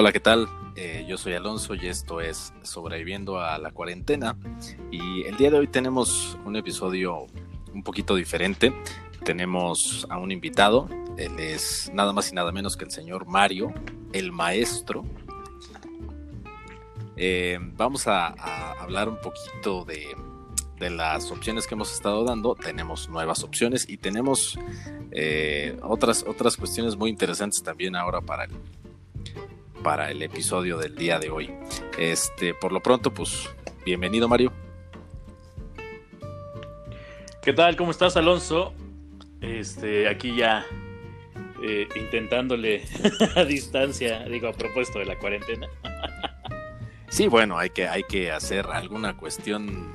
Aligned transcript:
Hola, 0.00 0.12
¿qué 0.12 0.20
tal? 0.20 0.48
Eh, 0.76 1.04
yo 1.06 1.18
soy 1.18 1.34
Alonso 1.34 1.74
y 1.74 1.86
esto 1.86 2.22
es 2.22 2.54
Sobreviviendo 2.62 3.38
a 3.38 3.58
la 3.58 3.70
cuarentena. 3.70 4.34
Y 4.90 5.24
el 5.24 5.36
día 5.36 5.50
de 5.50 5.58
hoy 5.58 5.66
tenemos 5.66 6.38
un 6.46 6.56
episodio 6.56 7.26
un 7.74 7.82
poquito 7.82 8.14
diferente. 8.14 8.72
Tenemos 9.26 10.06
a 10.08 10.16
un 10.16 10.32
invitado. 10.32 10.88
Él 11.18 11.38
es 11.38 11.90
nada 11.92 12.14
más 12.14 12.32
y 12.32 12.34
nada 12.34 12.50
menos 12.50 12.78
que 12.78 12.86
el 12.86 12.90
señor 12.90 13.26
Mario, 13.26 13.74
el 14.14 14.32
maestro. 14.32 15.04
Eh, 17.18 17.58
vamos 17.60 18.06
a, 18.06 18.28
hablar 18.80 19.06
un 19.10 19.20
poquito 19.20 19.84
de, 19.84 20.16
de 20.78 20.88
las 20.88 21.30
opciones 21.30 21.66
que 21.66 21.74
hemos 21.74 21.92
estado 21.92 22.24
dando, 22.24 22.54
tenemos 22.54 23.10
nuevas 23.10 23.44
opciones 23.44 23.86
y 23.86 23.98
tenemos 23.98 24.58
eh, 25.10 25.78
otras, 25.82 26.24
otras 26.26 26.56
cuestiones 26.56 26.96
muy 26.96 27.10
interesantes 27.10 27.62
también 27.62 27.94
ahora 27.94 28.22
para 28.22 28.44
el, 28.44 28.52
para 29.82 30.10
el 30.10 30.22
episodio 30.22 30.78
del 30.78 30.94
día 30.94 31.18
de 31.18 31.30
hoy. 31.30 31.50
Este, 31.98 32.54
por 32.54 32.72
lo 32.72 32.80
pronto, 32.80 33.12
pues, 33.12 33.48
bienvenido 33.84 34.28
Mario. 34.28 34.52
¿Qué 37.42 37.52
tal? 37.52 37.76
¿Cómo 37.76 37.90
estás, 37.90 38.16
Alonso? 38.16 38.74
Este, 39.40 40.08
aquí 40.08 40.36
ya 40.36 40.66
eh, 41.62 41.88
intentándole 41.96 42.84
a 43.36 43.44
distancia, 43.44 44.24
digo, 44.24 44.48
a 44.48 44.52
propósito 44.52 44.98
de 44.98 45.06
la 45.06 45.18
cuarentena. 45.18 45.68
sí, 47.08 47.28
bueno, 47.28 47.58
hay 47.58 47.70
que, 47.70 47.88
hay 47.88 48.02
que 48.04 48.30
hacer 48.30 48.66
alguna 48.66 49.16
cuestión 49.16 49.94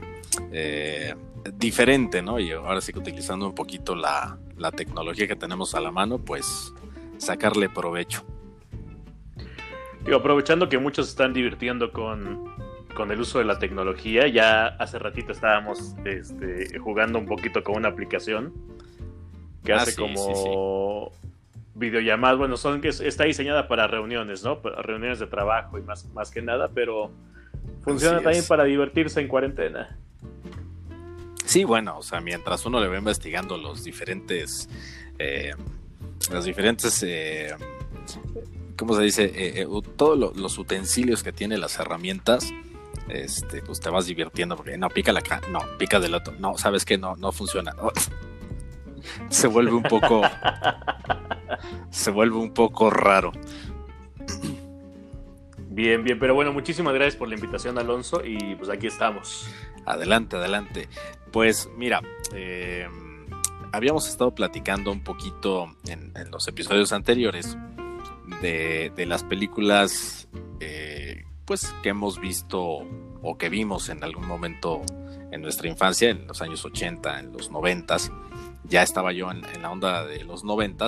eh, 0.52 1.14
diferente, 1.54 2.22
¿no? 2.22 2.40
Y 2.40 2.52
ahora 2.52 2.82
sí 2.82 2.94
que 2.94 3.00
utilizando 3.00 3.48
un 3.48 3.56
poquito 3.56 3.96
la, 3.96 4.40
la, 4.58 4.72
tecnología 4.72 5.28
que 5.28 5.36
tenemos 5.36 5.76
a 5.76 5.82
la 5.82 5.92
mano, 5.92 6.18
pues 6.18 6.74
sacarle 7.18 7.70
provecho. 7.70 8.26
Digo, 10.06 10.18
aprovechando 10.18 10.70
que 10.70 10.78
muchos 10.78 11.10
están 11.10 11.34
divirtiendo 11.34 11.92
con, 11.92 12.54
con 12.94 13.12
el 13.12 13.20
uso 13.20 13.40
de 13.40 13.46
la 13.46 13.58
tecnología, 13.58 14.28
ya 14.28 14.68
hace 14.68 15.00
ratito 15.00 15.32
estábamos 15.32 15.96
este, 16.06 16.78
jugando 16.78 17.18
un 17.18 17.26
poquito 17.26 17.64
con 17.64 17.76
una 17.78 17.90
aplicación 17.90 18.54
que 19.64 19.74
ah, 19.74 19.78
hace 19.78 19.96
como 19.96 21.12
videollamadas, 21.74 22.38
bueno, 22.38 22.56
son 22.56 22.82
que 22.82 22.90
está 22.90 23.24
diseñada 23.26 23.68
para 23.68 23.88
reuniones, 23.88 24.44
¿no? 24.44 24.62
Para 24.62 24.82
reuniones 24.82 25.20
de 25.20 25.28
trabajo 25.28 25.80
y 25.80 25.82
más, 25.82 26.06
más 26.14 26.30
que 26.30 26.42
nada, 26.42 26.70
pero 26.74 27.12
funciona 27.84 28.22
también 28.22 28.46
para 28.48 28.64
divertirse 28.64 29.20
en 29.22 29.28
cuarentena. 29.28 29.98
Sí, 31.46 31.64
bueno, 31.64 31.98
o 31.98 32.04
sea, 32.04 32.22
mientras 32.22 32.66
uno 32.66 32.80
le 32.80 32.88
va 32.88 32.98
investigando 32.98 33.58
los 33.58 33.84
diferentes, 33.84 34.70
eh, 35.20 35.54
los 36.32 36.46
diferentes, 36.46 37.04
eh, 37.04 37.56
¿cómo 38.78 38.96
se 38.96 39.04
dice? 39.04 39.32
Eh, 39.34 39.68
todos 39.96 40.36
los 40.36 40.58
utensilios 40.58 41.24
que 41.24 41.32
tiene 41.32 41.58
las 41.58 41.80
herramientas, 41.80 42.54
este, 43.10 43.62
pues 43.62 43.80
te 43.80 43.90
vas 43.90 44.06
divirtiendo 44.06 44.56
porque 44.56 44.78
no 44.78 44.90
pica 44.90 45.12
la 45.12 45.20
acá, 45.20 45.42
no 45.52 45.60
pica 45.78 46.00
del 46.00 46.16
otro, 46.16 46.34
no, 46.40 46.58
sabes 46.58 46.86
que 46.86 46.98
no, 46.98 47.16
no 47.16 47.32
funciona. 47.32 47.76
Se 49.30 49.48
vuelve 49.48 49.74
un 49.74 49.84
poco, 49.84 50.24
se 51.92 52.10
vuelve 52.10 52.38
un 52.38 52.52
poco 52.56 52.90
raro. 52.90 53.32
Bien, 55.70 56.04
bien, 56.04 56.18
pero 56.18 56.34
bueno, 56.34 56.52
muchísimas 56.54 56.94
gracias 56.94 57.16
por 57.16 57.28
la 57.28 57.36
invitación, 57.36 57.78
Alonso, 57.78 58.26
y 58.26 58.56
pues 58.56 58.70
aquí 58.70 58.88
estamos. 58.88 59.48
Adelante, 59.86 60.38
adelante. 60.38 60.88
Pues 61.32 61.70
mira, 61.78 62.02
eh, 62.34 62.88
habíamos 63.72 64.08
estado 64.08 64.34
platicando 64.34 64.92
un 64.92 65.04
poquito 65.04 65.76
en, 65.88 66.14
los 66.32 66.48
episodios 66.48 66.94
anteriores 66.94 67.58
de, 68.42 69.06
las 69.08 69.24
películas 69.24 70.28
eh, 70.60 71.24
pues 71.46 71.74
que 71.84 71.90
hemos 71.90 72.20
visto 72.20 72.86
o 73.22 73.38
que 73.38 73.50
vimos 73.50 73.90
en 73.90 74.04
algún 74.04 74.28
momento 74.28 74.82
en 75.32 75.42
nuestra 75.42 75.68
infancia, 75.68 76.10
en 76.10 76.28
los 76.28 76.42
años 76.42 76.64
80, 76.64 77.20
en 77.20 77.34
los 77.34 77.52
90. 77.52 77.98
Ya 78.64 78.84
estaba 78.84 79.12
yo 79.12 79.32
en, 79.32 79.42
la 79.62 79.72
onda 79.72 80.06
de 80.06 80.24
los 80.24 80.44
90. 80.44 80.88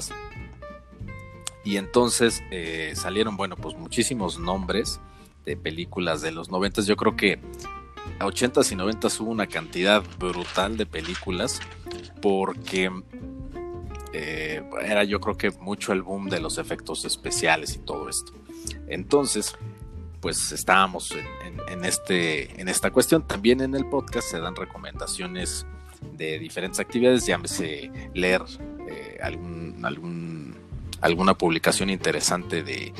Y 1.63 1.77
entonces 1.77 2.43
eh, 2.51 2.93
salieron, 2.95 3.35
bueno, 3.35 3.55
pues 3.55 3.75
muchísimos 3.75 4.39
nombres 4.39 5.01
de 5.45 5.57
películas 5.57 6.21
de 6.21 6.31
los 6.31 6.49
90. 6.49 6.81
Yo 6.83 6.95
creo 6.95 7.15
que 7.15 7.39
80s 8.19 8.71
y 8.71 8.75
90s 8.75 9.19
hubo 9.19 9.31
una 9.31 9.47
cantidad 9.47 10.03
brutal 10.17 10.77
de 10.77 10.85
películas 10.85 11.59
porque 12.21 12.91
eh, 14.13 14.63
era 14.83 15.03
yo 15.03 15.19
creo 15.19 15.37
que 15.37 15.51
mucho 15.51 15.93
el 15.93 16.01
boom 16.01 16.29
de 16.29 16.39
los 16.39 16.57
efectos 16.57 17.05
especiales 17.05 17.75
y 17.75 17.79
todo 17.79 18.09
esto. 18.09 18.33
Entonces, 18.87 19.55
pues 20.21 20.51
estábamos 20.51 21.13
en, 21.69 21.85
este, 21.85 22.59
en 22.59 22.67
esta 22.67 22.91
cuestión. 22.91 23.25
También 23.27 23.61
en 23.61 23.75
el 23.75 23.85
podcast 23.85 24.29
se 24.29 24.39
dan 24.39 24.55
recomendaciones 24.55 25.65
de 26.13 26.39
diferentes 26.39 26.79
actividades, 26.79 27.25
llámese 27.25 27.91
leer 28.13 28.43
eh, 28.89 29.17
algún, 29.21 29.79
algún, 29.83 30.55
alguna 31.01 31.33
publicación 31.35 31.89
interesante 31.89 32.63
de, 32.63 32.93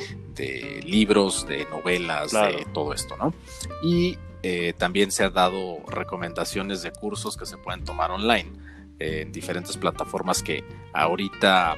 libros, 0.84 1.46
de 1.46 1.66
novelas, 1.66 2.30
de 2.30 2.66
todo 2.72 2.92
esto, 2.92 3.16
¿no? 3.16 3.34
Y 3.82 4.16
eh, 4.42 4.72
también 4.78 5.10
se 5.10 5.24
ha 5.24 5.30
dado 5.30 5.78
recomendaciones 5.88 6.82
de 6.82 6.92
cursos 6.92 7.36
que 7.36 7.44
se 7.44 7.56
pueden 7.56 7.84
tomar 7.84 8.12
online 8.12 8.52
en 8.98 9.32
diferentes 9.32 9.76
plataformas 9.76 10.42
que 10.42 10.64
ahorita 10.92 11.76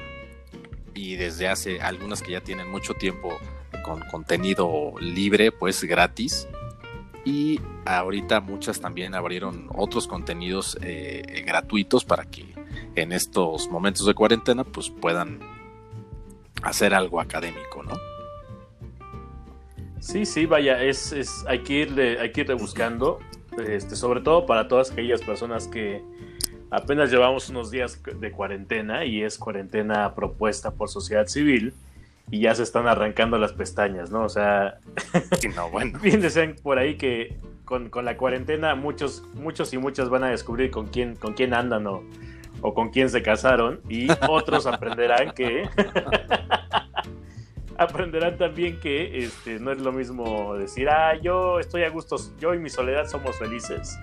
y 0.93 1.15
desde 1.15 1.47
hace 1.47 1.81
algunas 1.81 2.21
que 2.21 2.31
ya 2.31 2.41
tienen 2.41 2.69
mucho 2.69 2.93
tiempo 2.93 3.37
con 3.83 4.01
contenido 4.01 4.93
libre, 4.99 5.51
pues 5.51 5.83
gratis. 5.83 6.47
Y 7.23 7.59
ahorita 7.85 8.41
muchas 8.41 8.81
también 8.81 9.13
abrieron 9.13 9.69
otros 9.73 10.07
contenidos 10.07 10.77
eh, 10.81 11.43
gratuitos 11.45 12.03
para 12.03 12.25
que 12.25 12.45
en 12.95 13.11
estos 13.11 13.69
momentos 13.69 14.05
de 14.05 14.13
cuarentena 14.13 14.63
pues 14.63 14.89
puedan 14.89 15.39
hacer 16.63 16.93
algo 16.93 17.21
académico, 17.21 17.83
¿no? 17.83 17.93
Sí, 19.99 20.25
sí, 20.25 20.47
vaya, 20.47 20.83
es, 20.83 21.11
es, 21.11 21.45
hay, 21.47 21.59
que 21.59 21.73
irle, 21.73 22.19
hay 22.19 22.31
que 22.31 22.41
irle 22.41 22.55
buscando, 22.55 23.19
este, 23.63 23.95
sobre 23.95 24.21
todo 24.21 24.47
para 24.47 24.67
todas 24.67 24.91
aquellas 24.91 25.21
personas 25.21 25.67
que 25.67 26.03
apenas 26.71 27.11
llevamos 27.11 27.49
unos 27.49 27.69
días 27.69 28.01
de 28.03 28.31
cuarentena 28.31 29.05
y 29.05 29.21
es 29.21 29.37
cuarentena 29.37 30.15
propuesta 30.15 30.71
por 30.71 30.89
sociedad 30.89 31.27
civil 31.27 31.73
y 32.31 32.41
ya 32.41 32.55
se 32.55 32.63
están 32.63 32.87
arrancando 32.87 33.37
las 33.37 33.51
pestañas, 33.51 34.09
¿no? 34.09 34.23
O 34.23 34.29
sea, 34.29 34.79
no, 35.55 35.69
bueno. 35.69 35.99
bien 36.01 36.21
por 36.63 36.79
ahí 36.79 36.95
que 36.95 37.37
con, 37.65 37.91
la 38.03 38.17
cuarentena 38.17 38.73
muchos, 38.75 39.23
muchos 39.33 39.73
y 39.73 39.77
muchas 39.77 40.09
van 40.09 40.23
a 40.23 40.29
descubrir 40.29 40.71
con 40.71 40.87
quién, 40.87 41.15
con 41.15 41.33
quién 41.33 41.53
andan 41.53 41.85
o, 41.87 42.03
o 42.61 42.73
con 42.73 42.89
quién 42.89 43.09
se 43.09 43.21
casaron 43.21 43.81
y 43.89 44.07
otros 44.29 44.65
aprenderán 44.65 45.33
que 45.33 45.67
aprenderán 47.77 48.37
también 48.37 48.79
que 48.79 49.25
este, 49.25 49.59
no 49.59 49.71
es 49.71 49.79
lo 49.79 49.91
mismo 49.91 50.55
decir, 50.55 50.87
ah, 50.89 51.15
yo 51.21 51.59
estoy 51.59 51.83
a 51.83 51.89
gusto, 51.89 52.15
yo 52.39 52.53
y 52.53 52.59
mi 52.59 52.69
soledad 52.69 53.07
somos 53.07 53.37
felices. 53.37 53.99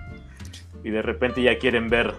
Y 0.83 0.91
de 0.91 1.01
repente 1.01 1.41
ya 1.41 1.57
quieren 1.57 1.89
ver 1.89 2.13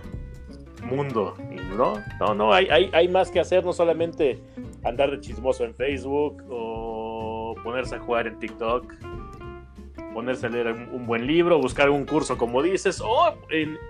mundo. 0.83 1.35
No, 1.77 1.95
no, 2.19 2.35
no, 2.35 2.53
hay, 2.53 2.67
hay, 2.69 2.91
hay 2.93 3.09
más 3.09 3.31
que 3.31 3.41
hacer, 3.41 3.65
no 3.65 3.73
solamente 3.73 4.41
andar 4.85 5.11
de 5.11 5.21
chismoso 5.21 5.65
en 5.65 5.75
Facebook 5.75 6.43
o 6.49 7.55
ponerse 7.63 7.97
a 7.97 7.99
jugar 8.01 8.27
en 8.27 8.39
TikTok, 8.39 8.93
ponerse 10.13 10.47
a 10.47 10.49
leer 10.49 10.73
un, 10.93 11.07
buen 11.07 11.27
libro, 11.27 11.59
buscar 11.59 11.91
un 11.91 12.05
curso 12.05 12.37
como 12.37 12.63
dices, 12.63 13.01
o 13.01 13.35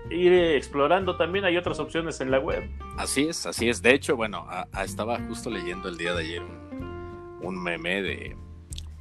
ir 0.09 0.33
explorando 0.33 1.15
también 1.17 1.45
hay 1.45 1.57
otras 1.57 1.79
opciones 1.79 2.21
en 2.21 2.31
la 2.31 2.39
web. 2.39 2.69
Así 2.97 3.27
es, 3.27 3.45
así 3.45 3.69
es. 3.69 3.81
De 3.81 3.93
hecho, 3.93 4.15
bueno, 4.15 4.47
estaba 4.83 5.19
justo 5.27 5.49
leyendo 5.49 5.89
el 5.89 5.97
día 5.97 6.13
de 6.13 6.23
ayer 6.23 6.43
un 7.41 7.61
meme 7.61 8.01
de 8.01 8.35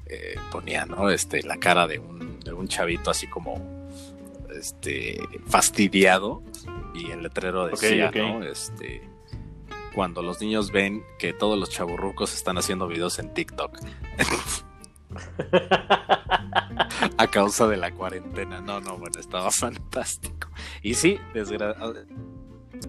eh, 0.07 0.35
ponía, 0.51 0.87
¿no? 0.87 1.11
Este, 1.11 1.43
la 1.43 1.59
cara 1.59 1.87
de 1.87 1.99
un, 1.99 2.41
de 2.41 2.53
un 2.53 2.67
chavito 2.69 3.11
así 3.11 3.27
como 3.27 3.89
este 4.59 5.21
fastidiado 5.47 6.43
y 6.95 7.11
el 7.11 7.23
letrero 7.23 7.67
decía, 7.67 8.11
¿no? 8.11 8.43
Este 8.43 9.09
cuando 9.95 10.23
los 10.23 10.41
niños 10.41 10.71
ven 10.71 11.03
que 11.19 11.33
todos 11.33 11.59
los 11.59 11.71
chaburrucos 11.71 12.35
están 12.35 12.59
haciendo 12.59 12.87
videos 12.87 13.19
en 13.19 13.35
TikTok. 13.35 13.77
a 17.17 17.27
causa 17.27 17.67
de 17.67 17.77
la 17.77 17.93
cuarentena. 17.93 18.61
No, 18.61 18.81
no, 18.81 18.99
bueno, 18.99 19.19
estaba 19.19 19.51
fantástico. 19.51 20.49
Y 20.83 20.95
sí, 20.95 21.19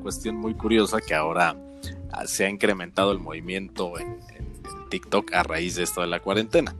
cuestión 0.02 0.36
muy 0.36 0.54
curiosa 0.54 1.00
que 1.02 1.14
ahora 1.14 1.56
ah, 2.12 2.26
se 2.26 2.46
ha 2.46 2.50
incrementado 2.50 3.12
el 3.12 3.20
movimiento 3.20 4.00
en, 4.00 4.20
TikTok 4.90 5.34
a 5.34 5.44
raíz 5.44 5.76
de 5.76 5.84
esto 5.84 6.02
de 6.02 6.08
la 6.08 6.20
cuarentena. 6.20 6.76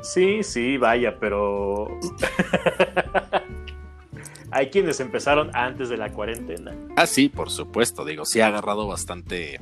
Sí, 0.00 0.44
sí, 0.44 0.76
vaya, 0.76 1.18
pero 1.18 1.88
hay 4.50 4.70
quienes 4.70 5.00
empezaron 5.00 5.50
antes 5.54 5.88
de 5.88 5.96
la 5.96 6.12
cuarentena. 6.12 6.74
Ah, 6.96 7.06
sí, 7.06 7.28
por 7.28 7.50
supuesto, 7.50 8.04
digo, 8.04 8.24
sí 8.24 8.40
ha 8.40 8.48
agarrado 8.48 8.86
bastante 8.86 9.60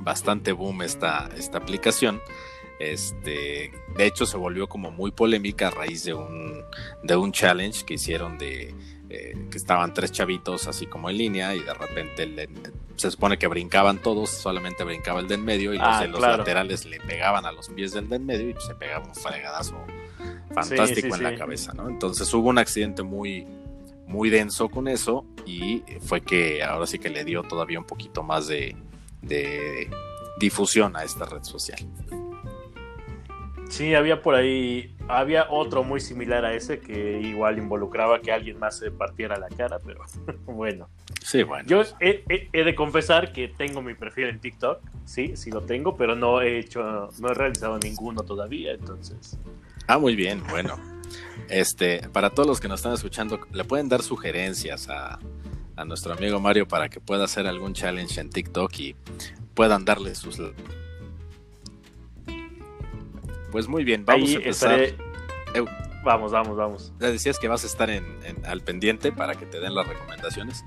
bastante 0.00 0.52
boom 0.52 0.82
esta, 0.82 1.28
esta 1.36 1.58
aplicación. 1.58 2.20
Este, 2.78 3.72
de 3.96 4.06
hecho, 4.06 4.24
se 4.24 4.36
volvió 4.36 4.68
como 4.68 4.90
muy 4.90 5.10
polémica 5.10 5.68
a 5.68 5.70
raíz 5.70 6.04
de 6.04 6.14
un, 6.14 6.62
de 7.02 7.16
un 7.16 7.32
challenge 7.32 7.84
que 7.84 7.94
hicieron 7.94 8.38
de 8.38 8.74
eh, 9.08 9.34
que 9.50 9.56
estaban 9.56 9.94
tres 9.94 10.10
chavitos 10.10 10.66
así 10.66 10.86
como 10.86 11.08
en 11.08 11.16
línea 11.16 11.54
y 11.54 11.60
de 11.60 11.72
repente 11.72 12.48
se 12.96 13.10
supone 13.10 13.38
que 13.38 13.46
brincaban 13.46 13.98
todos, 13.98 14.30
solamente 14.30 14.82
brincaba 14.82 15.20
el 15.20 15.28
de 15.28 15.36
en 15.36 15.44
medio 15.44 15.72
y 15.72 15.78
los 15.78 15.86
ah, 15.88 16.00
de 16.00 16.08
los 16.08 16.20
laterales 16.20 16.84
le 16.86 16.98
pegaban 16.98 17.46
a 17.46 17.52
los 17.52 17.68
pies 17.68 17.92
del 17.92 18.08
de 18.08 18.16
en 18.16 18.26
medio 18.26 18.50
y 18.50 18.54
se 18.60 18.74
pegaba 18.74 19.06
un 19.06 19.14
fregadazo 19.14 19.76
fantástico 20.52 21.14
en 21.14 21.22
la 21.22 21.34
cabeza, 21.34 21.72
¿no? 21.74 21.88
Entonces 21.88 22.32
hubo 22.34 22.48
un 22.48 22.58
accidente 22.58 23.02
muy, 23.02 23.46
muy 24.06 24.30
denso 24.30 24.68
con 24.68 24.88
eso 24.88 25.24
y 25.44 25.82
fue 26.00 26.20
que 26.20 26.62
ahora 26.62 26.86
sí 26.86 26.98
que 26.98 27.08
le 27.08 27.24
dio 27.24 27.42
todavía 27.42 27.78
un 27.78 27.86
poquito 27.86 28.22
más 28.22 28.46
de, 28.46 28.76
de 29.22 29.90
difusión 30.38 30.96
a 30.96 31.04
esta 31.04 31.24
red 31.26 31.42
social. 31.42 31.78
Sí, 33.68 33.94
había 33.94 34.22
por 34.22 34.34
ahí, 34.34 34.94
había 35.08 35.50
otro 35.50 35.82
muy 35.82 36.00
similar 36.00 36.44
a 36.44 36.54
ese 36.54 36.78
que 36.78 37.20
igual 37.20 37.58
involucraba 37.58 38.20
que 38.20 38.30
alguien 38.30 38.58
más 38.58 38.78
se 38.78 38.90
partiera 38.90 39.38
la 39.38 39.48
cara, 39.48 39.78
pero 39.84 40.00
bueno. 40.46 40.88
Sí, 41.22 41.42
bueno. 41.42 41.68
Yo 41.68 41.82
he, 42.00 42.22
de 42.52 42.74
confesar 42.74 43.32
que 43.32 43.48
tengo 43.48 43.82
mi 43.82 43.94
perfil 43.94 44.26
en 44.26 44.40
TikTok, 44.40 44.80
sí, 45.04 45.36
sí 45.36 45.50
lo 45.50 45.62
tengo, 45.62 45.96
pero 45.96 46.14
no 46.14 46.40
he 46.40 46.58
hecho, 46.58 47.10
no 47.18 47.28
he 47.28 47.34
realizado 47.34 47.78
ninguno 47.78 48.22
todavía, 48.22 48.72
entonces. 48.72 49.36
Ah, 49.86 49.98
muy 49.98 50.16
bien, 50.16 50.42
bueno. 50.50 50.78
Este, 51.48 52.08
para 52.12 52.30
todos 52.30 52.48
los 52.48 52.60
que 52.60 52.68
nos 52.68 52.80
están 52.80 52.92
escuchando, 52.92 53.40
le 53.52 53.64
pueden 53.64 53.88
dar 53.88 54.02
sugerencias 54.02 54.88
a, 54.88 55.18
a 55.76 55.84
nuestro 55.84 56.12
amigo 56.12 56.40
Mario 56.40 56.66
para 56.66 56.88
que 56.88 57.00
pueda 57.00 57.24
hacer 57.24 57.46
algún 57.46 57.72
challenge 57.72 58.20
en 58.20 58.30
TikTok 58.30 58.78
y 58.78 58.96
puedan 59.54 59.84
darle 59.84 60.14
sus 60.14 60.40
pues 63.56 63.68
muy 63.68 63.84
bien, 63.84 64.04
vamos 64.04 64.30
a 64.30 64.34
empezar. 64.34 64.80
Vamos, 66.04 66.30
vamos, 66.30 66.56
vamos. 66.56 66.92
Ya 67.00 67.10
decías 67.10 67.38
que 67.38 67.48
vas 67.48 67.64
a 67.64 67.66
estar 67.66 67.90
en, 67.90 68.04
al 68.44 68.60
pendiente 68.60 69.12
para 69.12 69.34
que 69.34 69.46
te 69.46 69.60
den 69.60 69.74
las 69.74 69.88
recomendaciones. 69.88 70.62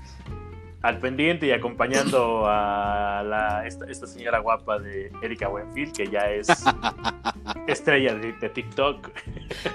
Al 0.82 0.98
pendiente 0.98 1.46
y 1.46 1.52
acompañando 1.52 2.44
a 2.46 3.22
la, 3.22 3.66
esta, 3.66 4.06
señora 4.06 4.38
guapa 4.38 4.78
de 4.78 5.12
Erika 5.22 5.48
Buenfield, 5.48 5.94
que 5.94 6.06
ya 6.06 6.30
es 6.30 6.48
estrella 7.66 8.14
de, 8.14 8.32
TikTok. 8.48 9.10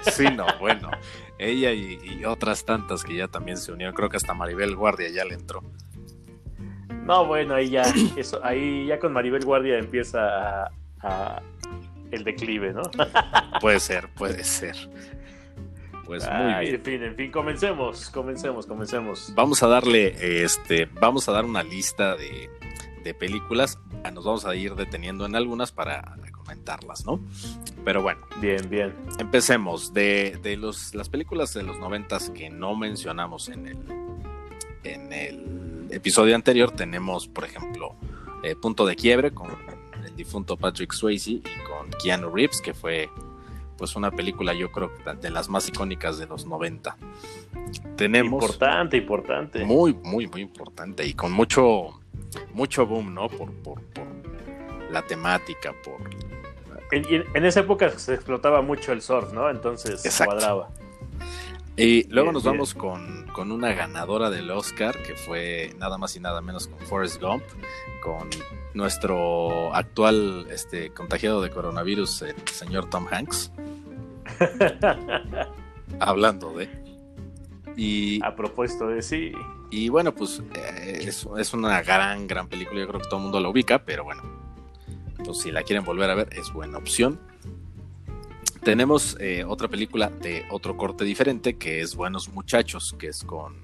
Sí, 0.02 0.24
no, 0.34 0.46
bueno. 0.58 0.90
Ella 1.38 1.72
y, 1.72 2.24
otras 2.24 2.64
tantas 2.64 3.04
que 3.04 3.14
ya 3.14 3.28
también 3.28 3.56
se 3.56 3.72
unieron. 3.72 3.94
Creo 3.94 4.08
que 4.08 4.16
hasta 4.16 4.34
Maribel 4.34 4.74
Guardia 4.74 5.08
ya 5.08 5.24
le 5.24 5.34
entró. 5.34 5.62
No, 7.04 7.24
bueno, 7.24 7.54
ahí 7.54 7.70
ya, 7.70 7.84
eso, 8.16 8.40
ahí 8.44 8.86
ya 8.86 8.98
con 8.98 9.12
Maribel 9.12 9.44
Guardia 9.44 9.78
empieza 9.78 10.70
a 11.00 11.42
el 12.10 12.24
declive, 12.24 12.72
¿no? 12.72 12.82
puede 13.60 13.80
ser, 13.80 14.08
puede 14.14 14.44
ser. 14.44 14.76
Pues 16.06 16.24
muy 16.30 16.60
bien. 16.60 16.74
En 16.76 16.82
fin, 16.82 17.02
en 17.02 17.16
fin, 17.16 17.30
comencemos, 17.30 18.10
comencemos, 18.10 18.66
comencemos. 18.66 19.32
Vamos 19.34 19.62
a 19.62 19.66
darle, 19.66 20.42
este, 20.44 20.86
vamos 20.86 21.28
a 21.28 21.32
dar 21.32 21.44
una 21.44 21.62
lista 21.62 22.16
de, 22.16 22.50
películas. 23.20 23.78
Nos 24.12 24.24
vamos 24.24 24.44
a 24.46 24.56
ir 24.56 24.74
deteniendo 24.74 25.26
en 25.26 25.36
algunas 25.36 25.70
para 25.70 26.16
comentarlas, 26.32 27.06
¿no? 27.06 27.20
Pero 27.84 28.02
bueno. 28.02 28.20
Bien, 28.40 28.68
bien. 28.68 28.92
Empecemos. 29.20 29.94
De, 29.94 30.40
de 30.42 30.56
los, 30.56 30.92
las 30.92 31.08
películas 31.08 31.54
de 31.54 31.62
los 31.62 31.78
noventas 31.78 32.30
que 32.30 32.50
no 32.50 32.74
mencionamos 32.74 33.48
en 33.48 33.68
el, 33.68 33.78
en 34.82 35.12
el 35.12 35.88
episodio 35.90 36.34
anterior, 36.34 36.72
tenemos, 36.72 37.28
por 37.28 37.44
ejemplo, 37.44 37.94
eh, 38.42 38.56
Punto 38.56 38.84
de 38.86 38.96
Quiebre 38.96 39.32
con 39.32 39.50
difunto 40.16 40.56
Patrick 40.56 40.92
Swayze 40.92 41.30
y 41.30 41.42
con 41.42 41.90
Keanu 42.02 42.30
Reeves, 42.30 42.60
que 42.60 42.74
fue 42.74 43.08
pues 43.76 43.96
una 43.96 44.10
película 44.10 44.54
yo 44.54 44.70
creo 44.72 44.90
de 45.20 45.30
las 45.30 45.48
más 45.48 45.68
icónicas 45.68 46.18
de 46.18 46.26
los 46.26 46.46
90. 46.46 46.96
Tenemos 47.96 48.42
importante, 48.42 48.96
importante. 48.96 49.64
Muy, 49.64 49.94
muy, 49.94 50.26
muy 50.26 50.40
importante 50.40 51.06
y 51.06 51.14
con 51.14 51.32
mucho 51.32 52.00
mucho 52.52 52.86
boom, 52.86 53.14
¿no? 53.14 53.28
Por, 53.28 53.52
por, 53.52 53.80
la 54.90 55.02
temática, 55.02 55.74
por 55.84 55.98
en, 56.92 57.44
esa 57.44 57.60
época 57.60 57.90
se 57.98 58.14
explotaba 58.14 58.62
mucho 58.62 58.92
el 58.92 59.02
surf, 59.02 59.32
¿no? 59.32 59.50
Entonces 59.50 60.02
cuadraba. 60.24 60.68
Y 61.76 62.04
luego 62.08 62.32
nos 62.32 62.44
vamos 62.44 62.74
con, 62.74 63.26
con, 63.34 63.52
una 63.52 63.74
ganadora 63.74 64.30
del 64.30 64.50
Oscar, 64.50 64.96
que 65.02 65.14
fue 65.14 65.74
nada 65.78 65.98
más 65.98 66.16
y 66.16 66.20
nada 66.20 66.40
menos 66.40 66.68
con 66.68 66.78
Forrest 66.86 67.20
Gump, 67.20 67.42
con 68.02 68.30
nuestro 68.76 69.74
actual 69.74 70.46
este, 70.50 70.90
contagiado 70.90 71.40
de 71.40 71.50
coronavirus, 71.50 72.22
el 72.22 72.48
señor 72.52 72.90
Tom 72.90 73.06
Hanks. 73.10 73.50
Hablando 75.98 76.52
de. 76.52 76.68
Y, 77.76 78.22
a 78.22 78.36
propósito 78.36 78.88
de 78.88 79.02
sí. 79.02 79.32
Y 79.70 79.88
bueno, 79.88 80.14
pues 80.14 80.42
eh, 80.54 81.04
es, 81.06 81.26
es, 81.38 81.54
una 81.54 81.82
gran, 81.82 82.26
gran 82.26 82.48
película. 82.48 82.80
Yo 82.80 82.88
creo 82.88 83.00
que 83.00 83.08
todo 83.08 83.16
el 83.16 83.22
mundo 83.24 83.40
la 83.40 83.48
ubica, 83.48 83.84
pero 83.84 84.04
bueno, 84.04 84.22
pues 85.24 85.40
si 85.40 85.50
la 85.50 85.62
quieren 85.62 85.84
volver 85.84 86.10
a 86.10 86.14
ver, 86.14 86.28
es 86.32 86.52
buena 86.52 86.78
opción. 86.78 87.18
Tenemos 88.62 89.16
eh, 89.20 89.44
otra 89.44 89.68
película 89.68 90.10
de 90.10 90.44
otro 90.50 90.76
corte 90.76 91.04
diferente 91.04 91.56
que 91.56 91.80
es 91.80 91.94
Buenos 91.94 92.28
Muchachos, 92.28 92.94
que 92.98 93.08
es 93.08 93.24
con, 93.24 93.54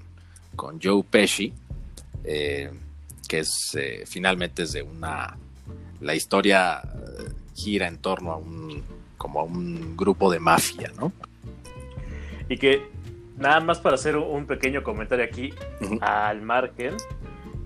con 0.56 0.80
Joe 0.80 1.02
Pesci. 1.02 1.52
Eh, 2.24 2.70
que 3.32 3.38
es 3.38 3.74
eh, 3.80 4.04
finalmente 4.06 4.64
es 4.64 4.72
de 4.72 4.82
una 4.82 5.38
la 6.02 6.14
historia 6.14 6.82
eh, 6.82 7.32
gira 7.54 7.88
en 7.88 7.96
torno 7.96 8.32
a 8.32 8.36
un 8.36 8.82
como 9.16 9.40
a 9.40 9.44
un 9.44 9.96
grupo 9.96 10.30
de 10.30 10.38
mafia, 10.38 10.92
¿no? 11.00 11.14
Y 12.50 12.58
que 12.58 12.82
nada 13.38 13.60
más 13.60 13.80
para 13.80 13.94
hacer 13.94 14.18
un 14.18 14.44
pequeño 14.44 14.82
comentario 14.82 15.24
aquí 15.24 15.54
al 16.02 16.42
margen, 16.42 16.94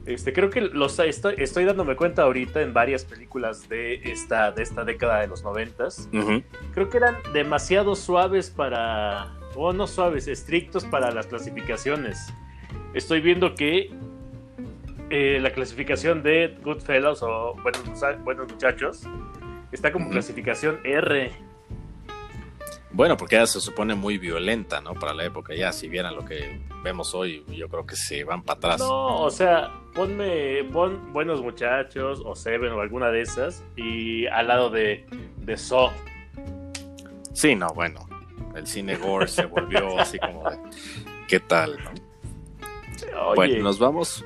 este 0.04 0.32
creo 0.32 0.50
que 0.50 0.60
los 0.60 1.00
estoy, 1.00 1.34
estoy, 1.38 1.64
dándome 1.64 1.96
cuenta 1.96 2.22
ahorita 2.22 2.62
en 2.62 2.72
varias 2.72 3.04
películas 3.04 3.68
de 3.68 3.94
esta 4.04 4.52
de 4.52 4.62
esta 4.62 4.84
década 4.84 5.22
de 5.22 5.26
los 5.26 5.42
noventas, 5.42 6.08
creo 6.74 6.88
que 6.88 6.96
eran 6.96 7.16
demasiado 7.32 7.96
suaves 7.96 8.50
para 8.50 9.34
o 9.56 9.72
no 9.72 9.88
suaves, 9.88 10.28
estrictos 10.28 10.84
para 10.84 11.10
las 11.10 11.26
clasificaciones. 11.26 12.32
Estoy 12.94 13.20
viendo 13.20 13.56
que 13.56 13.90
eh, 15.10 15.38
la 15.40 15.50
clasificación 15.50 16.22
de 16.22 16.56
Goodfellas 16.62 17.22
o 17.22 17.54
buenos, 17.62 18.24
buenos 18.24 18.52
muchachos 18.52 19.02
está 19.72 19.92
como 19.92 20.10
clasificación 20.10 20.80
R. 20.84 21.30
Bueno, 22.90 23.16
porque 23.16 23.36
ya 23.36 23.46
se 23.46 23.60
supone 23.60 23.94
muy 23.94 24.16
violenta, 24.16 24.80
¿no? 24.80 24.94
Para 24.94 25.12
la 25.12 25.24
época, 25.24 25.54
ya 25.54 25.70
si 25.70 25.86
vieran 25.86 26.16
lo 26.16 26.24
que 26.24 26.62
vemos 26.82 27.14
hoy, 27.14 27.44
yo 27.48 27.68
creo 27.68 27.84
que 27.84 27.94
se 27.94 28.24
van 28.24 28.42
para 28.42 28.56
atrás. 28.56 28.78
No, 28.80 29.22
o 29.22 29.30
sea, 29.30 29.70
ponme, 29.94 30.64
pon 30.72 31.12
Buenos 31.12 31.42
Muchachos 31.42 32.22
o 32.24 32.34
Seven 32.34 32.72
o 32.72 32.80
alguna 32.80 33.10
de 33.10 33.20
esas 33.20 33.62
y 33.76 34.26
al 34.28 34.48
lado 34.48 34.70
de, 34.70 35.04
de 35.36 35.56
Saw. 35.56 35.90
Sí, 37.34 37.54
no, 37.54 37.68
bueno, 37.74 38.08
el 38.54 38.66
cine 38.66 38.96
gore 38.96 39.28
se 39.28 39.44
volvió 39.44 40.00
así 40.00 40.18
como 40.18 40.48
de, 40.48 40.56
¿qué 41.28 41.40
tal, 41.40 41.76
no? 41.84 41.90
Bueno, 43.34 43.62
nos 43.62 43.78
vamos 43.78 44.24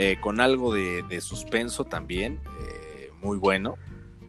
eh, 0.00 0.16
con 0.20 0.40
algo 0.40 0.72
de, 0.72 1.20
suspenso 1.20 1.84
también, 1.84 2.38
eh, 2.60 3.10
muy 3.20 3.36
bueno, 3.36 3.74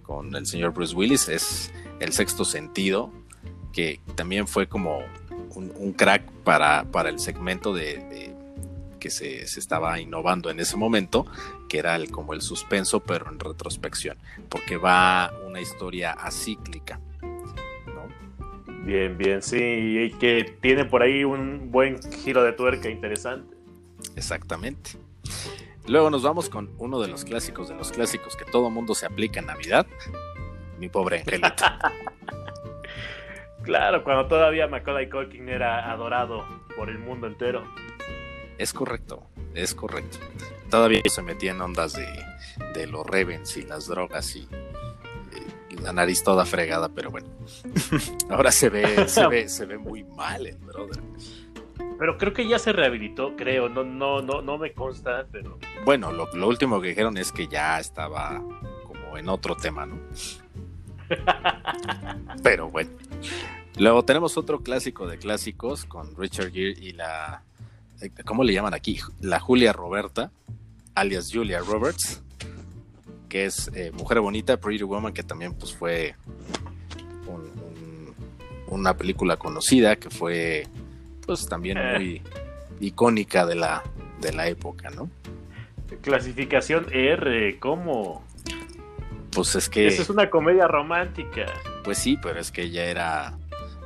con 0.01 0.35
el 0.35 0.47
señor 0.47 0.73
Bruce 0.73 0.95
Willis, 0.95 1.29
es 1.29 1.71
El 1.99 2.11
Sexto 2.11 2.43
Sentido, 2.43 3.13
que 3.71 4.01
también 4.15 4.47
fue 4.47 4.67
como 4.67 5.03
un, 5.53 5.93
crack 5.93 6.23
para, 6.43 6.85
para, 6.85 7.09
el 7.09 7.19
segmento 7.19 7.71
de, 7.71 8.33
que 8.99 9.11
se, 9.11 9.43
estaba 9.43 9.99
innovando 9.99 10.49
en 10.49 10.59
ese 10.59 10.75
momento, 10.75 11.27
que 11.67 11.77
era 11.77 11.95
el, 11.97 12.09
como 12.09 12.33
el 12.33 12.41
suspenso, 12.41 13.01
pero 13.01 13.29
en 13.29 13.39
retrospección, 13.39 14.17
porque 14.49 14.75
va 14.75 15.31
una 15.47 15.61
historia 15.61 16.13
acíclica. 16.13 16.99
Bien, 18.85 19.15
bien, 19.19 19.43
sí, 19.43 19.59
y 19.59 20.09
que 20.17 20.51
tiene 20.61 20.85
por 20.85 21.03
ahí 21.03 21.23
un 21.23 21.69
buen 21.69 22.01
giro 22.01 22.43
de 22.43 22.53
tuerca 22.53 22.89
interesante. 22.89 23.55
Exactamente. 24.15 24.97
Luego 25.87 26.09
nos 26.09 26.23
vamos 26.23 26.49
con 26.49 26.73
uno 26.77 26.99
de 26.99 27.07
los 27.07 27.25
clásicos 27.25 27.69
de 27.69 27.75
los 27.75 27.91
clásicos 27.91 28.35
que 28.35 28.45
todo 28.45 28.69
mundo 28.69 28.93
se 28.93 29.05
aplica 29.05 29.39
en 29.39 29.47
Navidad. 29.47 29.87
Mi 30.77 30.87
pobre 30.87 31.19
angelito. 31.19 31.63
claro, 33.63 34.03
cuando 34.03 34.27
todavía 34.27 34.67
Macaulay 34.67 35.09
Culkin 35.09 35.49
era 35.49 35.91
adorado 35.91 36.45
por 36.75 36.89
el 36.89 36.99
mundo 36.99 37.27
entero. 37.27 37.63
Es 38.57 38.73
correcto, 38.73 39.27
es 39.55 39.73
correcto. 39.73 40.17
Todavía 40.69 41.01
se 41.05 41.21
metía 41.21 41.51
en 41.51 41.61
ondas 41.61 41.93
de, 41.93 42.07
de 42.73 42.87
los 42.87 43.05
Revens 43.05 43.57
y 43.57 43.63
las 43.63 43.87
drogas 43.87 44.35
y, 44.35 44.47
la 45.81 45.93
nariz 45.93 46.23
toda 46.23 46.45
fregada, 46.45 46.89
pero 46.89 47.09
bueno. 47.09 47.29
Ahora 48.29 48.51
se 48.51 48.69
ve, 48.69 49.07
se 49.07 49.27
ve, 49.27 49.49
se 49.49 49.65
ve 49.65 49.77
muy 49.77 50.03
mal 50.03 50.45
el 50.45 50.57
brother. 50.57 51.01
Pero 51.99 52.17
creo 52.17 52.33
que 52.33 52.47
ya 52.47 52.57
se 52.57 52.71
rehabilitó, 52.71 53.35
creo. 53.35 53.67
No, 53.67 53.83
no, 53.83 54.21
no, 54.21 54.41
no 54.41 54.57
me 54.57 54.71
consta, 54.71 55.27
pero. 55.29 55.59
Bueno, 55.83 56.13
lo, 56.13 56.47
último 56.47 56.79
que 56.79 56.87
dijeron 56.87 57.17
es 57.17 57.33
que 57.33 57.47
ya 57.49 57.77
estaba 57.77 58.41
como 58.85 59.17
en 59.17 59.27
otro 59.27 59.55
tema, 59.57 59.85
¿no? 59.85 59.99
Pero 62.43 62.69
bueno. 62.69 62.91
Luego 63.77 64.05
tenemos 64.05 64.37
otro 64.37 64.61
clásico 64.61 65.07
de 65.07 65.17
clásicos 65.17 65.83
con 65.85 66.15
Richard 66.15 66.51
Gere 66.51 66.75
y 66.79 66.93
la. 66.93 67.43
Eh, 68.01 68.11
¿Cómo 68.25 68.43
le 68.43 68.53
llaman 68.53 68.73
aquí? 68.73 68.99
La 69.19 69.39
Julia 69.39 69.73
Roberta, 69.73 70.31
alias 70.95 71.29
Julia 71.33 71.59
Roberts, 71.59 72.23
que 73.27 73.45
es 73.45 73.69
eh, 73.73 73.91
Mujer 73.91 74.21
Bonita, 74.21 74.57
Pretty 74.57 74.83
Woman, 74.83 75.13
que 75.13 75.23
también 75.23 75.53
pues 75.53 75.73
fue 75.73 76.15
una 78.67 78.95
película 78.95 79.35
conocida, 79.35 79.95
que 79.95 80.09
fue 80.09 80.67
pues 81.29 81.47
también 81.47 81.77
eh. 81.77 81.93
muy 81.95 82.21
icónica 82.79 83.45
de 83.45 83.53
la, 83.53 83.83
de 84.19 84.33
la 84.33 84.47
época, 84.47 84.89
¿no? 84.89 85.11
Clasificación 86.01 86.87
R, 86.91 87.59
¿cómo? 87.59 88.23
Pues 89.31 89.53
es 89.53 89.69
que... 89.69 89.85
Esa 89.85 90.01
es 90.01 90.09
una 90.09 90.31
comedia 90.31 90.67
romántica. 90.67 91.45
Pues 91.83 91.99
sí, 91.99 92.17
pero 92.19 92.39
es 92.39 92.51
que 92.51 92.63
ella 92.63 92.85
era 92.85 93.37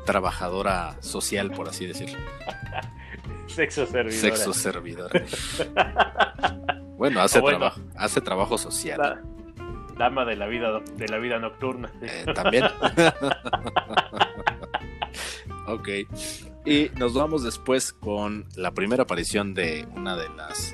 trabajadora 0.05 0.95
social, 1.01 1.51
por 1.51 1.67
así 1.67 1.85
decirlo. 1.85 2.17
Sexo 3.47 3.85
servidora. 3.87 4.21
Sexo 4.21 4.53
servidora. 4.53 5.21
bueno, 6.97 7.19
hace, 7.19 7.41
Trabajo, 7.41 7.81
hace 7.97 8.21
trabajo 8.21 8.57
social. 8.57 9.21
dama 9.97 10.23
de 10.23 10.37
la 10.37 10.47
vida 10.47 10.79
de 10.95 11.07
la 11.09 11.17
vida 11.17 11.39
nocturna. 11.39 11.91
Eh, 12.01 12.23
también. 12.33 12.63
ok. 15.67 15.89
Y 16.65 16.89
nos 16.95 17.13
vamos 17.13 17.43
después 17.43 17.93
con 17.93 18.45
la 18.55 18.71
primera 18.71 19.03
aparición 19.03 19.53
de 19.53 19.85
una 19.95 20.15
de 20.15 20.29
las, 20.29 20.73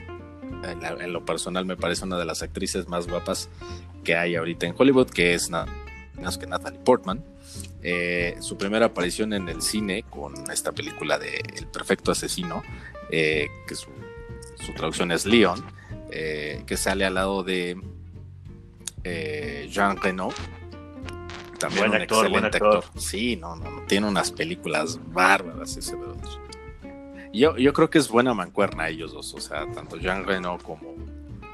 en, 0.63 1.13
lo 1.13 1.25
personal 1.25 1.65
me 1.65 1.75
parece 1.75 2.05
una 2.05 2.17
de 2.17 2.25
las 2.25 2.43
actrices 2.43 2.88
más 2.88 3.08
guapas 3.08 3.50
que 4.03 4.15
hay 4.15 4.36
ahorita 4.36 4.67
en 4.67 4.75
Hollywood, 4.77 5.10
que 5.10 5.34
es 5.34 5.50
menos 6.15 6.38
que 6.38 6.48
Natalie 6.48 6.79
Portman. 6.79 7.24
Eh, 7.81 8.36
su 8.41 8.58
primera 8.58 8.88
aparición 8.88 9.34
en 9.34 9.48
el 9.48 9.62
cine 9.62 10.03
con 10.10 10.34
esta 10.51 10.72
película 10.74 11.17
de 11.17 11.41
El 11.55 11.67
Perfecto 11.67 12.12
Asesino, 12.12 12.62
eh, 13.10 13.48
que 13.67 13.75
su, 13.75 13.89
traducción 14.75 15.12
es 15.12 15.25
Leon, 15.25 15.63
eh, 16.12 16.63
que 16.67 16.77
sale 16.77 17.05
al 17.05 17.15
lado 17.15 17.43
de 17.43 17.77
Jean 19.72 19.98
Reno, 19.98 20.29
también 21.59 21.89
un 21.89 21.95
excelente 21.95 22.57
actor. 22.57 22.83
Sí, 22.95 23.35
no, 23.35 23.55
no, 23.55 23.83
tiene 23.87 24.07
unas 24.07 24.31
películas 24.31 24.99
bárbaras 25.11 25.77
ese 25.77 25.95
Yo, 27.33 27.57
yo 27.57 27.73
creo 27.73 27.89
que 27.89 27.97
es 27.97 28.09
buena 28.09 28.33
mancuerna 28.33 28.89
ellos 28.89 29.13
dos, 29.13 29.33
o 29.33 29.39
sea, 29.39 29.69
tanto 29.71 29.97
Jean 29.97 30.25
Reno 30.25 30.57
como 30.57 30.95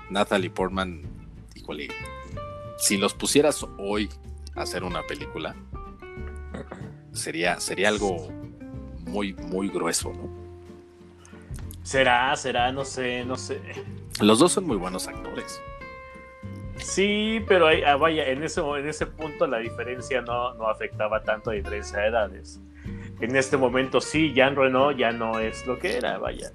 Natalie 0.10 0.50
Portman, 0.50 1.02
híjole, 1.56 1.90
si 2.78 2.98
los 2.98 3.14
pusieras 3.14 3.66
hoy 3.78 4.10
a 4.56 4.62
hacer 4.62 4.84
una 4.84 5.02
película, 5.04 5.56
sería, 7.12 7.60
sería 7.60 7.90
algo 7.90 8.30
muy, 9.00 9.34
muy 9.34 9.70
grueso, 9.70 10.14
¿no? 10.14 10.46
Será, 11.84 12.36
será, 12.36 12.72
no 12.72 12.84
sé, 12.84 13.24
no 13.26 13.38
sé. 13.38 13.62
Los 14.20 14.40
dos 14.40 14.54
son 14.54 14.66
muy 14.66 14.76
buenos 14.76 15.08
actores. 15.08 15.62
Sí, 16.78 17.44
pero 17.48 17.68
ah, 17.68 17.96
vaya, 17.96 18.28
en 18.28 18.44
ese, 18.44 18.62
en 18.62 18.88
ese 18.88 19.06
punto 19.06 19.48
la 19.48 19.60
diferencia 19.60 20.22
no, 20.22 20.54
no 20.56 20.70
afectaba 20.70 21.24
tanto 21.24 21.52
a 21.52 21.54
diferencia 21.54 22.00
de 22.00 22.08
edades. 22.08 22.60
En 23.22 23.36
este 23.36 23.58
momento 23.58 24.02
sí, 24.02 24.34
Jean 24.34 24.56
Reno 24.56 24.92
ya 24.92 25.12
no 25.12 25.40
es 25.40 25.66
lo 25.66 25.80
que 25.80 25.98
era, 25.98 26.18
vaya. 26.18 26.52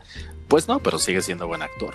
Pues 0.49 0.69
no, 0.69 0.79
pero 0.79 0.99
sigue 0.99 1.23
siendo 1.23 1.47
buen 1.47 1.63
actor. 1.63 1.95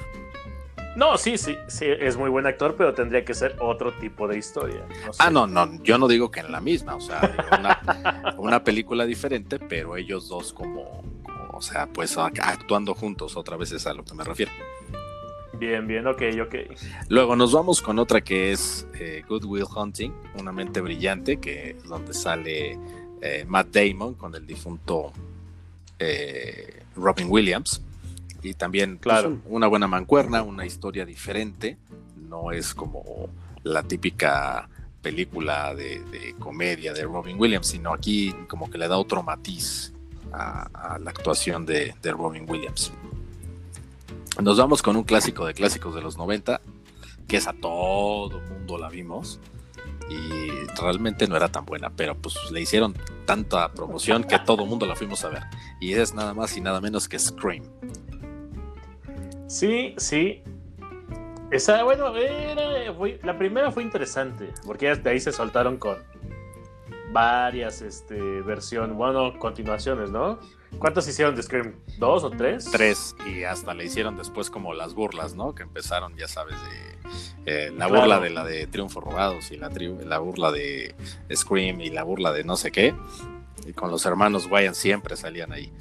No, 0.96 1.17
sí, 1.17 1.38
sí, 1.38 1.58
sí, 1.67 1.86
es 1.88 2.15
muy 2.15 2.29
buen 2.29 2.46
actor, 2.48 2.75
pero 2.77 2.94
tendría 2.94 3.25
que 3.25 3.34
ser 3.34 3.58
otro 3.60 3.91
tipo 3.94 4.29
de 4.29 4.38
historia. 4.38 4.82
Ah, 5.20 5.29
no, 5.29 5.46
no, 5.46 5.84
yo 5.84 5.98
no 5.98 6.08
digo 6.08 6.32
que 6.32 6.39
en 6.39 6.51
la 6.53 6.62
misma, 6.62 6.96
o 6.96 7.01
sea, 7.01 7.36
una, 7.60 8.36
una 8.38 8.63
película 8.63 9.05
diferente, 9.05 9.60
pero 9.60 9.98
ellos 9.98 10.29
dos 10.29 10.53
como, 10.53 11.03
como, 11.22 11.50
o 11.51 11.62
sea, 11.62 11.88
pues 11.88 12.17
actuando 12.17 12.96
juntos, 12.96 13.36
otra 13.36 13.58
vez 13.58 13.74
es 13.74 13.86
a 13.88 13.94
lo 13.94 14.05
que 14.05 14.13
me 14.13 14.24
refiero. 14.24 14.53
Bien, 15.59 15.88
bien, 15.88 16.05
ok, 16.07 16.21
ok. 16.41 16.55
Luego 17.09 17.35
nos 17.35 17.53
vamos 17.53 17.81
con 17.81 18.00
otra 18.00 18.21
que 18.21 18.51
es 18.51 18.88
eh, 19.00 19.24
Good 19.27 19.45
Will 19.45 19.65
Hunting, 19.74 20.12
una 20.39 20.51
mente 20.51 20.81
brillante, 20.81 21.38
que 21.38 21.71
es 21.71 21.83
donde 21.83 22.13
sale 22.13 22.77
eh, 23.21 23.45
Matt 23.47 23.67
Damon 23.71 24.15
con 24.15 24.35
el 24.35 24.45
difunto 24.45 25.13
eh, 26.00 26.83
Robin 26.95 27.27
Williams. 27.29 27.81
Y 28.41 28.53
también 28.53 28.97
pues, 28.97 29.01
claro. 29.03 29.39
una 29.45 29.67
buena 29.67 29.88
mancuerna, 29.88 30.43
una 30.43 30.65
historia 30.65 31.05
diferente. 31.05 31.77
No 32.29 32.51
es 32.51 32.74
como 32.74 33.29
la 33.63 33.83
típica 33.83 34.69
película 35.01 35.74
de, 35.74 36.35
comedia 36.39 36.93
de 36.93 37.03
Robin 37.03 37.39
Williams, 37.39 37.67
sino 37.67 37.93
aquí 37.93 38.33
como 38.47 38.69
que 38.69 38.77
le 38.77 38.88
da 38.88 38.97
otro 38.97 39.24
matiz 39.24 39.93
a, 40.31 40.97
la 41.00 41.12
actuación 41.12 41.65
de 41.65 41.93
Robin 42.03 42.45
Williams. 42.47 42.91
Nos 44.42 44.58
vamos 44.58 44.82
con 44.82 44.96
un 44.98 45.04
clásico 45.04 45.46
de 45.46 45.54
clásicos 45.54 45.96
de 45.96 46.01
los 46.01 46.18
90, 46.18 46.60
que 47.27 47.38
es 47.38 47.48
a 47.48 47.54
todo 47.54 48.42
mundo 48.42 48.77
la 48.77 48.89
vimos. 48.89 49.39
Y 50.10 50.50
realmente 50.80 51.27
no 51.27 51.36
era 51.36 51.50
tan 51.50 51.65
buena, 51.65 51.89
pero 51.89 52.15
pues 52.15 52.36
le 52.51 52.62
hicieron 52.62 52.94
tanta 53.25 53.72
promoción 53.72 54.24
que 54.24 54.38
todo 54.39 54.65
mundo 54.65 54.86
la 54.86 54.96
fuimos 54.96 55.24
a 55.24 55.30
ver. 55.30 55.44
Y 55.80 55.94
es 55.94 56.13
nada 56.13 56.34
más 56.34 56.56
y 56.58 56.62
nada 56.62 56.80
menos 56.82 57.08
que 57.08 57.18
Scream. 57.18 57.63
Sí, 59.48 59.96
sí. 59.98 60.44
Esa, 61.50 61.84
bueno, 61.84 62.12
la 63.24 63.38
primera 63.38 63.72
fue 63.72 63.84
interesante, 63.84 64.51
porque 64.65 64.94
de 64.96 65.10
ahí 65.10 65.20
se 65.20 65.32
soltaron 65.32 65.77
con 65.77 65.98
varias 67.12 67.82
este, 67.82 68.42
versiones, 68.42 68.96
bueno, 68.96 69.39
continuaciones, 69.39 70.12
¿no? 70.12 70.39
¿Cuántos 70.79 71.08
hicieron 71.08 71.36
de 71.36 71.44
Scream? 71.44 71.75
¿Dos 71.98 72.24
o 72.24 72.29
tres? 72.29 72.65
Tres, 72.72 73.15
y 73.25 73.44
hasta 73.44 73.74
le 73.74 73.86
hicieron 73.86 74.17
después 74.17 74.50
como 74.50 74.74
las 74.74 74.94
burlas, 74.94 75.36
¿no? 75.36 75.55
Que 75.55 75.63
empezaron, 75.63 76.15
ya 76.15 76.27
sabes, 76.27 76.55
de 77.46 77.67
eh, 77.67 77.72
la 77.72 77.88
burla 77.88 78.20
de 78.20 78.29
la 78.29 78.44
de 78.44 78.67
Triunfo 78.67 79.00
Robados 79.01 79.51
y 79.51 79.58
la, 79.58 79.70
la 79.70 80.20
burla 80.20 80.51
de 80.51 80.96
Scream 81.34 81.82
y 81.82 81.89
la 81.89 82.03
burla 82.03 82.32
de 82.32 82.44
no 82.44 82.58
sé 82.58 82.72
qué. 82.72 82.94
Y 83.65 83.74
con 83.74 83.89
los 83.89 84.05
hermanos 84.05 84.48
Wyan 84.50 84.75
siempre 84.75 85.15
salían 85.15 85.51
ahí. 85.51 85.72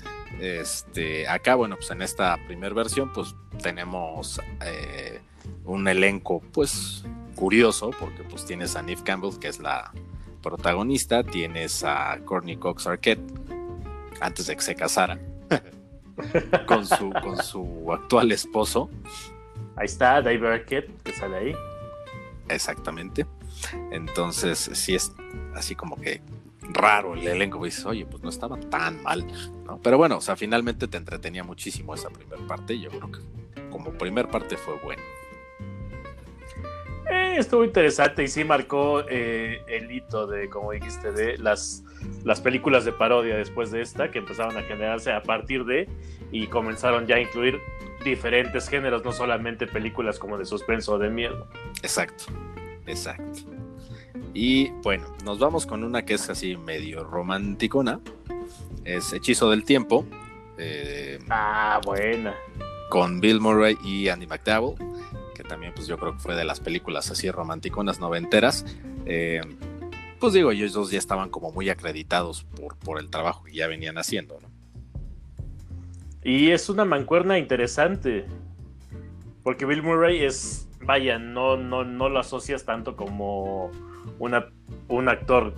Este, 0.40 1.28
acá, 1.28 1.54
bueno, 1.54 1.76
pues 1.76 1.90
en 1.90 2.02
esta 2.02 2.38
primera 2.46 2.74
versión, 2.74 3.12
pues 3.12 3.34
tenemos 3.62 4.40
eh, 4.64 5.20
un 5.64 5.86
elenco, 5.86 6.40
pues 6.52 7.04
curioso, 7.34 7.90
porque 7.98 8.22
pues 8.24 8.44
tienes 8.44 8.76
a 8.76 8.82
Neve 8.82 9.02
Campbell, 9.04 9.38
que 9.38 9.48
es 9.48 9.58
la 9.58 9.92
protagonista, 10.42 11.24
tienes 11.24 11.84
a 11.84 12.18
Courtney 12.24 12.56
Cox 12.56 12.86
Arquette, 12.86 13.22
antes 14.24 14.46
de 14.46 14.56
que 14.56 14.62
se 14.62 14.74
casara 14.74 15.18
con, 16.66 16.86
su, 16.86 17.10
con 17.22 17.42
su 17.42 17.92
actual 17.92 18.32
esposo. 18.32 18.90
Ahí 19.76 19.86
está, 19.86 20.22
David 20.22 20.44
Arquette, 20.44 21.02
que 21.02 21.12
sale 21.12 21.36
ahí. 21.36 21.56
Exactamente. 22.48 23.26
Entonces, 23.90 24.58
sí 24.58 24.94
es 24.94 25.12
así 25.54 25.74
como 25.74 25.96
que 25.96 26.22
raro 26.60 27.14
el 27.14 27.26
elenco. 27.26 27.62
Dices, 27.64 27.84
oye, 27.84 28.06
pues 28.06 28.22
no 28.22 28.28
estaba 28.28 28.58
tan 28.58 29.02
mal, 29.02 29.26
¿no? 29.64 29.78
Pero 29.82 29.98
bueno, 29.98 30.18
o 30.18 30.20
sea, 30.20 30.36
finalmente 30.36 30.88
te 30.88 30.96
entretenía 30.96 31.44
muchísimo 31.44 31.94
esa 31.94 32.10
primera 32.10 32.46
parte. 32.46 32.78
Yo 32.78 32.90
creo 32.90 33.10
que 33.10 33.20
como 33.70 33.92
primer 33.92 34.28
parte 34.28 34.56
fue 34.56 34.78
bueno. 34.82 35.02
Eh, 37.10 37.36
estuvo 37.38 37.64
interesante 37.64 38.22
y 38.22 38.28
sí 38.28 38.44
marcó 38.44 39.02
eh, 39.08 39.62
el 39.66 39.90
hito 39.90 40.26
de, 40.26 40.48
como 40.48 40.72
dijiste, 40.72 41.12
de 41.12 41.36
las, 41.38 41.84
las 42.24 42.40
películas 42.40 42.84
de 42.84 42.92
parodia 42.92 43.36
después 43.36 43.70
de 43.70 43.82
esta, 43.82 44.10
que 44.10 44.18
empezaron 44.18 44.56
a 44.56 44.62
generarse 44.62 45.12
a 45.12 45.22
partir 45.22 45.64
de 45.64 45.88
y 46.32 46.46
comenzaron 46.46 47.06
ya 47.06 47.16
a 47.16 47.20
incluir 47.20 47.60
diferentes 48.04 48.68
géneros, 48.68 49.04
no 49.04 49.12
solamente 49.12 49.66
películas 49.66 50.18
como 50.18 50.38
de 50.38 50.44
suspenso 50.44 50.94
o 50.94 50.98
de 50.98 51.10
miedo. 51.10 51.46
Exacto, 51.82 52.24
exacto. 52.86 53.40
Y 54.32 54.70
bueno, 54.82 55.06
nos 55.24 55.38
vamos 55.38 55.66
con 55.66 55.84
una 55.84 56.04
que 56.04 56.14
es 56.14 56.28
así 56.28 56.56
medio 56.56 57.04
romanticona. 57.04 58.00
Es 58.84 59.12
Hechizo 59.12 59.50
del 59.50 59.64
Tiempo. 59.64 60.04
Eh, 60.58 61.18
ah, 61.30 61.80
buena. 61.84 62.34
Con 62.90 63.20
Bill 63.20 63.40
Murray 63.40 63.76
y 63.84 64.08
Andy 64.08 64.26
McDowell 64.26 64.76
también 65.48 65.72
pues 65.74 65.86
yo 65.86 65.98
creo 65.98 66.14
que 66.14 66.18
fue 66.18 66.34
de 66.34 66.44
las 66.44 66.60
películas 66.60 67.10
así 67.10 67.30
romanticonas 67.30 68.00
noventeras. 68.00 68.64
Eh, 69.06 69.40
pues 70.18 70.32
digo, 70.32 70.50
ellos 70.50 70.72
dos 70.72 70.90
ya 70.90 70.98
estaban 70.98 71.30
como 71.30 71.52
muy 71.52 71.68
acreditados 71.68 72.44
por, 72.44 72.76
por 72.76 72.98
el 72.98 73.10
trabajo 73.10 73.44
que 73.44 73.52
ya 73.52 73.66
venían 73.66 73.98
haciendo, 73.98 74.40
¿no? 74.40 74.48
Y 76.22 76.50
es 76.52 76.70
una 76.70 76.86
mancuerna 76.86 77.38
interesante, 77.38 78.24
porque 79.42 79.66
Bill 79.66 79.82
Murray 79.82 80.24
es, 80.24 80.66
vaya, 80.80 81.18
no, 81.18 81.58
no, 81.58 81.84
no 81.84 82.08
lo 82.08 82.18
asocias 82.18 82.64
tanto 82.64 82.96
como 82.96 83.70
una, 84.18 84.50
un 84.88 85.10
actor 85.10 85.54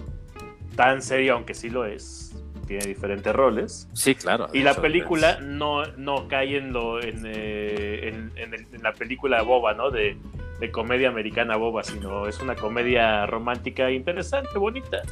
tan 0.75 1.03
serio, 1.03 1.35
aunque 1.35 1.55
sí 1.55 1.71
lo 1.71 1.85
es 1.85 2.35
tiene 2.67 2.85
diferentes 2.87 3.35
roles. 3.35 3.89
Sí, 3.93 4.15
claro. 4.15 4.49
Y 4.53 4.63
la 4.63 4.75
película 4.75 5.41
no, 5.41 5.85
no 5.97 6.29
cae 6.29 6.57
en 6.59 6.73
lo 6.73 7.03
en, 7.03 7.23
eh, 7.27 8.31
en, 8.37 8.83
la 8.83 8.93
película 8.93 9.43
boba, 9.43 9.75
¿no? 9.75 9.91
De 9.91 10.17
de 10.61 10.71
comedia 10.71 11.09
americana 11.09 11.57
boba, 11.57 11.85
sino 11.85 12.27
es 12.27 12.41
una 12.41 12.57
comedia 12.57 13.27
romántica 13.27 13.91
interesante, 13.91 14.59
bonita. 14.59 15.03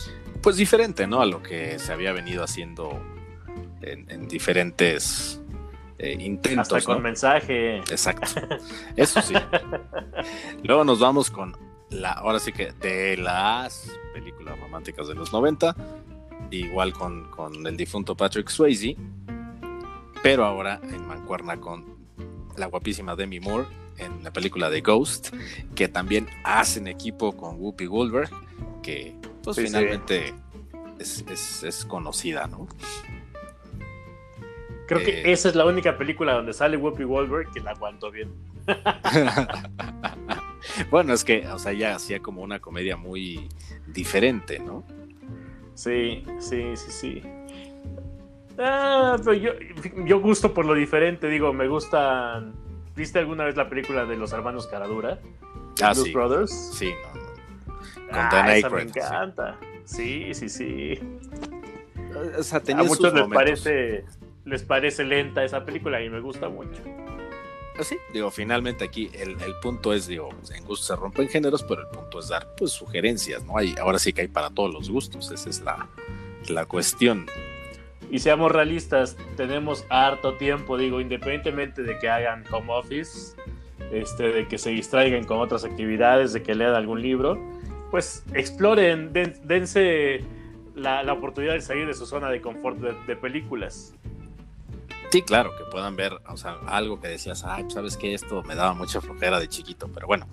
Pues 0.43 0.57
diferente, 0.57 1.07
¿no? 1.07 1.21
A 1.21 1.27
lo 1.27 1.43
que 1.43 1.79
se 1.79 1.93
había 1.93 2.13
venido 2.13 2.43
haciendo 2.43 3.01
en, 3.83 4.29
diferentes 4.29 5.41
eh, 5.99 6.17
intentos. 6.19 6.73
Hasta 6.73 6.93
con 6.93 7.03
mensaje. 7.03 7.79
Exacto. 7.79 8.41
Eso 8.97 9.21
sí. 9.21 9.35
Luego 10.63 10.85
nos 10.85 11.01
vamos 11.01 11.31
con 11.31 11.57
la, 11.91 12.13
ahora 12.13 12.39
sí 12.39 12.53
que 12.53 12.73
de 12.73 13.17
las 13.17 13.91
películas 14.15 14.59
románticas 14.59 15.09
de 15.09 15.15
los 15.15 15.33
90, 15.33 15.77
igual 16.61 16.93
con, 16.93 17.31
con 17.31 17.67
el 17.67 17.77
difunto 17.77 18.17
Patrick 18.17 18.49
Swayze, 18.49 18.97
pero 20.23 20.45
ahora 20.45 20.81
en 20.83 21.07
mancuerna 21.07 21.61
con 21.61 21.95
la 22.57 22.67
guapísima 22.67 23.17
Demi 23.17 23.41
Moore 23.41 23.67
en 23.99 24.25
la 24.25 24.33
película 24.33 24.71
de 24.71 24.81
Ghost, 24.81 25.35
que 25.75 25.89
también 25.89 26.29
hacen 26.45 26.89
equipo 26.89 27.37
con 27.37 27.61
Whoopi 27.61 27.87
Goldberg, 27.87 28.31
que 28.83 29.15
pues 29.43 29.57
finalmente 29.57 30.35
Es, 30.99 31.85
conocida, 31.87 32.47
¿no? 32.47 32.69
Creo 34.87 35.01
que 35.01 35.21
eh, 35.21 35.33
esa 35.33 35.49
es 35.49 35.55
la 35.55 35.65
única 35.65 35.97
película 35.97 36.35
donde 36.35 36.53
sale 36.53 36.77
Whoopi 36.77 37.05
Goldberg 37.05 37.51
que 37.53 37.61
la 37.61 37.73
aguanto 37.73 38.11
bien. 38.11 38.33
bueno, 40.91 41.13
es 41.13 41.25
que, 41.25 41.47
o 41.49 41.59
sea, 41.59 41.73
ella 41.73 41.95
hacía 41.95 42.21
como 42.21 42.43
una 42.43 42.61
comedia 42.61 42.97
muy 42.97 43.49
diferente, 43.87 44.59
¿no? 44.59 44.85
Sí, 45.75 46.25
sí, 46.39 46.77
sí, 46.77 46.91
sí. 46.91 47.23
Ah, 48.59 49.17
pero 49.19 49.35
yo, 49.35 49.53
yo 50.05 50.21
gusto 50.21 50.55
por 50.55 50.65
lo 50.65 50.75
diferente, 50.75 51.29
digo, 51.29 51.53
me 51.53 51.69
gustan. 51.69 52.55
¿Viste 52.95 53.19
alguna 53.19 53.45
vez 53.45 53.57
la 53.57 53.69
película 53.69 54.05
de 54.05 54.17
los 54.17 54.33
hermanos 54.33 54.69
Caradura? 54.69 55.19
Ah, 55.83 55.95
sí. 55.95 56.13
Brothers. 56.13 56.53
Sí, 56.75 56.93
no, 57.67 58.31
Con 58.31 58.41
ah, 58.41 58.57
esa 58.57 58.71
me 58.71 58.83
encanta. 58.83 59.57
Sí, 59.85 60.33
sí, 60.35 60.49
sí. 60.49 60.99
O 62.39 62.43
sea, 62.43 62.61
tenía 62.61 62.83
A 62.83 62.87
muchos 62.87 63.13
les 63.13 63.27
parece, 63.29 64.05
les 64.45 64.63
parece 64.63 65.05
lenta 65.05 65.45
esa 65.45 65.65
película 65.65 66.01
y 66.01 66.09
me 66.09 66.21
gusta 66.21 66.49
mucho. 66.49 66.81
Así, 67.79 67.97
ah, 67.99 68.11
digo, 68.13 68.31
finalmente 68.31 68.85
aquí 68.85 69.11
el, 69.15 69.37
punto 69.61 69.93
es, 69.93 70.07
digo, 70.07 70.31
en 70.55 70.65
gusto 70.65 70.87
se 70.87 70.97
rompen 70.97 71.29
géneros, 71.29 71.63
pero 71.65 71.83
el 71.83 71.89
punto 71.89 72.21
es 72.21 72.29
dar 72.29 72.55
pues 72.57 72.71
sugerencias, 72.71 73.45
¿no? 73.45 73.59
Hay, 73.59 73.75
ahora 73.81 73.99
sí 73.99 74.13
que 74.13 74.23
hay 74.23 74.29
para 74.29 74.51
todos 74.51 74.73
los 74.73 74.91
gustos, 74.91 75.31
esa 75.33 75.51
es 75.51 75.61
la, 75.61 75.89
la 76.49 76.67
cuestión. 76.67 77.27
Y 78.11 78.21
seamos 78.21 78.53
realistas, 78.53 79.17
tenemos 79.37 79.87
harto 79.89 80.35
tiempo, 80.35 80.79
digo, 80.79 81.01
independientemente 81.01 81.83
de 81.83 81.99
que 81.99 82.09
hagan 82.09 82.45
home 82.53 82.73
office, 82.73 83.35
este, 83.93 84.33
de 84.33 84.47
que 84.47 84.57
se 84.57 84.71
distraigan 84.71 85.25
con 85.25 85.39
otras 85.39 85.65
actividades, 85.65 86.33
de 86.33 86.43
que 86.43 86.55
lean 86.55 86.75
algún 86.75 87.03
libro, 87.03 87.39
pues 87.91 88.25
exploren, 88.35 89.13
dense 89.13 90.23
la, 90.77 91.13
oportunidad 91.13 91.55
de 91.55 91.61
salir 91.61 91.87
de 91.87 91.95
su 91.95 92.07
zona 92.07 92.31
de 92.31 92.41
confort 92.41 92.79
de 92.79 93.17
películas. 93.17 93.95
Sí, 95.15 95.23
claro, 95.23 95.55
que 95.57 95.63
puedan 95.63 95.95
ver, 95.95 96.19
o 96.29 96.37
sea, 96.37 96.59
algo 96.67 97.01
que 97.01 97.07
decías, 97.07 97.45
ay, 97.45 97.63
pues, 97.63 97.75
sabes 97.75 97.97
que 97.97 98.15
esto 98.15 98.43
me 98.43 98.57
daba 98.57 98.75
mucha 98.75 99.01
flojera 99.01 99.39
de 99.39 99.47
chiquito, 99.47 99.89
pero 99.95 100.09
bueno, 100.09 100.27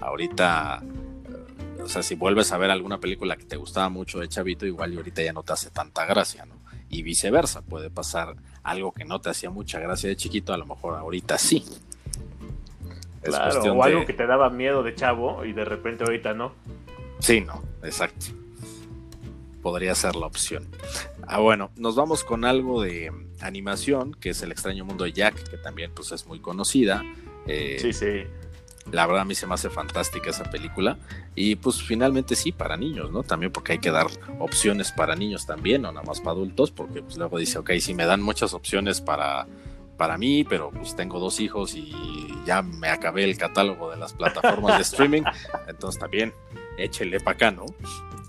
ahorita, 0.00 0.82
eh, 0.82 1.80
o 1.80 1.86
sea, 1.86 2.02
si 2.02 2.16
vuelves 2.16 2.50
a 2.50 2.58
ver 2.58 2.72
alguna 2.72 2.98
película 2.98 3.36
que 3.36 3.44
te 3.44 3.54
gustaba 3.54 3.88
mucho 3.90 4.18
de 4.18 4.26
chavito, 4.26 4.66
igual 4.66 4.92
y 4.92 4.96
ahorita 4.96 5.22
ya 5.22 5.32
no 5.32 5.44
te 5.44 5.52
hace 5.52 5.70
tanta 5.70 6.04
gracia, 6.04 6.46
¿no? 6.46 6.56
Y 6.88 7.04
viceversa, 7.04 7.62
puede 7.62 7.90
pasar 7.90 8.34
algo 8.64 8.90
que 8.90 9.04
no 9.04 9.20
te 9.20 9.30
hacía 9.30 9.50
mucha 9.50 9.78
gracia 9.78 10.08
de 10.08 10.16
chiquito, 10.16 10.52
a 10.52 10.58
lo 10.58 10.66
mejor 10.66 10.96
ahorita 10.96 11.38
sí. 11.38 11.64
claro, 13.22 13.72
o 13.72 13.84
algo 13.84 14.04
que 14.04 14.14
te 14.14 14.26
daba 14.26 14.50
miedo 14.50 14.82
de 14.82 14.96
chavo 14.96 15.44
y 15.44 15.52
de 15.52 15.64
repente 15.64 16.02
ahorita 16.02 16.34
no. 16.34 16.54
Sí, 17.20 17.40
no, 17.40 17.62
exacto. 17.84 18.26
Podría 19.64 19.94
ser 19.94 20.14
la 20.14 20.26
opción. 20.26 20.68
Ah, 21.26 21.40
bueno, 21.40 21.70
nos 21.76 21.96
vamos 21.96 22.22
con 22.22 22.44
algo 22.44 22.82
de 22.82 23.10
animación, 23.40 24.12
que 24.12 24.28
es 24.28 24.42
El 24.42 24.52
extraño 24.52 24.84
mundo 24.84 25.04
de 25.04 25.14
Jack, 25.14 25.48
que 25.48 25.56
también 25.56 25.90
pues 25.94 26.12
es 26.12 26.26
muy 26.26 26.38
conocida. 26.38 27.02
Eh, 27.46 27.78
sí, 27.80 27.94
sí. 27.94 28.24
La 28.92 29.06
verdad 29.06 29.22
a 29.22 29.24
mí 29.24 29.34
se 29.34 29.46
me 29.46 29.54
hace 29.54 29.70
fantástica 29.70 30.28
esa 30.28 30.44
película. 30.44 30.98
Y 31.34 31.56
pues 31.56 31.82
finalmente 31.82 32.36
sí, 32.36 32.52
para 32.52 32.76
niños, 32.76 33.10
¿no? 33.10 33.22
También 33.22 33.52
porque 33.52 33.72
hay 33.72 33.78
que 33.78 33.90
dar 33.90 34.08
opciones 34.38 34.92
para 34.92 35.16
niños 35.16 35.46
también, 35.46 35.80
no 35.80 35.92
nada 35.92 36.04
más 36.06 36.20
para 36.20 36.32
adultos, 36.32 36.70
porque 36.70 37.00
pues 37.00 37.16
luego 37.16 37.38
dice, 37.38 37.58
ok, 37.58 37.70
si 37.80 37.94
me 37.94 38.04
dan 38.04 38.20
muchas 38.20 38.52
opciones 38.52 39.00
para, 39.00 39.46
para 39.96 40.18
mí, 40.18 40.44
pero 40.44 40.72
pues 40.72 40.94
tengo 40.94 41.18
dos 41.18 41.40
hijos 41.40 41.74
y 41.74 41.90
ya 42.44 42.60
me 42.60 42.88
acabé 42.88 43.24
el 43.24 43.38
catálogo 43.38 43.90
de 43.90 43.96
las 43.96 44.12
plataformas 44.12 44.76
de 44.76 44.82
streaming, 44.82 45.22
entonces 45.66 45.98
también 45.98 46.34
échele 46.76 47.18
para 47.20 47.34
acá, 47.34 47.50
¿no? 47.50 47.64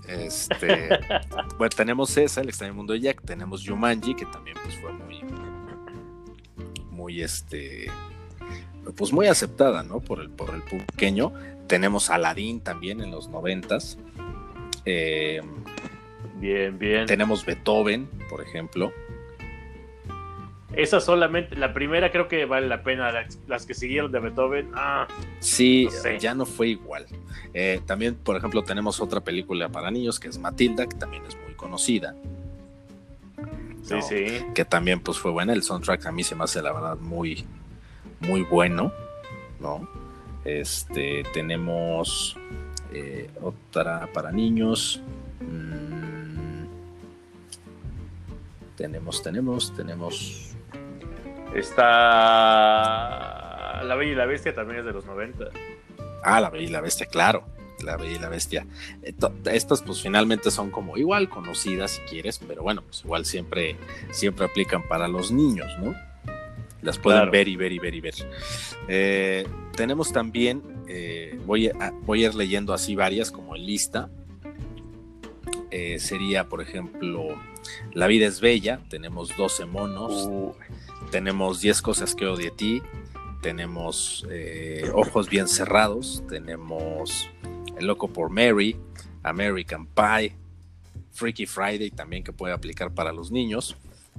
Este, 0.08 0.98
bueno, 1.58 1.70
tenemos 1.76 2.16
esa, 2.16 2.40
El 2.40 2.48
extraño 2.48 2.74
mundo 2.74 2.92
de 2.92 3.00
Jack, 3.00 3.22
tenemos 3.22 3.62
Yumanji, 3.62 4.14
que 4.14 4.26
también 4.26 4.56
pues 4.62 4.76
fue 4.76 4.92
muy, 4.92 5.22
muy 6.90 7.22
este, 7.22 7.90
pues 8.96 9.12
muy 9.12 9.26
aceptada, 9.26 9.82
¿no? 9.82 10.00
Por 10.00 10.20
el, 10.20 10.30
por 10.30 10.54
el 10.54 10.62
pequeño. 10.62 11.32
Tenemos 11.66 12.10
Aladdin 12.10 12.60
también 12.60 13.00
en 13.00 13.10
los 13.10 13.28
noventas. 13.28 13.98
Eh, 14.84 15.40
bien, 16.36 16.78
bien. 16.78 17.06
Tenemos 17.06 17.44
Beethoven, 17.44 18.08
por 18.30 18.40
ejemplo. 18.40 18.92
Esa 20.74 21.00
solamente, 21.00 21.54
la 21.56 21.72
primera 21.72 22.10
creo 22.10 22.26
que 22.26 22.44
vale 22.44 22.66
la 22.66 22.82
pena, 22.82 23.12
las, 23.46 23.66
que 23.66 23.74
siguieron 23.74 24.10
de 24.10 24.18
Beethoven, 24.18 24.70
ah, 24.74 25.06
sí, 25.38 25.88
ya 26.18 26.34
no 26.34 26.44
fue 26.44 26.68
igual. 26.68 27.06
Eh, 27.54 27.80
también, 27.86 28.16
por 28.16 28.36
ejemplo, 28.36 28.62
tenemos 28.62 29.00
otra 29.00 29.20
película 29.20 29.68
para 29.68 29.90
niños 29.90 30.18
que 30.18 30.28
es 30.28 30.38
Matilda, 30.38 30.86
que 30.86 30.96
también 30.96 31.24
es 31.26 31.36
muy 31.36 31.54
conocida. 31.54 32.14
Sí, 33.82 34.02
sí. 34.02 34.26
Que 34.54 34.64
también 34.64 35.00
pues 35.00 35.18
fue 35.18 35.30
buena, 35.30 35.52
el 35.52 35.62
soundtrack 35.62 36.06
a 36.06 36.12
mí 36.12 36.24
se 36.24 36.34
me 36.34 36.44
hace 36.44 36.60
la 36.60 36.72
verdad 36.72 36.96
muy, 36.96 37.44
muy 38.18 38.42
bueno, 38.42 38.92
¿no? 39.60 39.88
Este, 40.44 41.22
tenemos 41.32 42.36
eh, 42.92 43.30
otra 43.40 44.08
para 44.12 44.32
niños. 44.32 45.00
Mm, 45.40 46.66
tenemos, 48.76 49.22
tenemos, 49.22 49.74
tenemos 49.76 50.55
Está 51.56 52.92
La 53.84 53.94
Bella 53.94 54.12
y 54.12 54.14
la 54.14 54.26
Bestia 54.26 54.54
también 54.54 54.80
es 54.80 54.84
de 54.84 54.92
los 54.92 55.06
90. 55.06 55.46
Ah, 56.22 56.38
La 56.40 56.50
Bella 56.50 56.64
y 56.64 56.68
la 56.68 56.82
Bestia, 56.82 57.06
claro. 57.06 57.44
La 57.82 57.96
Bella 57.96 58.16
y 58.16 58.18
la 58.18 58.28
Bestia. 58.28 58.66
Estas 59.02 59.82
pues 59.82 60.02
finalmente 60.02 60.50
son 60.50 60.70
como 60.70 60.98
igual 60.98 61.30
conocidas 61.30 61.92
si 61.92 62.02
quieres, 62.02 62.40
pero 62.46 62.62
bueno, 62.62 62.82
pues 62.82 63.02
igual 63.04 63.24
siempre, 63.24 63.76
siempre 64.10 64.44
aplican 64.44 64.86
para 64.86 65.08
los 65.08 65.30
niños, 65.30 65.70
¿no? 65.80 65.94
Las 66.82 66.98
pueden 66.98 67.30
ver 67.30 67.48
y 67.48 67.56
ver 67.56 67.72
y 67.72 67.78
ver 67.78 67.94
y 67.94 68.00
ver. 68.00 68.14
Eh, 68.88 69.46
tenemos 69.76 70.12
también, 70.12 70.62
eh, 70.88 71.38
voy, 71.46 71.68
a, 71.68 71.92
voy 72.02 72.24
a 72.24 72.28
ir 72.28 72.34
leyendo 72.34 72.74
así 72.74 72.94
varias 72.94 73.30
como 73.30 73.56
en 73.56 73.64
lista. 73.64 74.10
Eh, 75.70 75.98
sería, 75.98 76.48
por 76.48 76.60
ejemplo, 76.60 77.28
La 77.92 78.06
vida 78.06 78.26
es 78.26 78.40
bella, 78.40 78.80
tenemos 78.88 79.36
12 79.36 79.64
monos. 79.66 80.28
Tenemos 81.10 81.60
10 81.60 81.82
cosas 81.82 82.14
que 82.14 82.26
odio 82.26 82.46
de 82.46 82.50
ti. 82.50 82.82
Tenemos 83.42 84.26
eh, 84.30 84.90
Ojos 84.94 85.28
bien 85.28 85.48
cerrados. 85.48 86.22
Tenemos 86.28 87.30
El 87.78 87.86
loco 87.86 88.08
por 88.08 88.30
Mary. 88.30 88.76
American 89.22 89.86
Pie. 89.86 90.34
Freaky 91.12 91.46
Friday 91.46 91.90
también 91.90 92.22
que 92.22 92.32
puede 92.32 92.52
aplicar 92.52 92.92
para 92.92 93.12
los 93.12 93.30
niños. 93.30 93.76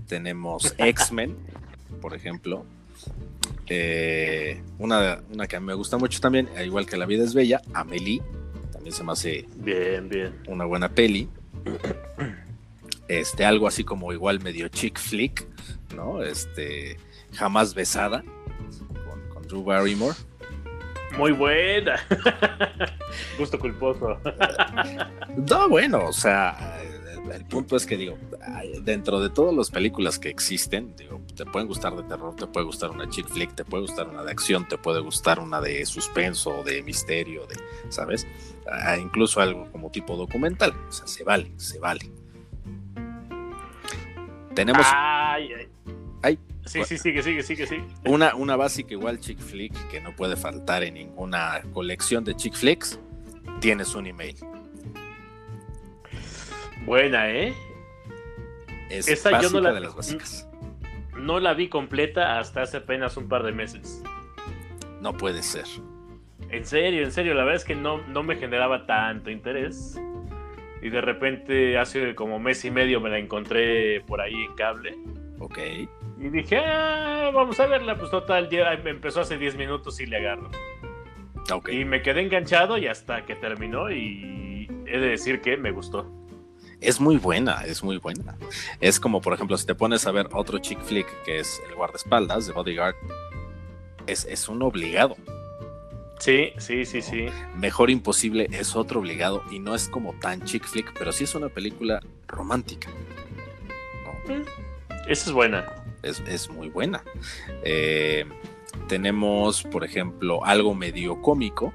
Tenemos 0.07 0.73
X-Men, 0.77 1.35
por 2.01 2.13
ejemplo. 2.13 2.65
Eh, 3.67 4.61
una, 4.79 5.21
una 5.31 5.47
que 5.47 5.55
a 5.55 5.59
mí 5.59 5.65
me 5.65 5.73
gusta 5.73 5.97
mucho 5.97 6.19
también, 6.19 6.49
igual 6.63 6.85
que 6.85 6.97
La 6.97 7.05
vida 7.05 7.23
es 7.23 7.33
bella, 7.33 7.61
Amelie. 7.73 8.21
También 8.71 8.93
se 8.93 9.03
me 9.03 9.11
hace 9.11 9.45
bien, 9.57 10.09
bien. 10.09 10.33
una 10.47 10.65
buena 10.65 10.89
peli. 10.89 11.29
Este, 13.07 13.45
algo 13.45 13.67
así 13.67 13.83
como 13.83 14.11
igual 14.11 14.41
medio 14.41 14.67
chick 14.67 14.99
flick, 14.99 15.47
¿no? 15.95 16.21
Este, 16.23 16.97
jamás 17.33 17.73
besada 17.73 18.23
con, 19.33 19.47
Drew 19.47 19.63
Barrymore. 19.63 20.15
Muy 21.17 21.31
buena. 21.31 21.99
Gusto 23.37 23.57
culposo. 23.57 24.19
no, 25.49 25.69
bueno, 25.69 26.05
o 26.05 26.13
sea, 26.13 26.77
el 27.33 27.45
punto 27.45 27.75
es 27.75 27.85
que 27.85 27.97
digo, 27.97 28.17
dentro 28.81 29.19
de 29.19 29.29
todas 29.29 29.55
las 29.55 29.69
películas 29.71 30.19
que 30.19 30.29
existen, 30.29 30.95
digo, 30.95 31.21
te 31.35 31.45
pueden 31.45 31.67
gustar 31.67 31.95
de 31.95 32.03
terror, 32.03 32.35
te 32.35 32.47
puede 32.47 32.65
gustar 32.65 32.89
una 32.89 33.09
chick 33.09 33.27
flick, 33.27 33.53
te 33.55 33.65
puede 33.65 33.83
gustar 33.83 34.07
una 34.07 34.23
de 34.23 34.31
acción, 34.31 34.67
te 34.67 34.77
puede 34.77 35.01
gustar 35.01 35.39
una 35.39 35.61
de 35.61 35.85
suspenso, 35.85 36.63
de 36.63 36.83
misterio, 36.83 37.45
de, 37.47 37.55
¿sabes? 37.89 38.27
Ah, 38.69 38.97
incluso 38.97 39.41
algo 39.41 39.71
como 39.71 39.89
tipo 39.91 40.15
documental, 40.15 40.73
o 40.87 40.91
sea, 40.91 41.07
se 41.07 41.23
vale, 41.23 41.51
se 41.57 41.79
vale. 41.79 42.11
Tenemos. 44.57 44.85
Ay, 44.89 45.51
Ay, 46.23 46.39
Sí, 46.65 46.83
sí, 46.83 46.97
sigue, 46.97 47.21
sigue, 47.21 47.43
sigue, 47.43 47.67
sí. 47.67 47.77
una, 48.05 48.33
una 48.35 48.55
básica 48.55 48.91
igual 48.93 49.19
chick 49.19 49.39
flick 49.39 49.71
que 49.89 50.01
no 50.01 50.13
puede 50.15 50.35
faltar 50.35 50.81
en 50.83 50.95
ninguna 50.95 51.61
colección 51.73 52.23
de 52.25 52.35
chick 52.35 52.55
flicks. 52.55 52.99
Tienes 53.61 53.93
un 53.93 54.07
email. 54.07 54.35
Buena, 56.85 57.29
¿eh? 57.29 57.53
Es 58.89 59.07
Esa 59.07 59.29
yo 59.29 59.35
básica 59.37 59.53
no 59.53 59.61
la- 59.61 59.73
de 59.73 59.79
las 59.81 59.95
básicas. 59.95 60.47
No 61.15 61.39
la 61.39 61.53
vi 61.53 61.69
completa 61.69 62.39
hasta 62.39 62.63
hace 62.63 62.77
apenas 62.77 63.15
un 63.15 63.27
par 63.29 63.43
de 63.43 63.51
meses. 63.51 64.01
No 65.01 65.13
puede 65.15 65.43
ser. 65.43 65.65
En 66.49 66.65
serio, 66.65 67.03
en 67.03 67.11
serio, 67.11 67.33
la 67.33 67.43
verdad 67.43 67.57
es 67.57 67.65
que 67.65 67.75
no, 67.75 67.99
no 68.07 68.23
me 68.23 68.35
generaba 68.37 68.85
tanto 68.87 69.29
interés. 69.29 69.99
Y 70.81 70.89
de 70.89 71.01
repente, 71.01 71.77
hace 71.77 72.15
como 72.15 72.39
mes 72.39 72.63
y 72.65 72.71
medio 72.71 73.01
me 73.01 73.09
la 73.09 73.17
encontré 73.17 74.01
por 74.01 74.21
ahí 74.21 74.33
en 74.33 74.53
cable. 74.55 74.95
Ok. 75.39 75.57
Y 76.19 76.29
dije, 76.29 76.57
ah, 76.57 77.31
vamos 77.33 77.59
a 77.59 77.67
verla. 77.67 77.95
Pues 77.95 78.11
total, 78.11 78.49
ya 78.49 78.73
empezó 78.73 79.21
hace 79.21 79.37
10 79.37 79.55
minutos 79.55 79.99
y 79.99 80.05
le 80.05 80.17
agarro. 80.17 80.49
Ok. 81.51 81.69
Y 81.69 81.85
me 81.85 82.01
quedé 82.01 82.21
enganchado 82.21 82.77
y 82.77 82.87
hasta 82.87 83.25
que 83.25 83.35
terminó. 83.35 83.91
Y 83.91 84.67
he 84.85 84.99
de 84.99 85.09
decir 85.09 85.41
que 85.41 85.57
me 85.57 85.71
gustó. 85.71 86.11
Es 86.79 86.99
muy 86.99 87.17
buena, 87.17 87.63
es 87.65 87.83
muy 87.83 87.97
buena. 87.97 88.37
Es 88.79 88.99
como, 88.99 89.19
por 89.21 89.33
ejemplo, 89.33 89.57
si 89.57 89.65
te 89.65 89.73
pones 89.73 90.05
a 90.05 90.11
ver 90.11 90.27
otro 90.31 90.59
chick 90.59 90.79
flick 90.81 91.07
que 91.23 91.39
es 91.39 91.61
El 91.67 91.75
guardaespaldas 91.75 92.45
de 92.45 92.53
Bodyguard, 92.53 92.95
es, 94.05 94.25
es 94.25 94.47
un 94.47 94.61
obligado. 94.61 95.17
Sí, 96.19 96.51
sí, 96.57 96.85
sí, 96.85 97.01
sí. 97.01 97.27
Mejor 97.55 97.89
Imposible 97.89 98.47
es 98.51 98.75
otro 98.75 98.99
obligado 98.99 99.43
y 99.51 99.59
no 99.59 99.75
es 99.75 99.87
como 99.87 100.13
tan 100.13 100.41
chick 100.43 100.65
flick, 100.65 100.93
pero 100.97 101.11
sí 101.11 101.25
es 101.25 101.35
una 101.35 101.49
película 101.49 102.01
romántica. 102.27 102.89
¿no? 104.27 104.35
Esa 105.07 105.29
es 105.29 105.31
buena. 105.31 105.65
Es, 106.03 106.21
es 106.27 106.49
muy 106.49 106.69
buena. 106.69 107.03
Eh, 107.63 108.25
tenemos, 108.87 109.63
por 109.63 109.83
ejemplo, 109.83 110.43
algo 110.45 110.73
medio 110.73 111.21
cómico. 111.21 111.73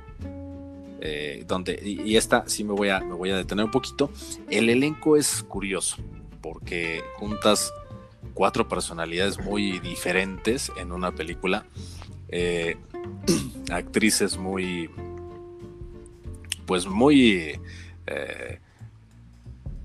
eh, 1.00 1.44
donde, 1.48 1.80
y, 1.82 2.00
y 2.02 2.16
esta 2.16 2.44
sí 2.46 2.62
me 2.64 2.72
voy, 2.72 2.88
a, 2.90 3.00
me 3.00 3.14
voy 3.14 3.30
a 3.30 3.36
detener 3.36 3.64
un 3.64 3.70
poquito. 3.70 4.10
El 4.50 4.68
elenco 4.70 5.16
es 5.16 5.42
curioso 5.48 5.96
porque 6.40 7.02
juntas 7.16 7.72
cuatro 8.34 8.68
personalidades 8.68 9.38
muy 9.40 9.78
diferentes 9.80 10.70
en 10.76 10.92
una 10.92 11.12
película. 11.12 11.64
eh, 12.28 12.76
actrices 13.70 14.36
muy, 14.36 14.90
pues 16.66 16.86
muy, 16.86 17.58
eh, 18.06 18.58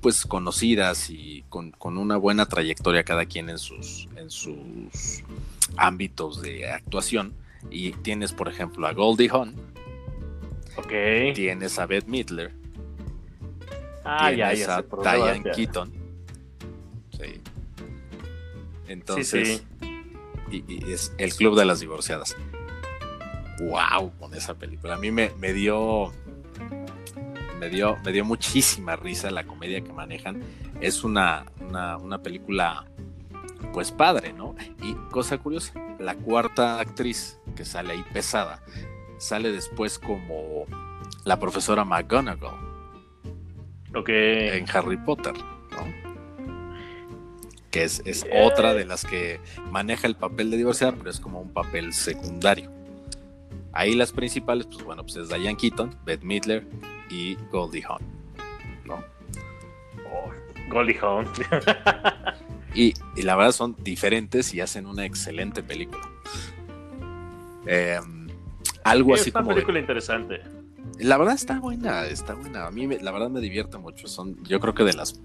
pues 0.01 0.25
conocidas 0.25 1.09
y 1.09 1.43
con, 1.49 1.71
con, 1.71 1.97
una 1.97 2.17
buena 2.17 2.45
trayectoria 2.45 3.03
cada 3.03 3.25
quien 3.25 3.49
en 3.49 3.57
sus, 3.57 4.07
en 4.15 4.29
sus 4.29 5.23
ámbitos 5.75 6.41
de 6.41 6.69
actuación. 6.69 7.33
Y 7.69 7.91
tienes, 7.91 8.33
por 8.33 8.47
ejemplo, 8.47 8.87
a 8.87 8.93
Goldie 8.93 9.29
Hawn. 9.29 9.55
Ok. 10.77 11.33
Tienes 11.33 11.79
a 11.79 11.85
Beth 11.85 12.05
Midler. 12.05 12.53
Ah, 14.05 14.31
tienes 14.33 14.59
ya. 14.59 14.77
a 14.77 15.15
Diane. 15.15 15.51
Keaton. 15.51 15.91
Sí. 17.11 17.41
Entonces, 18.87 19.47
Sí, 19.47 19.63
sí. 19.81 20.63
Y, 20.65 20.89
y 20.89 20.93
es 20.93 21.13
el 21.17 21.33
Club 21.33 21.57
de 21.57 21.65
las 21.65 21.81
Divorciadas. 21.81 22.37
¡Wow! 23.59 24.11
Con 24.19 24.33
esa 24.33 24.53
película. 24.55 24.95
A 24.95 24.97
mí 24.97 25.11
me, 25.11 25.31
me 25.39 25.53
dio. 25.53 26.11
Me 27.59 27.69
dio, 27.69 27.97
me 28.05 28.11
dio 28.11 28.23
muchísima 28.23 28.95
risa 28.95 29.31
la 29.31 29.43
comedia 29.45 29.81
que 29.81 29.91
manejan. 29.91 30.43
Es 30.79 31.03
una, 31.03 31.45
una, 31.59 31.97
una 31.97 32.21
película, 32.21 32.85
pues 33.73 33.91
padre, 33.91 34.31
¿no? 34.31 34.55
Y 34.83 34.93
cosa 35.09 35.39
curiosa, 35.39 35.73
la 35.97 36.13
cuarta 36.13 36.79
actriz 36.79 37.39
que 37.55 37.65
sale 37.65 37.93
ahí 37.93 38.03
pesada, 38.13 38.61
sale 39.17 39.51
después 39.51 39.97
como 39.97 40.65
la 41.25 41.39
profesora 41.39 41.83
McGonagall 41.83 42.53
Ok. 43.95 44.09
en 44.09 44.65
Harry 44.71 44.97
Potter, 44.97 45.33
¿no? 45.71 46.07
Que 47.71 47.83
es, 47.85 48.03
es 48.05 48.23
Eh. 48.23 48.43
otra 48.45 48.75
de 48.75 48.85
las 48.85 49.03
que 49.03 49.39
maneja 49.71 50.05
el 50.05 50.15
papel 50.15 50.51
de 50.51 50.57
divorciar, 50.57 50.93
pero 50.95 51.09
es 51.09 51.19
como 51.19 51.41
un 51.41 51.51
papel 51.53 51.91
secundario. 51.93 52.71
Ahí 53.77 53.93
las 53.93 54.11
principales, 54.11 54.65
pues 54.65 54.83
bueno, 54.83 55.03
pues 55.03 55.15
es 55.17 55.29
Diane 55.29 55.55
Keaton, 55.55 55.95
Beth 56.03 56.23
Midler 56.23 56.65
y 57.11 57.35
Goldie 57.51 57.83
Hawn, 57.87 58.01
¿no? 58.85 58.95
Oh, 60.11 60.31
Goldie 60.69 60.97
Hawn. 61.01 61.27
Y, 62.75 62.93
y 63.15 63.23
la 63.23 63.35
verdad 63.35 63.53
son 63.53 63.75
diferentes 63.79 64.53
y 64.53 64.61
hacen 64.61 64.85
una 64.85 65.03
excelente 65.05 65.63
película. 65.63 66.03
Eh, 67.65 67.97
algo 68.83 69.15
es 69.15 69.21
así 69.21 69.31
una 69.31 69.39
como 69.39 69.49
de- 69.49 69.55
película 69.55 69.79
interesante. 69.79 70.41
La 70.99 71.17
verdad 71.17 71.33
está 71.33 71.59
buena, 71.59 72.05
está 72.05 72.35
buena. 72.35 72.67
A 72.67 72.71
mí 72.71 72.85
me- 72.85 72.99
la 72.99 73.11
verdad 73.11 73.29
me 73.31 73.39
divierte 73.41 73.79
mucho. 73.79 74.07
Son, 74.07 74.43
yo 74.43 74.59
creo 74.59 74.75
que 74.75 74.83
de 74.83 74.93
las, 74.93 75.19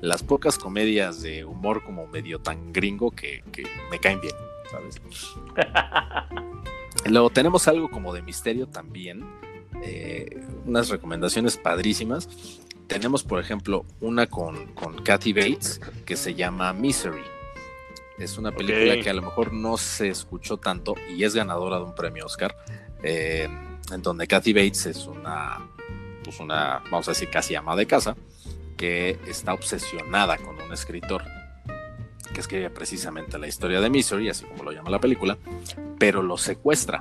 las 0.00 0.22
pocas 0.22 0.58
comedias 0.58 1.22
de 1.22 1.44
humor 1.44 1.82
como 1.82 2.06
medio 2.06 2.38
tan 2.40 2.72
gringo 2.72 3.10
que, 3.10 3.42
que 3.50 3.64
me 3.90 3.98
caen 3.98 4.20
bien, 4.20 4.34
¿sabes? 4.70 5.00
Luego 7.06 7.30
tenemos 7.30 7.68
algo 7.68 7.90
como 7.90 8.12
de 8.12 8.22
misterio 8.22 8.66
también. 8.66 9.24
eh, 9.82 10.40
unas 10.64 10.88
recomendaciones 10.88 11.56
padrísimas. 11.56 12.28
Tenemos, 12.86 13.24
por 13.24 13.40
ejemplo, 13.40 13.84
una 14.00 14.26
con, 14.26 14.66
con 14.74 15.02
Kathy 15.02 15.32
Bates 15.32 15.80
que 16.04 16.16
se 16.16 16.34
llama 16.34 16.72
Misery. 16.72 17.22
Es 18.18 18.38
una 18.38 18.52
película 18.52 19.00
que 19.02 19.10
a 19.10 19.14
lo 19.14 19.22
mejor 19.22 19.52
no 19.52 19.76
se 19.78 20.08
escuchó 20.08 20.58
tanto 20.58 20.94
y 21.16 21.24
es 21.24 21.34
ganadora 21.34 21.78
de 21.78 21.84
un 21.84 21.94
premio 21.94 22.26
Oscar. 22.26 22.54
eh, 23.02 23.48
en 23.90 24.02
donde 24.02 24.26
Kathy 24.28 24.52
Bates 24.52 24.86
es 24.86 25.06
una, 25.06 25.58
pues 26.22 26.38
una, 26.38 26.82
vamos 26.90 27.08
a 27.08 27.10
decir, 27.10 27.28
casi 27.30 27.54
ama 27.56 27.74
de 27.74 27.86
casa, 27.86 28.16
que 28.76 29.18
está 29.26 29.52
obsesionada 29.54 30.36
con 30.38 30.60
un 30.60 30.72
escritor 30.72 31.22
que 32.32 32.40
escribe 32.40 32.70
precisamente 32.70 33.38
la 33.38 33.46
historia 33.48 33.80
de 33.80 33.90
Misery, 33.90 34.28
así 34.28 34.44
como 34.46 34.64
lo 34.64 34.72
llama 34.72 34.90
la 34.90 35.00
película, 35.00 35.38
pero 35.98 36.22
lo 36.22 36.36
secuestra. 36.38 37.00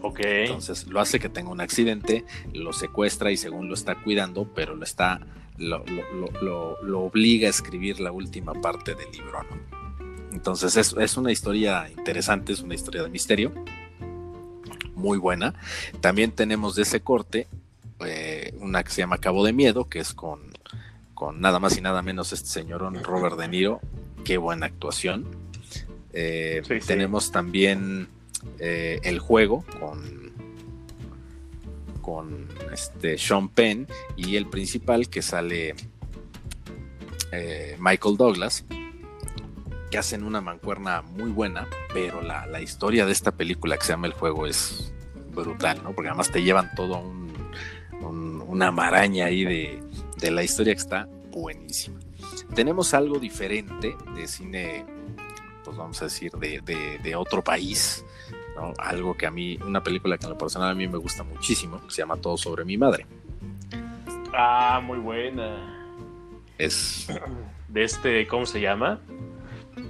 Ok. 0.00 0.20
Entonces 0.22 0.86
lo 0.86 1.00
hace 1.00 1.18
que 1.18 1.28
tenga 1.28 1.50
un 1.50 1.60
accidente, 1.60 2.24
lo 2.52 2.72
secuestra 2.72 3.30
y 3.32 3.36
según 3.36 3.68
lo 3.68 3.74
está 3.74 3.96
cuidando, 3.96 4.44
pero 4.54 4.74
lo 4.76 4.84
está, 4.84 5.20
lo, 5.56 5.78
lo- 5.86 6.12
lo- 6.14 6.40
lo- 6.42 6.82
lo 6.82 7.00
obliga 7.00 7.48
a 7.48 7.50
escribir 7.50 7.98
la 8.00 8.12
última 8.12 8.54
parte 8.54 8.94
del 8.94 9.10
libro, 9.10 9.42
¿no? 9.42 9.78
Entonces 10.32 10.76
es, 10.76 10.94
es 10.98 11.16
una 11.16 11.32
historia 11.32 11.90
interesante, 11.90 12.52
es 12.52 12.60
una 12.60 12.74
historia 12.74 13.02
de 13.02 13.08
misterio, 13.08 13.52
muy 14.94 15.18
buena. 15.18 15.54
También 16.00 16.30
tenemos 16.32 16.76
de 16.76 16.82
ese 16.82 17.00
corte 17.00 17.48
eh, 18.04 18.54
una 18.60 18.84
que 18.84 18.90
se 18.90 19.00
llama 19.00 19.18
Cabo 19.18 19.44
de 19.44 19.52
Miedo, 19.52 19.88
que 19.88 19.98
es 19.98 20.14
con, 20.14 20.52
con 21.18 21.40
nada 21.40 21.58
más 21.58 21.76
y 21.76 21.80
nada 21.80 22.00
menos 22.00 22.32
este 22.32 22.48
señorón 22.48 23.02
Robert 23.02 23.36
De 23.36 23.48
Niro, 23.48 23.80
qué 24.24 24.38
buena 24.38 24.66
actuación. 24.66 25.26
Eh, 26.12 26.62
Sí, 26.64 26.80
sí. 26.80 26.86
Tenemos 26.86 27.32
también 27.32 28.06
eh, 28.60 29.00
El 29.02 29.18
Juego 29.18 29.64
con, 29.80 30.32
con 32.02 32.46
este 32.72 33.18
Sean 33.18 33.48
Penn 33.48 33.88
y 34.16 34.36
el 34.36 34.46
principal 34.46 35.08
que 35.08 35.22
sale 35.22 35.74
eh, 37.32 37.76
Michael 37.80 38.16
Douglas 38.16 38.64
que 39.90 39.98
hacen 39.98 40.22
una 40.22 40.40
mancuerna 40.40 41.02
muy 41.02 41.30
buena, 41.30 41.66
pero 41.94 42.20
la, 42.22 42.46
la 42.46 42.60
historia 42.60 43.06
de 43.06 43.12
esta 43.12 43.32
película 43.32 43.76
que 43.78 43.84
se 43.86 43.92
llama 43.92 44.06
El 44.06 44.12
Juego 44.12 44.46
es 44.46 44.92
brutal, 45.34 45.80
¿no? 45.82 45.92
Porque 45.92 46.10
además 46.10 46.30
te 46.30 46.42
llevan 46.42 46.70
todo 46.76 46.98
un, 46.98 47.32
un- 48.02 48.44
una 48.46 48.70
maraña 48.70 49.26
ahí 49.26 49.44
de, 49.44 49.82
de 50.20 50.30
la 50.30 50.42
historia 50.42 50.74
que 50.74 50.80
está 50.80 51.08
buenísima. 51.30 51.98
Tenemos 52.54 52.94
algo 52.94 53.18
diferente 53.18 53.96
de 54.14 54.26
cine, 54.28 54.84
pues 55.64 55.76
vamos 55.76 56.00
a 56.02 56.06
decir, 56.06 56.32
de, 56.32 56.60
de- 56.62 56.98
de 56.98 57.16
otro 57.16 57.42
país, 57.42 58.04
¿no? 58.56 58.72
Algo 58.78 59.16
que 59.16 59.26
a 59.26 59.30
mí, 59.30 59.58
una 59.64 59.82
película 59.82 60.18
que 60.18 60.24
en 60.26 60.30
lo 60.32 60.38
personal 60.38 60.70
a 60.70 60.74
mí 60.74 60.88
me 60.88 60.98
gusta 60.98 61.22
muchísimo, 61.22 61.80
que 61.84 61.90
se 61.90 61.98
llama 62.02 62.16
Todo 62.16 62.36
sobre 62.36 62.64
mi 62.64 62.76
madre. 62.76 63.06
Ah, 64.34 64.80
muy 64.84 64.98
buena. 64.98 65.74
Es 66.58 67.06
De 67.68 67.84
este, 67.84 68.26
¿cómo 68.26 68.46
se 68.46 68.60
llama? 68.60 69.00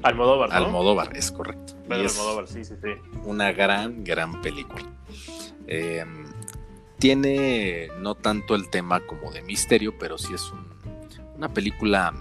Almodóvar, 0.02 0.50
¿no? 0.50 0.54
Almodóvar, 0.56 1.16
es 1.16 1.30
correcto. 1.32 1.74
Es- 1.90 2.18
Almodóvar, 2.18 2.46
sí, 2.48 2.64
sí, 2.64 2.74
sí. 2.82 2.90
una 3.24 3.52
gran, 3.52 4.04
gran 4.04 4.40
película. 4.42 4.84
Eh, 5.66 6.04
tiene 6.98 7.88
no 8.00 8.14
tanto 8.14 8.54
el 8.54 8.68
tema 8.70 9.00
como 9.00 9.30
de 9.30 9.42
misterio, 9.42 9.96
pero 9.98 10.18
sí 10.18 10.32
es 10.34 10.50
un- 10.50 10.66
una 11.36 11.52
película 11.52 12.12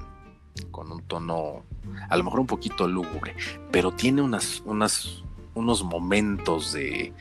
con 0.72 0.92
un 0.92 1.02
tono 1.04 1.64
a 2.10 2.18
lo 2.18 2.24
mejor 2.24 2.40
un 2.42 2.48
poquito 2.48 2.88
lúgubre, 2.88 3.36
pero 3.72 3.92
tiene 3.92 4.22
unas, 4.22 4.62
unas, 4.66 5.24
unos 5.56 5.84
momentos 5.84 6.72
de, 6.74 7.12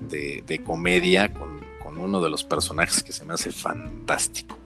de- 0.00 0.42
de 0.46 0.62
comedia 0.62 1.32
con, 1.32 1.60
con 1.82 1.98
uno 1.98 2.20
de 2.20 2.28
los 2.30 2.44
personajes 2.44 3.02
que 3.02 3.12
se 3.12 3.24
me 3.24 3.34
hace 3.34 3.50
fantástico. 3.52 4.58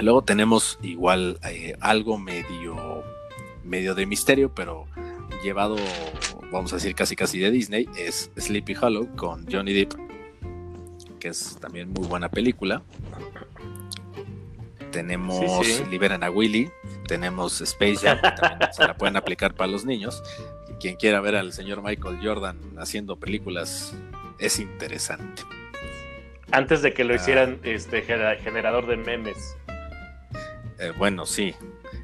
Luego 0.00 0.22
tenemos 0.22 0.78
igual 0.82 1.38
eh, 1.44 1.76
algo 1.80 2.18
medio 2.18 3.04
medio 3.64 3.94
de 3.94 4.06
misterio, 4.06 4.52
pero 4.52 4.86
llevado, 5.44 5.76
vamos 6.50 6.72
a 6.72 6.76
decir, 6.76 6.94
casi 6.94 7.14
casi 7.14 7.38
de 7.38 7.50
Disney, 7.52 7.86
es 7.96 8.30
Sleepy 8.36 8.74
Hollow 8.80 9.14
con 9.14 9.46
Johnny 9.50 9.72
Depp, 9.72 9.92
que 11.20 11.28
es 11.28 11.56
también 11.60 11.92
muy 11.92 12.08
buena 12.08 12.28
película. 12.28 12.82
Tenemos 14.90 15.88
Liberan 15.88 16.24
a 16.24 16.30
Willy, 16.30 16.68
tenemos 17.06 17.60
Space 17.60 17.98
Jam, 17.98 18.18
que 18.20 18.30
también 18.32 18.70
se 18.72 18.84
la 18.84 18.96
pueden 18.96 19.16
aplicar 19.16 19.54
para 19.54 19.70
los 19.70 19.84
niños. 19.84 20.20
Quien 20.80 20.96
quiera 20.96 21.20
ver 21.20 21.36
al 21.36 21.52
señor 21.52 21.82
Michael 21.82 22.18
Jordan 22.20 22.58
haciendo 22.78 23.16
películas 23.16 23.94
es 24.38 24.58
interesante. 24.58 25.42
Antes 26.50 26.82
de 26.82 26.92
que 26.92 27.04
lo 27.04 27.12
ah. 27.12 27.16
hicieran 27.16 27.60
este 27.62 28.02
generador 28.02 28.86
de 28.86 28.96
memes. 28.96 29.56
Eh, 30.78 30.92
bueno, 30.98 31.26
sí. 31.26 31.54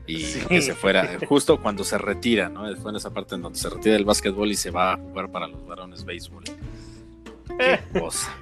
Y 0.06 0.22
que 0.48 0.62
se 0.62 0.74
fuera, 0.74 1.18
justo 1.26 1.60
cuando 1.60 1.82
se 1.82 1.98
retira, 1.98 2.48
¿no? 2.48 2.72
Fue 2.76 2.92
en 2.92 2.96
esa 2.96 3.10
parte 3.10 3.34
en 3.34 3.42
donde 3.42 3.58
se 3.58 3.68
retira 3.68 3.94
del 3.94 4.04
básquetbol 4.04 4.52
y 4.52 4.54
se 4.54 4.70
va 4.70 4.92
a 4.92 4.96
jugar 4.96 5.32
para 5.32 5.48
los 5.48 5.66
varones 5.66 6.04
béisbol. 6.04 6.44
Qué 7.58 7.74
eh. 7.74 7.80
cosa. 7.98 8.32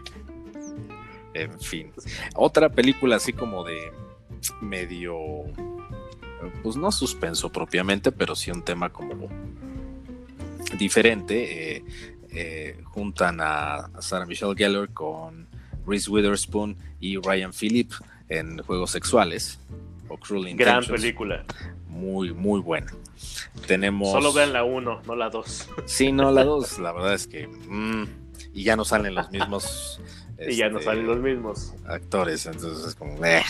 En 1.34 1.60
fin. 1.60 1.92
Otra 2.34 2.68
película 2.68 3.16
así 3.16 3.32
como 3.32 3.64
de 3.64 3.92
medio, 4.60 5.16
pues 6.62 6.76
no 6.76 6.90
suspenso 6.92 7.50
propiamente, 7.50 8.12
pero 8.12 8.34
sí 8.34 8.50
un 8.50 8.62
tema 8.62 8.90
como 8.90 9.28
diferente. 10.78 11.76
Eh, 11.76 11.84
eh, 12.36 12.80
juntan 12.84 13.38
a, 13.40 13.90
Sarah 14.00 14.26
Michelle 14.26 14.54
Gellar 14.56 14.88
con 14.90 15.46
Reese 15.86 16.10
Witherspoon 16.10 16.76
y 16.98 17.16
Ryan 17.16 17.52
Phillip 17.52 17.92
en 18.28 18.58
Juegos 18.58 18.90
Sexuales 18.90 19.60
o 20.08 20.16
Cruel 20.16 20.56
Gran 20.56 20.84
película. 20.84 21.44
Muy, 21.88 22.32
muy 22.32 22.60
buena. 22.60 22.92
Tenemos... 23.68 24.10
Solo 24.10 24.32
vean 24.32 24.52
la 24.52 24.64
1, 24.64 25.02
no 25.06 25.16
la 25.16 25.30
2. 25.30 25.68
Sí, 25.84 26.10
no, 26.10 26.32
la 26.32 26.44
2, 26.44 26.80
la 26.80 26.92
verdad 26.92 27.14
es 27.14 27.26
que... 27.26 27.46
Mm, 27.46 28.04
y 28.52 28.64
ya 28.64 28.76
no 28.76 28.84
salen 28.84 29.14
los 29.14 29.30
mismos... 29.30 30.00
y 30.38 30.56
ya 30.56 30.68
no 30.68 30.78
este, 30.78 30.90
salen 30.90 31.06
los 31.06 31.18
mismos. 31.18 31.74
Actores, 31.86 32.46
entonces 32.46 32.86
es 32.88 32.94
como... 32.94 33.24
Eh. 33.24 33.42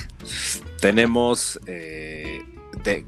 Tenemos... 0.81 1.61
Eh, 1.67 2.43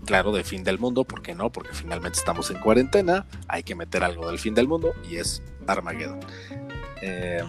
claro, 0.05 0.33
de 0.33 0.45
fin 0.45 0.65
del 0.65 0.79
mundo, 0.79 1.05
¿por 1.05 1.23
qué 1.23 1.35
no? 1.35 1.51
Porque 1.51 1.73
finalmente 1.73 2.19
estamos 2.19 2.51
en 2.51 2.59
cuarentena, 2.59 3.27
hay 3.49 3.63
que 3.63 3.75
meter 3.75 4.05
algo 4.05 4.29
del 4.29 4.39
fin 4.39 4.55
del 4.55 4.69
mundo 4.69 4.95
y 5.09 5.17
es 5.17 5.43
Armageddon. 5.67 6.21
Eh, 7.03 7.43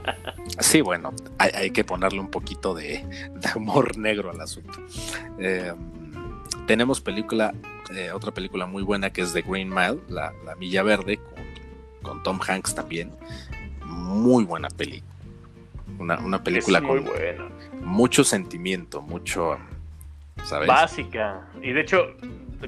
sí, 0.60 0.80
bueno, 0.80 1.12
hay, 1.38 1.70
que 1.70 1.84
ponerle 1.84 2.20
un 2.20 2.30
poquito 2.30 2.74
de, 2.74 3.04
humor 3.54 3.96
negro 3.98 4.30
al 4.30 4.40
asunto. 4.40 4.78
Eh, 5.38 5.72
tenemos 6.66 7.00
película, 7.00 7.54
eh, 7.94 8.10
otra 8.12 8.32
película 8.32 8.66
muy 8.66 8.82
buena 8.82 9.10
que 9.10 9.22
es 9.22 9.32
The 9.32 9.42
Green 9.42 9.68
Mile, 9.68 10.00
La, 10.08 10.32
Milla 10.58 10.82
Verde, 10.82 11.20
con, 12.02 12.22
Tom 12.22 12.40
Hanks 12.46 12.74
también. 12.74 13.12
Muy 13.84 14.44
buena 14.44 14.68
película. 14.68 15.15
Una, 15.98 16.42
película 16.42 16.82
con 16.82 17.04
mucho 17.82 18.24
sentimiento, 18.24 19.02
mucho 19.02 19.58
Básica. 20.66 21.48
Y 21.62 21.72
de 21.72 21.80
hecho, 21.80 22.16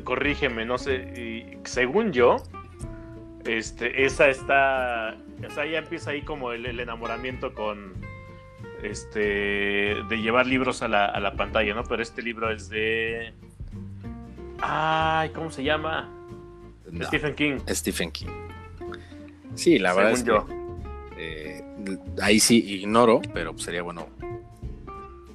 corrígeme, 0.05 0.65
no 0.65 0.79
sé, 0.79 1.59
según 1.65 2.13
yo, 2.13 2.37
este, 3.45 4.05
esa 4.05 4.29
está, 4.29 5.17
o 5.47 5.51
sea, 5.51 5.67
ya 5.67 5.79
empieza 5.79 6.11
ahí 6.11 6.23
como 6.23 6.53
el, 6.53 6.67
enamoramiento 6.67 7.55
con, 7.55 7.95
este, 8.83 9.19
de 10.09 10.17
llevar 10.21 10.47
libros 10.47 10.83
a 10.83 10.89
la, 10.89 11.33
pantalla, 11.37 11.75
¿no? 11.75 11.85
Pero 11.85 12.03
este 12.03 12.23
libro 12.23 12.51
es 12.51 12.69
de, 12.69 13.33
ay, 14.61 15.31
¿cómo 15.31 15.51
se 15.51 15.63
llama? 15.63 16.09
Stephen 17.03 17.35
King. 17.35 17.59
Stephen 17.69 18.11
King. 18.11 18.29
Sí, 19.55 19.79
la 19.79 19.93
verdad 19.93 20.13
es 20.13 20.23
que 20.23 20.39
eh, 21.19 21.58
ahí 22.21 22.41
sí 22.41 22.59
ignoro, 22.59 23.21
pero 23.33 23.57
sería 23.59 23.83
bueno 23.83 24.09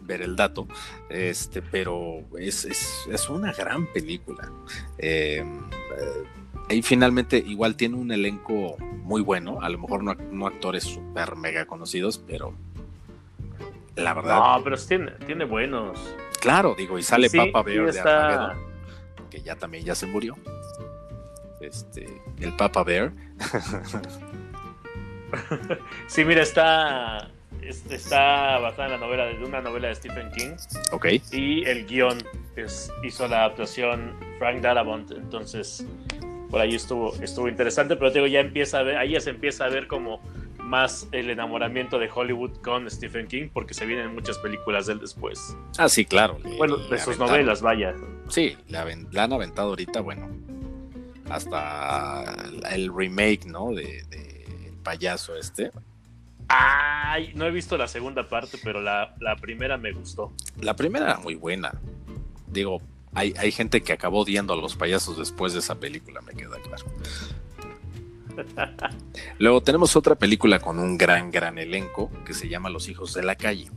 ver 0.01 0.21
el 0.21 0.35
dato, 0.35 0.67
este, 1.09 1.61
pero 1.61 2.23
es, 2.37 2.65
es, 2.65 3.29
una 3.29 3.53
gran 3.53 3.87
película. 3.87 4.51
Eh, 4.97 5.43
y 6.69 6.81
finalmente 6.81 7.37
igual 7.37 7.75
tiene 7.75 7.95
un 7.95 8.11
elenco 8.11 8.77
muy 8.79 9.21
bueno, 9.21 9.59
a 9.61 9.69
lo 9.69 9.77
mejor 9.79 10.03
no, 10.03 10.47
actores 10.47 10.83
super 10.83 11.35
mega 11.35 11.65
conocidos, 11.65 12.17
pero 12.17 12.53
la 13.95 14.13
verdad... 14.13 14.57
No, 14.57 14.63
pero 14.63 14.77
tiene, 14.77 15.11
tiene 15.25 15.45
buenos. 15.45 15.99
Claro, 16.41 16.75
digo, 16.77 16.97
y 16.97 17.03
sale 17.03 17.29
Papa 17.29 17.63
Bear 17.63 17.91
de 17.91 17.99
Armageddon, 17.99 18.57
que 19.29 19.41
ya 19.41 19.55
también 19.55 19.85
ya 19.85 19.95
se 19.95 20.07
murió. 20.07 20.35
Este, 21.61 22.21
el 22.39 22.55
Papa 22.55 22.83
Bear. 22.83 23.13
sí, 26.07 26.25
mira, 26.25 26.41
está 26.43 27.29
está 27.67 28.59
basada 28.59 28.85
en 28.85 28.91
la 28.93 28.97
novela 28.97 29.25
de 29.25 29.43
una 29.43 29.61
novela 29.61 29.87
de 29.87 29.95
Stephen 29.95 30.31
King. 30.31 30.51
Ok. 30.91 31.07
Y 31.31 31.63
el 31.65 31.85
guion 31.85 32.17
es, 32.55 32.91
hizo 33.03 33.27
la 33.27 33.45
adaptación 33.45 34.13
Frank 34.37 34.61
Darabont. 34.61 35.11
Entonces, 35.11 35.85
por 36.49 36.61
ahí 36.61 36.75
estuvo, 36.75 37.15
estuvo 37.21 37.47
interesante, 37.47 37.95
pero 37.95 38.11
digo, 38.11 38.27
ya 38.27 38.39
empieza 38.39 38.79
a 38.79 38.83
ver, 38.83 38.97
ahí 38.97 39.11
ya 39.11 39.21
se 39.21 39.31
empieza 39.31 39.65
a 39.65 39.69
ver 39.69 39.87
como 39.87 40.21
más 40.59 41.07
el 41.11 41.29
enamoramiento 41.29 41.99
de 41.99 42.09
Hollywood 42.13 42.57
con 42.61 42.89
Stephen 42.89 43.27
King, 43.27 43.49
porque 43.53 43.73
se 43.73 43.85
vienen 43.85 44.13
muchas 44.13 44.37
películas 44.39 44.87
de 44.87 44.93
él 44.93 44.99
después. 44.99 45.55
Ah, 45.77 45.89
sí, 45.89 46.05
claro. 46.05 46.39
bueno, 46.57 46.77
de 46.77 46.99
sus 46.99 47.19
novelas, 47.19 47.61
vaya. 47.61 47.93
Sí, 48.29 48.57
la, 48.69 48.81
han 48.81 49.33
aventado 49.33 49.69
ahorita, 49.69 50.01
bueno, 50.01 50.29
hasta 51.29 52.35
el 52.71 52.91
remake, 52.95 53.45
¿no? 53.45 53.71
De, 53.71 54.03
payaso 54.83 55.35
este. 55.35 55.71
Ay, 56.47 57.31
no 57.35 57.45
he 57.45 57.51
visto 57.51 57.77
la 57.77 57.87
segunda 57.87 58.27
parte, 58.27 58.57
pero 58.63 58.81
la, 58.81 59.15
primera 59.41 59.77
me 59.77 59.91
gustó. 59.91 60.33
La 60.59 60.75
primera 60.75 61.05
era 61.05 61.17
muy 61.17 61.35
buena. 61.35 61.73
Digo, 62.47 62.81
hay, 63.13 63.33
hay, 63.37 63.51
gente 63.51 63.81
que 63.81 63.93
acabó 63.93 64.19
odiando 64.19 64.53
a 64.53 64.57
los 64.57 64.75
payasos 64.75 65.17
después 65.17 65.53
de 65.53 65.59
esa 65.59 65.79
película, 65.79 66.21
me 66.21 66.33
queda 66.33 66.57
claro. 66.59 66.85
Luego 69.39 69.61
tenemos 69.61 69.95
otra 69.95 70.15
película 70.15 70.59
con 70.59 70.79
un 70.79 70.97
gran, 70.97 71.31
gran 71.31 71.57
elenco 71.57 72.11
que 72.25 72.33
se 72.33 72.49
llama 72.49 72.69
Los 72.69 72.89
Hijos 72.89 73.13
de 73.13 73.23
la 73.23 73.35
Calle. 73.35 73.69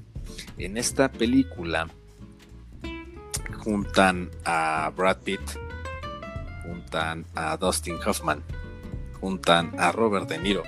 En 0.59 0.77
esta 0.77 1.11
película 1.11 1.89
juntan 3.59 4.31
a 4.45 4.91
Brad 4.97 5.19
Pitt, 5.19 5.41
juntan 6.65 7.27
a 7.35 7.57
Dustin 7.57 7.97
Hoffman, 8.05 8.43
juntan 9.21 9.73
a 9.79 9.93
Robert 9.93 10.29
De 10.29 10.39
Niro, 10.39 10.63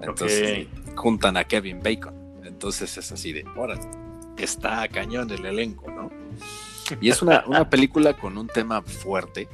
entonces 0.00 0.66
juntan 0.94 1.36
a 1.36 1.44
Kevin 1.44 1.80
Bacon. 1.82 2.14
Entonces 2.44 2.96
es 2.96 3.12
así 3.12 3.32
de, 3.32 3.44
ahora 3.56 3.78
está 4.36 4.86
cañón 4.88 5.30
el 5.30 5.44
elenco, 5.44 5.90
¿no? 5.90 6.10
Y 7.00 7.10
es 7.10 7.20
una, 7.22 7.68
película 7.68 8.14
con 8.14 8.38
un 8.38 8.46
tema 8.46 8.80
fuerte, 8.82 9.48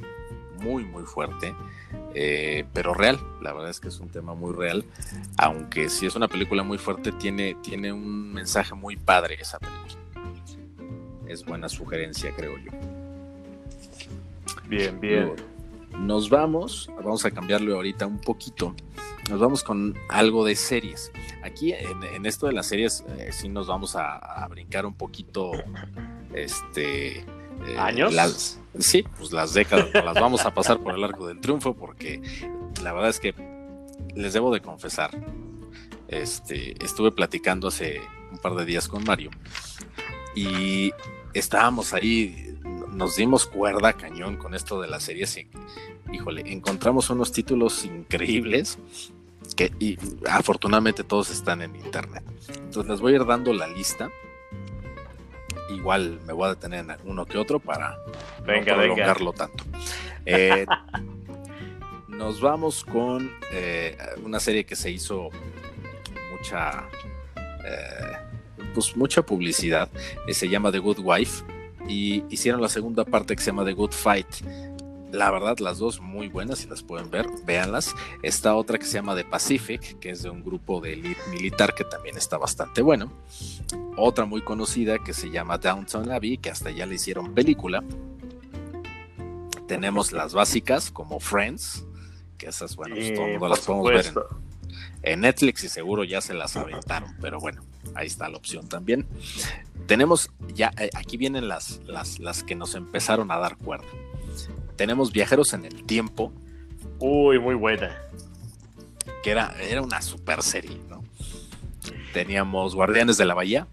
muy, 0.59 0.83
muy 0.83 1.03
fuerte, 1.03 1.55
eh, 2.13 2.65
pero 2.73 2.93
real. 2.93 3.19
La 3.41 3.53
verdad 3.53 3.71
es 3.71 3.79
que 3.79 3.87
es 3.87 3.99
un 3.99 4.09
tema 4.09 4.35
muy 4.35 4.53
real. 4.53 4.85
Aunque 5.37 5.89
si 5.89 6.05
es 6.05 6.15
una 6.15 6.27
película 6.27 6.61
muy 6.63 6.77
fuerte, 6.77 7.11
tiene, 7.11 7.55
tiene 7.63 7.91
un 7.91 8.31
mensaje 8.31 8.75
muy 8.75 8.97
padre 8.97 9.37
esa 9.39 9.57
película. 9.59 9.95
Es 11.27 11.43
buena 11.43 11.67
sugerencia, 11.69 12.31
creo 12.35 12.57
yo. 12.59 12.71
Bien, 14.67 14.99
bien. 14.99 15.33
Nos 15.97 16.29
vamos, 16.29 16.89
vamos 16.95 17.25
a 17.25 17.31
cambiarlo 17.31 17.75
ahorita 17.75 18.05
un 18.05 18.19
poquito 18.19 18.75
nos 19.29 19.39
vamos 19.39 19.63
con 19.63 19.95
algo 20.09 20.45
de 20.45 20.55
series. 20.55 21.11
Aquí 21.43 21.73
en, 21.73 22.25
esto 22.25 22.47
de 22.47 22.53
las 22.53 22.67
series 22.67 23.03
eh, 23.17 23.29
sí 23.31 23.49
nos 23.49 23.67
vamos 23.67 23.95
a, 23.95 24.47
brincar 24.49 24.85
un 24.85 24.93
poquito, 24.93 25.51
este... 26.33 27.19
Eh, 27.19 27.77
¿Años? 27.77 28.59
sí, 28.79 29.05
pues 29.17 29.31
las 29.31 29.53
décadas 29.53 29.93
las 29.93 30.15
vamos 30.15 30.45
a 30.45 30.53
pasar 30.53 30.79
por 30.79 30.95
el 30.95 31.03
arco 31.03 31.27
del 31.27 31.39
triunfo 31.39 31.75
porque 31.75 32.21
la 32.81 32.91
verdad 32.91 33.09
es 33.09 33.19
que 33.19 33.33
les 34.15 34.33
debo 34.33 34.53
de 34.53 34.59
confesar, 34.59 35.11
este, 36.07 36.83
estuve 36.83 37.11
platicando 37.11 37.69
hace 37.69 38.01
un 38.31 38.39
par 38.39 38.55
de 38.55 38.65
días 38.65 38.87
con 38.87 39.03
Mario 39.03 39.29
y 40.35 40.91
estábamos 41.33 41.93
ahí, 41.93 42.52
nos 42.93 43.15
dimos 43.15 43.45
cuerda 43.45 43.93
cañón 43.93 44.37
con 44.37 44.53
esto 44.53 44.81
de 44.81 44.87
las 44.87 45.03
series 45.03 45.37
y 45.37 45.47
híjole, 46.11 46.43
encontramos 46.45 47.09
unos 47.09 47.31
títulos 47.31 47.85
increíbles 47.85 48.77
que 49.55 49.71
y 49.79 49.97
afortunadamente 50.29 51.03
todos 51.03 51.29
están 51.31 51.61
en 51.61 51.75
internet. 51.75 52.23
Entonces 52.55 52.89
les 52.89 53.01
voy 53.01 53.13
a 53.13 53.15
ir 53.17 53.25
dando 53.25 53.53
la 53.53 53.67
lista. 53.67 54.09
Igual 55.69 56.19
me 56.25 56.33
voy 56.33 56.45
a 56.45 56.49
detener 56.49 56.85
en 56.85 57.09
uno 57.09 57.25
que 57.25 57.37
otro 57.37 57.59
para 57.59 57.97
venga, 58.45 58.73
no 58.73 58.81
prolongarlo 58.81 59.33
tanto. 59.33 59.63
Eh, 60.25 60.65
nos 62.07 62.41
vamos 62.41 62.83
con 62.83 63.31
eh, 63.51 63.97
una 64.23 64.39
serie 64.39 64.65
que 64.65 64.75
se 64.75 64.91
hizo 64.91 65.29
mucha, 66.31 66.87
eh, 67.35 68.17
pues 68.73 68.95
mucha 68.95 69.23
publicidad. 69.23 69.89
se 70.31 70.47
llama 70.47 70.71
The 70.71 70.79
Good 70.79 70.99
Wife 70.99 71.43
y 71.87 72.23
hicieron 72.29 72.61
la 72.61 72.69
segunda 72.69 73.05
parte 73.05 73.35
que 73.35 73.41
se 73.41 73.51
llama 73.51 73.65
The 73.65 73.73
Good 73.73 73.91
Fight. 73.91 74.27
La 75.11 75.29
verdad, 75.29 75.59
las 75.59 75.77
dos 75.77 76.01
muy 76.01 76.27
buenas, 76.27 76.59
si 76.59 76.67
las 76.67 76.81
pueden 76.81 77.11
ver, 77.11 77.27
véanlas. 77.45 77.93
Está 78.23 78.55
otra 78.55 78.79
que 78.79 78.85
se 78.85 78.93
llama 78.93 79.15
The 79.15 79.25
Pacific, 79.25 79.99
que 79.99 80.09
es 80.09 80.23
de 80.23 80.31
un 80.31 80.43
grupo 80.43 80.81
de 80.81 80.93
elite 80.93 81.21
militar 81.29 81.75
que 81.75 81.83
también 81.83 82.17
está 82.17 82.39
bastante 82.39 82.81
bueno. 82.81 83.13
Otra 83.95 84.25
muy 84.25 84.41
conocida 84.41 84.97
que 84.97 85.13
se 85.13 85.29
llama 85.29 85.59
Downtown 85.59 86.11
Abbey, 86.11 86.39
que 86.39 86.49
hasta 86.49 86.71
ya 86.71 86.87
le 86.87 86.95
hicieron 86.95 87.35
película. 87.35 87.83
Tenemos 89.67 90.11
las 90.11 90.33
básicas 90.33 90.89
como 90.89 91.19
Friends, 91.19 91.85
que 92.39 92.47
esas, 92.47 92.75
bueno, 92.75 92.95
pues, 92.95 93.13
todo 93.13 93.25
el 93.25 93.31
mundo 93.33 93.47
las 93.49 93.59
podemos 93.59 93.89
ver 93.91 94.05
en, 94.07 94.13
en, 95.03 95.21
Netflix 95.21 95.63
y 95.63 95.69
seguro 95.69 96.03
ya 96.03 96.21
se 96.21 96.33
las 96.33 96.55
aventaron, 96.55 97.15
pero 97.21 97.39
bueno, 97.39 97.61
ahí 97.95 98.07
está 98.07 98.29
la 98.29 98.37
opción 98.37 98.67
también. 98.67 99.05
Tenemos 99.85 100.29
ya, 100.53 100.71
eh, 100.79 100.89
aquí 100.95 101.17
vienen 101.17 101.47
las, 101.47 101.81
las, 101.85 102.19
las 102.19 102.43
que 102.43 102.55
nos 102.55 102.75
empezaron 102.75 103.31
a 103.31 103.37
dar 103.37 103.57
cuerda. 103.57 103.87
Tenemos 104.75 105.11
Viajeros 105.11 105.53
en 105.53 105.65
el 105.65 105.83
Tiempo. 105.83 106.33
Uy, 106.99 107.39
muy 107.39 107.55
buena. 107.55 107.97
Que 109.23 109.31
era, 109.31 109.55
era 109.61 109.81
una 109.81 110.01
super 110.01 110.41
serie, 110.41 110.79
¿no? 110.89 111.03
Teníamos 112.13 112.75
Guardianes 112.75 113.17
de 113.17 113.25
la 113.25 113.33
Bahía. 113.33 113.67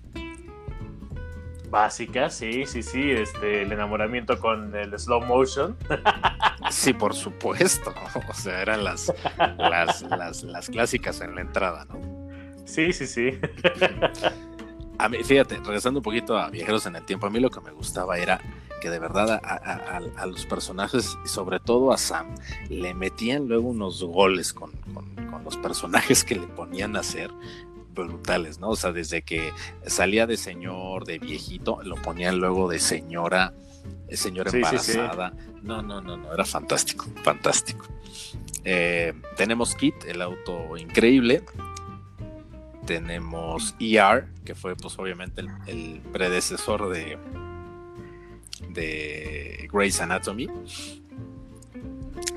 Básica, 1.71 2.29
sí, 2.31 2.67
sí, 2.67 2.83
sí. 2.83 3.11
Este, 3.11 3.63
el 3.63 3.73
enamoramiento 3.73 4.39
con 4.39 4.75
el 4.75 4.99
slow 4.99 5.23
motion. 5.25 5.77
Sí, 6.71 6.93
por 6.93 7.15
supuesto. 7.15 7.95
O 8.29 8.35
sea, 8.35 8.61
eran 8.61 8.85
las, 8.85 9.13
las, 9.59 10.03
las, 10.03 10.43
las 10.43 10.69
clásicas 10.69 11.21
en 11.21 11.35
la 11.35 11.41
entrada, 11.41 11.87
¿no? 11.87 12.01
Sí, 12.65 12.93
sí, 12.93 13.07
sí. 13.07 13.39
A 14.99 15.09
mí, 15.09 15.25
fíjate, 15.25 15.57
regresando 15.57 16.01
un 16.01 16.05
poquito 16.05 16.37
a 16.39 16.51
Viajeros 16.51 16.87
en 16.87 16.97
el 16.97 17.05
Tiempo, 17.05 17.27
a 17.27 17.31
mí 17.31 17.41
lo 17.41 17.51
que 17.51 17.61
me 17.61 17.71
gustaba 17.71 18.19
era 18.19 18.41
que 18.81 18.91
de 18.91 18.99
verdad 18.99 19.31
a, 19.31 19.39
a, 19.43 20.01
a 20.17 20.27
los 20.27 20.47
personajes, 20.47 21.17
y 21.25 21.29
sobre 21.29 21.61
todo 21.61 21.93
a 21.93 21.99
Sam, 21.99 22.35
le 22.69 22.95
metían 22.95 23.47
luego 23.47 23.69
unos 23.69 24.03
goles 24.03 24.53
con, 24.53 24.73
con, 24.95 25.05
con, 25.31 25.45
los 25.45 25.57
personajes 25.59 26.25
que 26.25 26.37
le 26.37 26.47
ponían 26.47 26.97
a 26.97 27.01
hacer 27.01 27.31
brutales, 27.93 28.59
¿no? 28.59 28.71
O 28.71 28.77
sea, 28.77 28.93
desde 28.93 29.23
que 29.23 29.53
salía 29.87 30.27
de 30.27 30.37
señor, 30.37 31.05
de 31.05 31.19
viejito, 31.19 31.81
lo 31.83 31.97
ponían 31.97 32.39
luego 32.39 32.69
de 32.69 32.79
señora, 32.79 33.53
señora 34.11 34.51
embarazada. 34.51 35.31
Sí, 35.31 35.37
sí, 35.39 35.45
sí. 35.47 35.61
No, 35.63 35.83
no, 35.83 36.01
no, 36.01 36.17
no, 36.17 36.33
era 36.33 36.45
fantástico, 36.45 37.07
fantástico. 37.23 37.87
Eh, 38.65 39.15
tenemos 39.37 39.75
Kit, 39.75 39.95
el 40.07 40.23
auto 40.23 40.77
increíble, 40.77 41.43
tenemos 42.87 43.75
ER, 43.79 44.27
que 44.45 44.55
fue 44.55 44.77
pues 44.77 44.99
obviamente 44.99 45.43
el, 45.43 45.49
el 45.67 46.01
predecesor 46.13 46.89
de, 46.91 47.19
de 48.71 49.69
Grey's 49.73 50.01
Anatomy. 50.01 50.49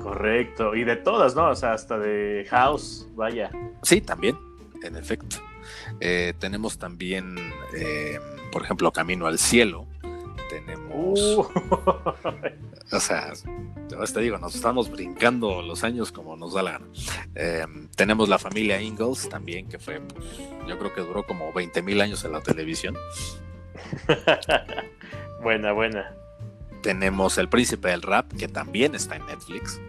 Correcto, 0.00 0.74
y 0.74 0.84
de 0.84 0.96
todas, 0.96 1.34
¿no? 1.34 1.48
O 1.50 1.54
sea, 1.54 1.72
hasta 1.72 1.98
de 1.98 2.46
House, 2.50 3.08
vaya. 3.14 3.50
Sí, 3.82 4.00
también, 4.00 4.36
en 4.84 4.96
efecto. 4.96 5.36
Eh, 6.00 6.34
tenemos 6.38 6.78
también, 6.78 7.36
eh, 7.76 8.18
por 8.52 8.62
ejemplo, 8.62 8.92
Camino 8.92 9.26
al 9.26 9.38
Cielo. 9.38 9.86
Tenemos. 10.48 11.20
Uh. 11.20 11.46
o 12.92 13.00
sea, 13.00 13.32
te 13.88 14.20
digo, 14.20 14.38
nos 14.38 14.54
estamos 14.54 14.90
brincando 14.90 15.62
los 15.62 15.84
años 15.84 16.12
como 16.12 16.36
nos 16.36 16.54
da 16.54 16.62
la 16.62 16.72
gana. 16.72 16.86
Eh, 17.34 17.66
tenemos 17.96 18.28
la 18.28 18.38
familia 18.38 18.80
Ingalls 18.80 19.28
también, 19.28 19.68
que 19.68 19.78
fue, 19.78 20.00
pues, 20.00 20.38
yo 20.68 20.78
creo 20.78 20.94
que 20.94 21.00
duró 21.00 21.24
como 21.24 21.52
20 21.52 21.82
mil 21.82 22.00
años 22.00 22.24
en 22.24 22.32
la 22.32 22.40
televisión. 22.40 22.96
buena, 25.42 25.72
buena. 25.72 26.14
Tenemos 26.82 27.38
El 27.38 27.48
Príncipe 27.48 27.88
del 27.88 28.02
Rap, 28.02 28.30
que 28.34 28.46
también 28.46 28.94
está 28.94 29.16
en 29.16 29.26
Netflix. 29.26 29.80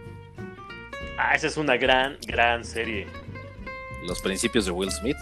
Ah, 1.18 1.34
esa 1.34 1.46
es 1.46 1.56
una 1.56 1.76
gran, 1.76 2.18
gran 2.26 2.64
serie. 2.64 3.06
Los 4.06 4.20
principios 4.20 4.66
de 4.66 4.70
Will 4.72 4.90
Smith. 4.90 5.16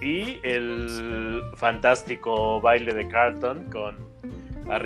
Y 0.00 0.40
el 0.42 1.42
fantástico 1.54 2.60
baile 2.60 2.92
de 2.92 3.06
Carlton 3.08 3.70
con, 3.70 3.96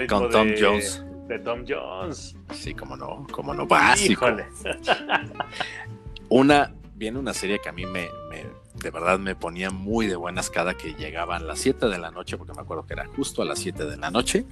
con 0.08 0.30
Tom 0.30 0.48
de, 0.48 0.60
Jones. 0.60 1.04
De 1.26 1.38
Tom 1.38 1.64
Jones. 1.66 2.36
Sí, 2.52 2.74
como 2.74 2.96
no, 2.96 3.26
como 3.32 3.54
no, 3.54 3.66
básico. 3.66 4.26
Híjole. 4.26 4.46
una, 6.28 6.74
viene 6.94 7.18
una 7.18 7.32
serie 7.32 7.58
que 7.60 7.68
a 7.70 7.72
mí 7.72 7.86
me, 7.86 8.08
me, 8.28 8.44
de 8.74 8.90
verdad 8.90 9.18
me 9.18 9.34
ponía 9.34 9.70
muy 9.70 10.06
de 10.06 10.16
buenas 10.16 10.50
cada 10.50 10.74
que 10.74 10.94
llegaban 10.94 11.46
las 11.46 11.60
7 11.60 11.86
de 11.86 11.98
la 11.98 12.10
noche, 12.10 12.36
porque 12.36 12.52
me 12.52 12.60
acuerdo 12.60 12.86
que 12.86 12.92
era 12.92 13.06
justo 13.06 13.42
a 13.42 13.46
las 13.46 13.58
7 13.58 13.86
de 13.86 13.96
la 13.96 14.10
noche. 14.10 14.44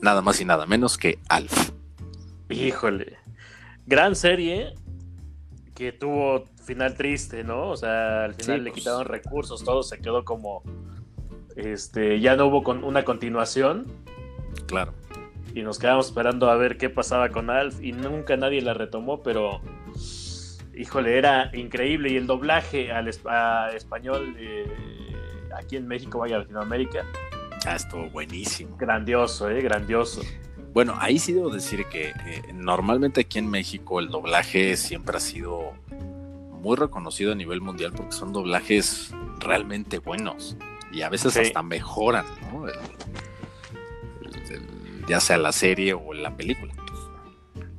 Nada 0.00 0.22
más 0.22 0.40
y 0.40 0.44
nada 0.44 0.66
menos 0.66 0.96
que 0.96 1.18
Alf. 1.28 1.70
Híjole. 2.48 3.18
Gran 3.86 4.14
serie 4.14 4.74
que 5.74 5.92
tuvo 5.92 6.44
final 6.70 6.94
triste, 6.94 7.42
¿no? 7.44 7.70
O 7.70 7.76
sea, 7.76 8.24
al 8.24 8.34
final 8.34 8.58
sí, 8.58 8.64
le 8.64 8.70
pues... 8.70 8.82
quitaron 8.82 9.04
recursos, 9.04 9.64
todo 9.64 9.82
se 9.82 9.98
quedó 9.98 10.24
como. 10.24 10.62
Este, 11.56 12.20
ya 12.20 12.36
no 12.36 12.46
hubo 12.46 12.62
con 12.62 12.84
una 12.84 13.04
continuación. 13.04 13.86
Claro. 14.66 14.94
Y 15.54 15.62
nos 15.62 15.78
quedamos 15.78 16.06
esperando 16.06 16.48
a 16.48 16.56
ver 16.56 16.78
qué 16.78 16.88
pasaba 16.88 17.30
con 17.30 17.50
Alf 17.50 17.82
y 17.82 17.92
nunca 17.92 18.36
nadie 18.36 18.62
la 18.62 18.72
retomó, 18.72 19.20
pero 19.22 19.60
híjole, 20.74 21.18
era 21.18 21.50
increíble. 21.54 22.10
Y 22.12 22.16
el 22.16 22.26
doblaje 22.26 22.92
al 22.92 23.10
a 23.26 23.70
español 23.74 24.36
eh, 24.38 24.64
aquí 25.58 25.76
en 25.76 25.88
México, 25.88 26.20
vaya 26.20 26.36
a 26.36 26.38
Latinoamérica. 26.40 27.04
Ah, 27.66 27.74
estuvo 27.74 28.08
buenísimo. 28.10 28.76
Grandioso, 28.76 29.50
eh, 29.50 29.60
grandioso. 29.60 30.22
Bueno, 30.72 30.94
ahí 30.98 31.18
sí 31.18 31.32
debo 31.32 31.50
decir 31.50 31.84
que 31.86 32.10
eh, 32.10 32.42
normalmente 32.54 33.22
aquí 33.22 33.40
en 33.40 33.50
México 33.50 33.98
el 33.98 34.08
doblaje 34.08 34.76
siempre 34.76 35.16
ha 35.16 35.20
sido 35.20 35.72
muy 36.60 36.76
reconocido 36.76 37.32
a 37.32 37.34
nivel 37.34 37.60
mundial 37.60 37.92
porque 37.96 38.12
son 38.12 38.32
doblajes 38.32 39.12
realmente 39.38 39.98
buenos 39.98 40.56
y 40.92 41.02
a 41.02 41.08
veces 41.08 41.34
sí. 41.34 41.40
hasta 41.40 41.62
mejoran, 41.62 42.26
¿no? 42.52 42.68
El, 42.68 42.74
el, 44.22 44.52
el, 44.52 45.06
ya 45.06 45.20
sea 45.20 45.38
la 45.38 45.52
serie 45.52 45.94
o 45.94 46.12
la 46.12 46.36
película. 46.36 46.72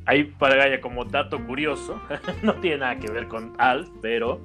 Ahí 0.06 0.24
para 0.24 0.56
Gaya 0.56 0.82
como 0.82 1.06
dato 1.06 1.44
curioso, 1.46 2.02
no 2.42 2.56
tiene 2.56 2.78
nada 2.78 2.98
que 2.98 3.12
ver 3.12 3.28
con 3.28 3.54
Alf, 3.60 3.90
pero 4.02 4.42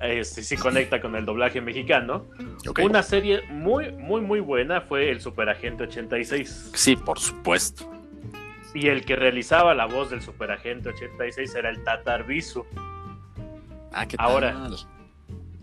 este, 0.00 0.42
sí 0.42 0.56
conecta 0.56 1.00
con 1.00 1.14
el 1.16 1.24
doblaje 1.24 1.60
mexicano. 1.60 2.26
Okay. 2.68 2.84
Una 2.84 3.02
serie 3.02 3.42
muy, 3.48 3.92
muy, 3.92 4.20
muy 4.20 4.40
buena 4.40 4.80
fue 4.80 5.10
El 5.10 5.20
Superagente 5.20 5.84
86. 5.84 6.72
Sí, 6.74 6.96
por 6.96 7.18
supuesto. 7.18 7.90
Y 8.74 8.88
el 8.88 9.04
que 9.04 9.16
realizaba 9.16 9.74
la 9.74 9.86
voz 9.86 10.10
del 10.10 10.22
Superagente 10.22 10.90
86 10.90 11.54
era 11.54 11.70
el 11.70 11.82
Tatar 11.82 12.26
Bisu. 12.26 12.64
Ah, 13.92 14.06
¿qué 14.06 14.16
tal? 14.16 14.26
Ahora, 14.26 14.70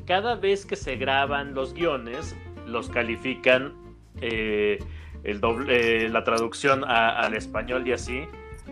cada 0.06 0.36
vez 0.36 0.66
que 0.66 0.76
se 0.76 0.96
graban 0.96 1.54
los 1.54 1.74
guiones, 1.74 2.36
los 2.66 2.90
califican 2.90 3.74
eh, 4.22 4.80
el 5.24 5.40
doble, 5.40 6.06
eh, 6.06 6.10
la 6.10 6.24
traducción 6.24 6.84
a, 6.84 7.20
al 7.20 7.36
español 7.36 7.88
y 7.88 7.94
así. 7.94 8.24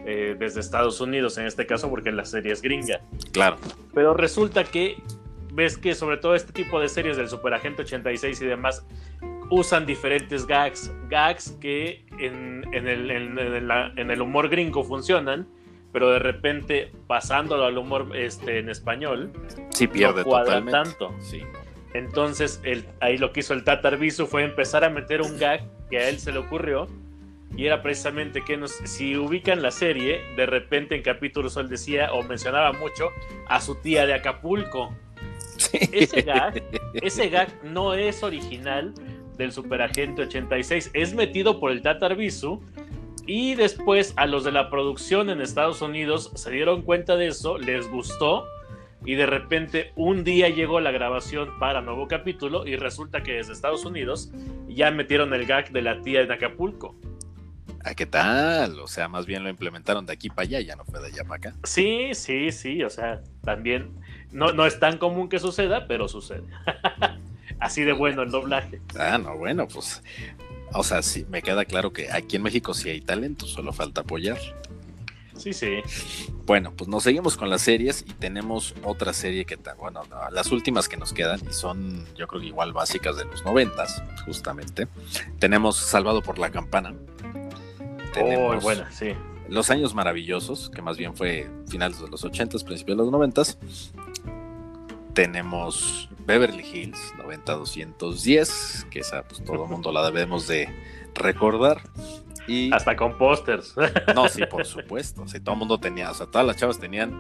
Eh, 0.08 0.36
desde 0.38 0.60
Estados 0.60 1.02
Unidos 1.02 1.38
en 1.40 1.48
este 1.48 1.66
caso 1.66 1.90
porque 1.90 2.12
la 2.12 2.26
serie 2.26 2.52
es 2.52 2.62
gringa. 2.62 3.02
Claro. 3.32 3.58
Pero 3.94 4.14
resulta 4.14 4.64
que 4.64 5.02
ves 5.54 5.78
que 5.78 5.96
sobre 5.96 6.18
todo 6.18 6.36
este 6.36 6.54
tipo 6.54 6.80
de 6.80 6.90
series 6.90 7.18
del 7.18 7.28
Superagente 7.28 7.82
86 7.82 8.42
y 8.42 8.46
demás 8.46 8.86
usan 9.50 9.86
diferentes 9.86 10.46
gags, 10.46 10.92
gags 11.10 11.52
que 11.62 12.06
en, 12.20 12.66
en, 12.74 12.88
el, 12.88 13.10
en, 13.10 13.40
en, 13.40 13.68
la, 13.68 13.94
en, 13.96 14.12
el, 14.12 14.22
humor 14.22 14.50
gringo 14.50 14.84
funcionan, 14.84 15.48
pero 15.96 16.12
de 16.12 16.20
repente 16.20 16.92
pasándolo 17.08 17.64
al 17.64 17.78
humor 17.78 18.10
este, 18.18 18.60
en 18.60 18.70
español, 18.70 19.32
sí 19.70 19.88
pierde 19.88 20.24
no 20.24 20.24
cuadra 20.26 20.60
totalmente. 20.60 20.72
tanto. 20.90 21.16
Sí. 21.22 21.42
Entonces 21.94 22.60
el, 22.66 22.84
ahí 23.00 23.18
lo 23.18 23.32
que 23.32 23.40
hizo 23.40 23.54
el 23.54 23.64
Tatar 23.64 23.98
Bisu 23.98 24.28
fue 24.28 24.44
empezar 24.44 24.84
a 24.84 24.90
meter 24.90 25.22
un 25.22 25.40
gag 25.40 25.62
que 25.90 26.00
a 26.00 26.10
él 26.10 26.20
se 26.20 26.34
le 26.34 26.40
ocurrió 26.40 26.90
y 27.56 27.66
era 27.66 27.82
precisamente 27.82 28.44
que 28.44 28.58
nos, 28.58 28.72
si 28.72 29.16
ubican 29.16 29.62
la 29.62 29.72
serie, 29.72 30.20
de 30.36 30.46
repente 30.46 30.96
en 30.98 31.02
capítulos 31.02 31.56
él 31.56 31.70
decía 31.70 32.12
o 32.12 32.24
mencionaba 32.24 32.74
mucho 32.74 33.08
a 33.48 33.62
su 33.62 33.76
tía 33.76 34.06
de 34.06 34.16
Acapulco. 34.16 34.94
Sí. 35.56 35.80
Ese, 35.94 36.24
gag, 36.24 36.62
ese 36.96 37.30
gag 37.30 37.48
no 37.64 37.94
es 37.94 38.22
original 38.22 38.94
del 39.38 39.54
Superagente 39.54 40.24
86, 40.24 40.92
es 40.94 41.14
metido 41.14 41.58
por 41.62 41.72
el 41.72 41.82
Tatar 41.82 42.18
Bisu 42.18 42.62
y 43.28 43.56
después 43.56 44.14
a 44.18 44.26
los 44.26 44.44
de 44.44 44.52
la 44.52 44.70
producción 44.70 45.30
en 45.30 45.42
Estados 45.42 45.82
Unidos 45.82 46.32
se 46.36 46.52
dieron 46.52 46.82
cuenta 46.82 47.16
de 47.16 47.28
eso, 47.28 47.58
les 47.58 47.90
gustó 47.90 48.46
y 49.06 49.16
de 49.16 49.26
repente 49.26 49.92
un 49.96 50.24
día 50.24 50.50
llegó 50.50 50.80
la 50.80 50.92
grabación 50.92 51.58
para 51.60 51.82
nuevo 51.82 52.08
capítulo 52.08 52.66
y 52.66 52.76
resulta 52.76 53.24
que 53.24 53.34
desde 53.34 53.54
Estados 53.54 53.86
Unidos 53.86 54.32
ya 54.68 54.92
metieron 54.92 55.34
el 55.34 55.46
gag 55.46 55.72
de 55.72 55.82
la 55.82 56.02
tía 56.02 56.22
en 56.22 56.32
Acapulco. 56.32 56.96
¿A 57.84 57.94
qué 57.94 58.08
tal? 58.08 58.80
O 58.80 58.88
sea, 58.88 59.08
más 59.08 59.28
bien 59.28 59.44
lo 59.44 59.50
implementaron 59.50 60.08
de 60.08 60.14
aquí 60.14 60.30
para 60.30 60.42
allá, 60.42 60.60
ya 60.62 60.76
no 60.76 60.86
fue 60.86 61.00
de 61.02 61.08
allá 61.08 61.24
para 61.24 61.36
acá. 61.36 61.56
Sí, 61.64 62.10
sí, 62.14 62.52
sí, 62.52 62.84
o 62.84 62.90
sea, 62.90 63.22
también 63.44 63.92
no, 64.32 64.54
no 64.54 64.66
es 64.66 64.80
tan 64.80 64.98
común 64.98 65.30
que 65.30 65.38
suceda, 65.38 65.88
pero 65.88 66.08
sucede. 66.08 66.44
Así 67.60 67.84
de 67.84 67.94
bueno 67.94 68.24
el 68.24 68.32
doblaje. 68.32 68.82
Ah, 68.98 69.20
no, 69.20 69.38
bueno, 69.38 69.68
pues 69.68 70.02
o 70.76 70.84
sea, 70.84 71.02
sí, 71.02 71.26
me 71.30 71.42
queda 71.42 71.66
claro 71.66 71.94
que 71.94 72.12
aquí 72.12 72.36
en 72.36 72.44
México 72.44 72.74
sí 72.74 72.90
hay 72.90 73.02
talento, 73.02 73.46
solo 73.46 73.74
falta 73.74 74.02
apoyar. 74.02 74.38
Sí, 75.38 75.54
sí. 75.54 75.80
Bueno, 76.46 76.74
pues 76.76 76.88
nos 76.88 77.04
seguimos 77.04 77.36
con 77.36 77.50
las 77.50 77.62
series 77.62 78.06
y 78.08 78.14
tenemos 78.14 78.74
otra 78.84 79.12
serie 79.14 79.46
que, 79.46 79.58
bueno, 79.78 80.04
las 80.32 80.52
últimas 80.52 80.88
que 80.88 80.96
nos 80.98 81.12
quedan 81.12 81.42
y 81.50 81.54
son, 81.54 82.06
yo 82.16 82.28
creo 82.28 82.42
que 82.42 82.48
igual 82.48 82.72
básicas 82.72 83.18
de 83.18 83.26
los 83.26 83.44
noventas, 83.44 84.02
justamente. 84.26 84.88
Tenemos 85.40 85.76
Salvado 85.76 86.22
por 86.22 86.40
la 86.40 86.52
Campana. 86.52 86.96
Tenemos 88.14 88.64
buena, 88.64 88.90
sí. 88.92 89.14
Los 89.50 89.70
Años 89.70 89.94
Maravillosos, 89.94 90.70
que 90.70 90.82
más 90.82 90.98
bien 90.98 91.16
fue 91.16 91.50
finales 91.68 92.00
de 92.02 92.08
los 92.08 92.24
ochentas, 92.24 92.64
principios 92.64 92.98
de 92.98 93.04
los 93.04 93.12
noventas. 93.12 93.60
Tenemos 95.16 96.08
Beverly 96.26 96.64
Hills 96.64 97.14
90210, 97.18 98.88
que 98.92 99.00
esa 99.00 99.24
pues 99.24 99.44
todo 99.44 99.64
el 99.64 99.70
mundo 99.70 99.92
la 99.92 100.06
debemos 100.06 100.48
de 100.48 100.70
recordar. 101.16 101.82
Y... 102.48 102.72
Hasta 102.72 102.96
con 102.96 103.18
pósters. 103.18 103.74
No, 104.14 104.30
sí, 104.30 104.46
por 104.46 104.66
supuesto. 104.66 105.24
O 105.24 105.26
todo 105.26 105.54
el 105.54 105.60
mundo 105.60 105.80
tenía, 105.80 106.12
o 106.12 106.14
sea, 106.14 106.28
todas 106.28 106.46
las 106.46 106.58
chavas 106.58 106.80
tenían, 106.80 107.14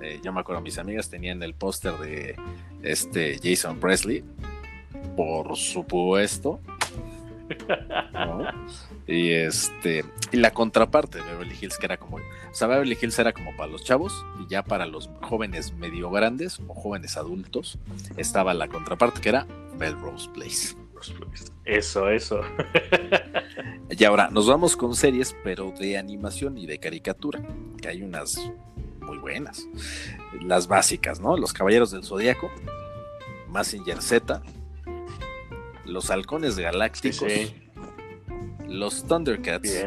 eh, 0.00 0.20
yo 0.22 0.32
me 0.32 0.40
acuerdo, 0.40 0.60
mis 0.60 0.78
amigas 0.78 1.10
tenían 1.10 1.42
el 1.42 1.54
póster 1.54 1.94
de 1.94 2.36
este 2.82 3.40
Jason 3.42 3.80
Presley, 3.80 4.22
por 5.16 5.56
supuesto. 5.56 6.60
Y 9.06 9.32
este, 9.32 10.04
y 10.30 10.36
la 10.36 10.52
contraparte 10.52 11.18
de 11.18 11.24
Beverly 11.24 11.56
Hills, 11.60 11.76
que 11.76 11.86
era 11.86 11.96
como, 11.96 12.16
o 12.18 12.54
sea, 12.54 12.68
Beverly 12.68 12.96
Hills 13.00 13.18
era 13.18 13.32
como 13.32 13.54
para 13.56 13.70
los 13.70 13.84
chavos, 13.84 14.12
y 14.40 14.48
ya 14.48 14.62
para 14.62 14.86
los 14.86 15.10
jóvenes 15.22 15.72
medio 15.74 16.10
grandes 16.10 16.60
o 16.66 16.74
jóvenes 16.74 17.16
adultos, 17.16 17.78
estaba 18.16 18.54
la 18.54 18.68
contraparte 18.68 19.20
que 19.20 19.28
era 19.30 19.46
Melrose 19.78 20.30
Place. 20.30 20.76
Eso, 21.64 22.08
eso. 22.08 22.40
y 23.90 24.04
ahora 24.04 24.28
nos 24.30 24.46
vamos 24.46 24.76
con 24.76 24.94
series, 24.94 25.34
pero 25.42 25.72
de 25.72 25.98
animación 25.98 26.56
y 26.58 26.66
de 26.66 26.78
caricatura, 26.78 27.42
que 27.80 27.88
hay 27.88 28.02
unas 28.02 28.38
muy 29.00 29.18
buenas. 29.18 29.66
Las 30.42 30.68
básicas, 30.68 31.20
¿no? 31.20 31.36
Los 31.36 31.52
Caballeros 31.52 31.90
del 31.90 32.04
Zodíaco, 32.04 32.50
Massinger 33.48 34.00
Z, 34.00 34.42
Los 35.84 36.10
Halcones 36.10 36.58
Galácticos, 36.58 37.32
Los 38.68 39.04
Thundercats, 39.06 39.86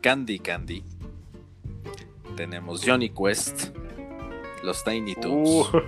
Candy 0.00 0.38
Candy, 0.38 0.84
tenemos 2.36 2.82
Johnny 2.84 3.10
Quest, 3.10 3.68
Los 4.62 4.82
Tiny 4.84 5.14
Toons, 5.14 5.48
uh. 5.48 5.82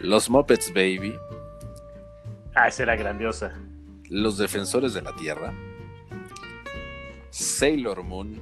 Los 0.00 0.28
Muppets 0.28 0.72
Baby, 0.72 1.16
Ah, 2.54 2.68
esa 2.68 2.84
era 2.84 2.94
grandiosa. 2.94 3.52
Los 4.08 4.38
Defensores 4.38 4.94
de 4.94 5.02
la 5.02 5.14
Tierra, 5.16 5.52
Sailor 7.30 8.04
Moon, 8.04 8.40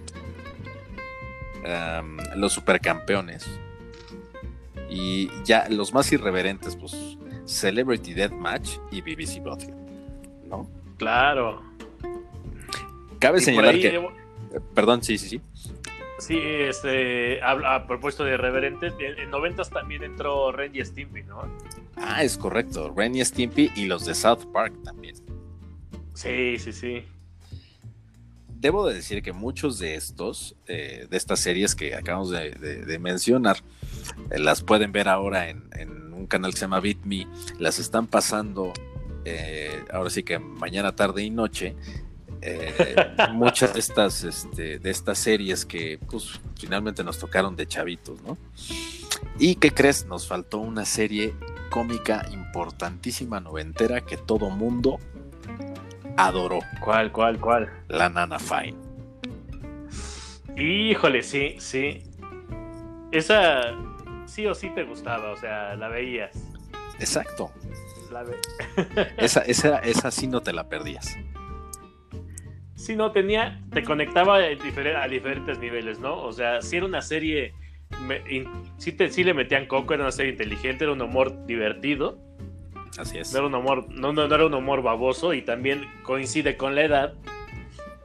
Los 2.37 2.53
Supercampeones 2.53 3.49
y 4.91 5.31
ya 5.45 5.67
los 5.71 5.95
más 5.95 6.13
irreverentes, 6.13 6.77
pues 6.77 7.12
Celebrity 7.53 8.15
Deathmatch 8.15 8.79
y 8.91 9.01
BBC 9.01 9.43
Bottle, 9.43 9.75
¿no? 10.49 10.69
Claro. 10.99 11.63
Cabe 13.19 13.41
señalar 13.41 13.75
que... 13.75 14.09
Perdón, 14.75 15.03
sí, 15.03 15.19
sí, 15.19 15.29
sí. 15.29 15.41
Sí, 16.19 16.39
este, 16.39 17.43
a, 17.43 17.85
propósito 17.89 18.25
de 18.25 18.35
irreverentes, 18.35 18.95
en, 19.01 19.29
90 19.29 19.65
también 19.65 20.05
entró 20.05 20.53
Ren 20.53 20.71
y 20.73 20.85
Stimpy, 20.85 21.25
¿no? 21.25 21.43
Ah, 21.97 22.23
es 22.23 22.39
correcto. 22.39 22.93
Ren 22.97 23.17
y 23.17 23.25
Stimpy 23.25 23.73
y 23.75 23.87
los 23.87 24.07
de 24.07 24.15
South 24.15 24.45
Park 24.53 24.73
también. 24.85 25.17
Sí, 26.15 26.59
sí, 26.59 26.73
sí. 26.73 27.05
Debo 28.49 28.87
de 28.87 28.95
decir 28.95 29.21
que 29.21 29.33
muchos 29.33 29.81
de 29.81 29.97
estos, 29.97 30.55
eh, 30.69 31.09
de 31.11 31.17
estas 31.17 31.41
series 31.41 31.75
que 31.75 31.97
acabamos 31.97 32.31
de, 32.31 32.99
mencionar, 33.01 33.57
eh, 34.31 34.39
las 34.39 34.63
pueden 34.63 34.93
ver 34.93 35.09
ahora 35.09 35.49
en, 35.49 35.69
un 36.23 36.27
canal 36.27 36.53
que 36.53 36.59
se 36.59 36.65
llama 36.65 36.81
BitMe. 36.81 37.27
Las 37.59 37.79
están 37.79 38.07
pasando 38.07 38.73
eh, 39.25 39.85
ahora 39.93 40.11
sí 40.11 40.23
que 40.23 40.39
mañana, 40.39 40.95
tarde 40.95 41.23
y 41.23 41.31
noche. 41.31 41.77
muchas 43.33 43.73
de 43.73 43.79
estas, 43.79 44.25
este, 44.25 44.81
de 44.81 44.91
estas 44.91 45.17
series 45.19 45.65
que 45.65 46.01
pues, 46.11 46.41
finalmente 46.59 47.05
nos 47.05 47.17
tocaron 47.19 47.55
de 47.55 47.69
chavitos, 47.69 48.21
¿no? 48.23 48.37
¿Y 49.39 49.55
qué 49.55 49.71
crees? 49.71 50.07
Nos 50.07 50.27
faltó 50.27 50.59
una 50.59 50.85
serie 50.85 51.35
cómica 51.71 52.27
importantísima 52.33 53.39
noventera 53.39 54.01
que 54.01 54.17
todo 54.17 54.51
mundo 54.51 54.99
adoró. 56.17 56.59
¿Cuál, 56.85 57.13
cuál, 57.13 57.39
cuál? 57.39 57.73
La 57.89 58.09
Nana 58.09 58.39
Fine. 58.39 58.77
Híjole, 60.57 61.23
sí, 61.23 61.57
sí. 61.59 62.03
Esa 63.11 63.75
sí 64.33 64.47
o 64.47 64.55
sí 64.55 64.71
te 64.71 64.85
gustaba, 64.85 65.31
o 65.31 65.37
sea, 65.37 65.77
la 65.77 65.89
veías. 65.89 66.31
Exacto. 66.99 67.53
La 68.11 68.25
esa, 69.19 69.41
esa, 69.41 69.79
esa 69.81 70.11
sí 70.11 70.27
no 70.27 70.41
te 70.41 70.53
la 70.53 70.69
perdías. 70.69 71.19
Sí, 72.75 72.97
no, 72.97 73.13
tenía, 73.13 73.61
te 73.73 73.85
conectaba 73.85 74.39
a, 74.39 75.09
diferentes 75.09 75.59
niveles, 75.59 76.01
¿no? 76.01 76.21
O 76.23 76.33
sea, 76.33 76.63
si 76.63 76.79
era 76.79 76.87
una 76.87 77.03
serie 77.03 77.55
sí, 78.79 79.25
le 79.25 79.35
metían 79.35 79.67
coco, 79.67 79.95
era 79.95 80.05
una 80.05 80.13
serie 80.13 80.33
inteligente, 80.33 80.85
era 80.85 80.93
un 80.93 81.03
humor 81.03 81.47
divertido. 81.47 82.19
Así 82.99 83.19
es. 83.19 83.33
No 83.33 83.39
era 83.39 83.47
un 83.49 83.55
humor, 83.55 83.89
no, 83.91 84.13
no, 84.13 84.25
era 84.25 84.47
un 84.47 84.55
humor 84.55 84.83
baboso 84.83 85.35
y 85.35 85.43
también 85.43 85.87
coincide 86.03 86.57
con 86.57 86.75
la 86.75 86.85
edad. 86.85 87.15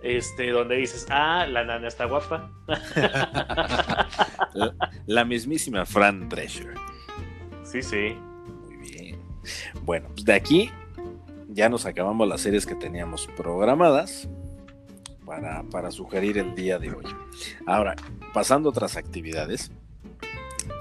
Este, 0.03 0.51
donde 0.51 0.75
dices, 0.75 1.07
ah, 1.09 1.45
la 1.47 1.63
nana 1.63 1.87
está 1.87 2.05
guapa. 2.05 2.51
la, 5.05 5.25
mismísima 5.25 5.85
Fran 5.85 6.29
Drescher. 6.29 6.75
Sí, 7.63 7.81
sí. 7.81 8.15
Muy 8.65 8.77
bien. 8.77 9.19
Bueno, 9.83 10.09
pues 10.09 10.23
de 10.23 10.33
aquí 10.33 10.71
ya 11.49 11.67
nos 11.69 11.85
acabamos 11.85 12.27
las 12.27 12.41
series 12.41 12.65
que 12.65 12.75
teníamos 12.75 13.27
programadas 13.35 14.29
para, 15.25 15.63
para 15.63 15.91
sugerir 15.91 16.37
el 16.37 16.53
día 16.53 16.77
de 16.77 16.93
hoy. 16.93 17.05
Ahora, 17.65 17.95
pasando 18.33 18.69
a 18.69 18.71
otras 18.71 18.95
actividades, 18.97 19.71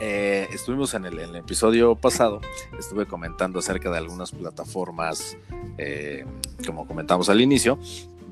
eh, 0.01 0.47
estuvimos 0.53 0.93
en 0.95 1.07
el, 1.07 1.37
episodio 1.37 1.95
pasado, 1.95 2.41
estuve 2.79 3.07
comentando 3.07 3.59
acerca 3.59 3.91
de 3.91 3.97
algunas 3.97 4.31
plataformas, 4.31 5.39
eh, 5.79 6.27
como 6.67 6.87
comentamos 6.87 7.31
al 7.31 7.41
inicio, 7.41 7.79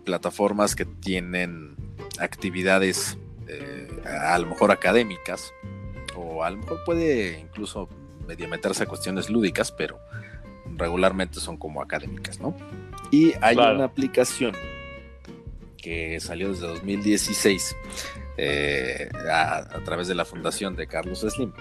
plataformas 0.05 0.75
que 0.75 0.85
tienen 0.85 1.77
actividades 2.19 3.19
eh, 3.49 3.89
a 4.07 4.39
lo 4.39 4.47
mejor 4.47 4.71
académicas, 4.71 5.53
o 6.17 6.45
a 6.45 6.51
lo 6.51 6.59
mejor 6.59 6.85
puede 6.85 7.41
incluso 7.41 7.89
medio 8.27 8.49
meterse 8.49 8.85
a 8.85 8.87
cuestiones 8.87 9.29
lúdicas, 9.29 9.73
pero 9.73 9.99
regularmente 10.77 11.41
son 11.41 11.57
como 11.57 11.83
académicas, 11.83 12.41
¿no? 12.41 12.57
Y 13.11 13.33
hay 13.41 13.57
una 13.57 13.85
aplicación 13.85 14.55
que 15.77 16.19
salió 16.19 16.49
desde 16.49 16.67
2016 16.67 17.77
eh, 18.39 19.11
a, 19.31 19.81
través 19.85 20.09
de 20.09 20.15
la 20.15 20.25
fundación 20.25 20.75
de 20.77 20.87
Carlos 20.87 21.21
Slim. 21.21 21.53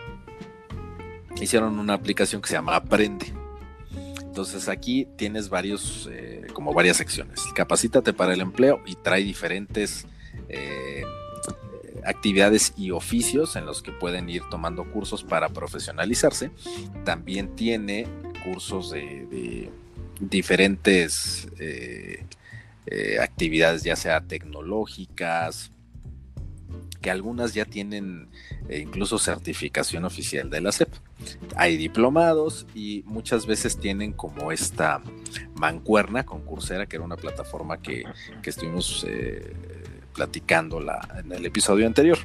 Hicieron 1.39 1.77
una 1.77 1.93
aplicación 1.93 2.41
que 2.41 2.47
se 2.47 2.53
llama 2.53 2.75
Aprende. 2.75 3.33
Entonces 4.21 4.69
aquí 4.69 5.07
tienes 5.17 5.49
varios, 5.49 6.09
eh, 6.11 6.32
como 6.53 6.73
varias 6.73 6.97
secciones. 6.97 7.41
Capacítate 7.55 8.13
para 8.13 8.33
el 8.33 8.41
empleo 8.41 8.81
y 8.85 8.95
trae 8.95 9.23
diferentes 9.23 10.05
eh, 10.49 11.03
actividades 12.05 12.73
y 12.77 12.91
oficios 12.91 13.55
en 13.55 13.65
los 13.65 13.81
que 13.81 13.91
pueden 13.91 14.29
ir 14.29 14.43
tomando 14.49 14.89
cursos 14.91 15.23
para 15.23 15.49
profesionalizarse. 15.49 16.51
También 17.03 17.55
tiene 17.55 18.07
cursos 18.43 18.91
de, 18.91 19.69
diferentes 20.19 21.47
actividades, 23.19 23.83
ya 23.83 23.95
sea 23.95 24.21
tecnológicas, 24.21 25.72
que 27.03 27.11
algunas 27.11 27.53
ya 27.53 27.65
tienen 27.65 28.29
eh, 28.69 28.79
incluso 28.79 29.19
certificación 29.19 30.05
oficial 30.05 30.49
de 30.49 30.61
la 30.61 30.71
CEP. 30.71 30.87
Hay 31.57 31.75
diplomados 31.75 32.65
y 32.73 33.03
muchas 33.05 33.45
veces 33.45 33.77
tienen 33.77 34.13
como 34.13 34.53
esta 34.53 35.01
mancuerna 35.55 36.25
con 36.25 36.43
Coursera, 36.43 36.85
que 36.85 36.95
era 36.95 37.03
una 37.03 37.17
plataforma 37.17 37.81
que, 37.81 38.05
estuvimos 38.43 39.05
eh, 39.07 39.53
platicando 40.13 40.79
en 41.19 41.31
el 41.33 41.45
episodio 41.45 41.85
anterior. 41.85 42.19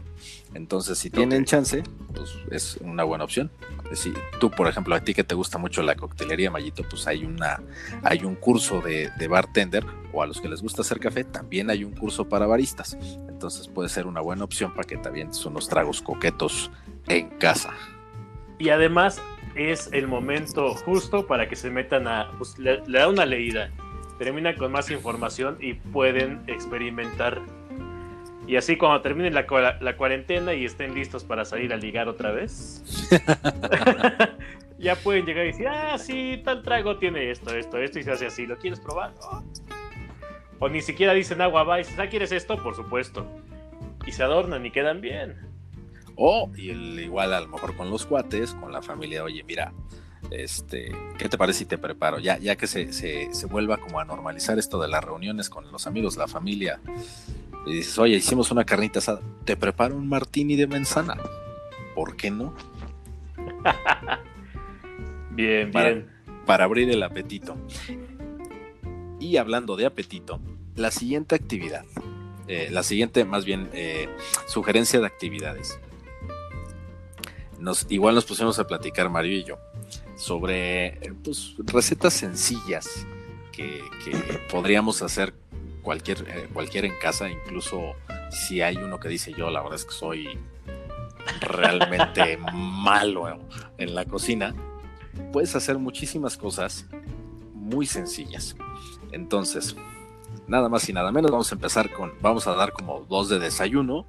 Entonces, 0.54 0.98
si 0.98 1.10
tienen 1.10 1.44
chance, 1.44 1.82
pues 2.14 2.34
es 2.50 2.78
una 2.80 3.04
buena 3.04 3.24
opción. 3.24 3.50
Si 3.92 4.12
tú, 4.40 4.50
por 4.50 4.66
ejemplo, 4.68 4.94
a 4.94 5.00
ti 5.00 5.14
que 5.14 5.24
te 5.24 5.34
gusta 5.34 5.58
mucho 5.58 5.82
la 5.82 5.94
coctelería, 5.94 6.50
Mayito, 6.50 6.82
pues 6.88 7.06
hay 7.06 7.24
una, 7.24 7.62
hay 8.02 8.24
un 8.24 8.34
curso 8.34 8.80
de, 8.80 9.10
de 9.18 9.28
bartender, 9.28 9.84
o 10.12 10.22
a 10.22 10.26
los 10.26 10.40
que 10.40 10.48
les 10.48 10.62
gusta 10.62 10.82
hacer 10.82 10.98
café, 10.98 11.24
también 11.24 11.70
hay 11.70 11.84
un 11.84 11.92
curso 11.92 12.28
para 12.28 12.46
baristas. 12.46 12.96
Entonces 13.28 13.68
puede 13.68 13.88
ser 13.88 14.06
una 14.06 14.20
buena 14.20 14.44
opción 14.44 14.74
para 14.74 14.86
que 14.86 14.96
te 14.96 15.08
avientes 15.08 15.44
unos 15.46 15.68
tragos 15.68 16.02
coquetos 16.02 16.70
en 17.06 17.28
casa. 17.38 17.72
Y 18.58 18.70
además 18.70 19.20
es 19.54 19.88
el 19.92 20.08
momento 20.08 20.74
justo 20.74 21.26
para 21.26 21.48
que 21.48 21.56
se 21.56 21.70
metan 21.70 22.08
a, 22.08 22.30
pues, 22.38 22.58
le, 22.58 22.82
da 22.86 23.08
una 23.08 23.24
leída 23.24 23.70
terminan 24.18 24.56
con 24.56 24.72
más 24.72 24.90
información 24.90 25.56
y 25.60 25.74
pueden 25.74 26.42
experimentar. 26.48 27.40
Y 28.48 28.56
así 28.56 28.78
cuando 28.78 29.02
terminen 29.02 29.34
la, 29.34 29.44
la 29.78 29.96
cuarentena 29.98 30.54
y 30.54 30.64
estén 30.64 30.94
listos 30.94 31.22
para 31.22 31.44
salir 31.44 31.70
a 31.74 31.76
ligar 31.76 32.08
otra 32.08 32.32
vez, 32.32 32.82
ya 34.78 34.96
pueden 34.96 35.26
llegar 35.26 35.44
y 35.44 35.48
decir, 35.48 35.68
ah, 35.68 35.98
sí, 35.98 36.40
tal 36.42 36.62
trago 36.62 36.96
tiene 36.96 37.30
esto, 37.30 37.54
esto, 37.54 37.76
esto, 37.76 37.98
y 37.98 38.04
se 38.04 38.10
hace 38.10 38.26
así, 38.26 38.46
¿lo 38.46 38.56
quieres 38.56 38.80
probar? 38.80 39.12
O 40.58 40.68
ni 40.70 40.80
siquiera 40.80 41.12
dicen 41.12 41.42
agua 41.42 41.62
va 41.62 41.78
y 41.78 41.82
dices, 41.82 41.98
ah, 41.98 42.08
¿quieres 42.08 42.32
esto? 42.32 42.56
Por 42.62 42.74
supuesto. 42.74 43.26
Y 44.06 44.12
se 44.12 44.22
adornan 44.22 44.64
y 44.64 44.70
quedan 44.70 45.02
bien. 45.02 45.36
O 46.16 46.50
y 46.56 46.70
el, 46.70 46.98
igual 47.00 47.34
a 47.34 47.42
lo 47.42 47.48
mejor 47.48 47.76
con 47.76 47.90
los 47.90 48.06
cuates, 48.06 48.54
con 48.54 48.72
la 48.72 48.80
familia, 48.80 49.24
oye, 49.24 49.44
mira, 49.44 49.74
este, 50.30 50.90
¿qué 51.18 51.28
te 51.28 51.36
parece 51.36 51.60
si 51.60 51.64
te 51.66 51.76
preparo? 51.76 52.18
Ya, 52.18 52.38
ya 52.38 52.56
que 52.56 52.66
se, 52.66 52.94
se, 52.94 53.28
se, 53.34 53.46
vuelva 53.46 53.76
como 53.76 54.00
a 54.00 54.06
normalizar 54.06 54.58
esto 54.58 54.80
de 54.80 54.88
las 54.88 55.04
reuniones 55.04 55.50
con 55.50 55.70
los 55.70 55.86
amigos, 55.86 56.16
la 56.16 56.26
familia, 56.26 56.80
y 57.68 57.76
dices, 57.76 57.98
oye, 57.98 58.16
hicimos 58.16 58.50
una 58.50 58.64
carnita 58.64 58.98
asada, 58.98 59.20
te 59.44 59.56
preparo 59.56 59.94
un 59.96 60.08
martini 60.08 60.56
de 60.56 60.66
manzana. 60.66 61.16
¿Por 61.94 62.16
qué 62.16 62.30
no? 62.30 62.54
bien, 65.30 65.70
bien. 65.70 66.08
Para 66.46 66.64
abrir 66.64 66.90
el 66.90 67.02
apetito. 67.02 67.56
Y 69.20 69.36
hablando 69.36 69.76
de 69.76 69.86
apetito, 69.86 70.40
la 70.76 70.90
siguiente 70.90 71.34
actividad, 71.34 71.84
eh, 72.46 72.68
la 72.70 72.82
siguiente 72.82 73.24
más 73.24 73.44
bien 73.44 73.68
eh, 73.72 74.08
sugerencia 74.46 75.00
de 75.00 75.06
actividades. 75.06 75.78
Nos, 77.58 77.86
igual 77.90 78.14
nos 78.14 78.24
pusimos 78.24 78.58
a 78.58 78.66
platicar 78.66 79.10
Mario 79.10 79.36
y 79.36 79.44
yo 79.44 79.58
sobre 80.16 80.98
pues, 81.24 81.54
recetas 81.58 82.14
sencillas 82.14 83.06
que, 83.52 83.82
podríamos 84.50 85.02
hacer 85.02 85.34
cualquier, 85.88 86.18
eh, 86.28 86.50
cualquier 86.52 86.84
en 86.84 86.98
casa, 86.98 87.30
incluso 87.30 87.94
si 88.30 88.60
hay 88.60 88.76
uno 88.76 89.00
que 89.00 89.08
dice 89.08 89.32
yo, 89.32 89.48
la 89.48 89.62
verdad 89.62 89.76
es 89.76 89.86
que 89.86 89.94
soy 89.94 90.38
realmente 91.40 92.36
malo 92.52 93.38
en 93.78 93.94
la 93.94 94.04
cocina, 94.04 94.54
puedes 95.32 95.56
hacer 95.56 95.78
muchísimas 95.78 96.36
cosas 96.36 96.84
muy 97.54 97.86
sencillas. 97.86 98.54
Entonces, 99.12 99.76
nada 100.46 100.68
más 100.68 100.86
y 100.90 100.92
nada 100.92 101.10
menos, 101.10 101.30
vamos 101.30 101.50
a 101.52 101.54
empezar 101.54 101.90
con, 101.90 102.12
vamos 102.20 102.46
a 102.46 102.54
dar 102.54 102.72
como 102.72 103.06
dos 103.08 103.30
de 103.30 103.38
desayuno, 103.38 104.04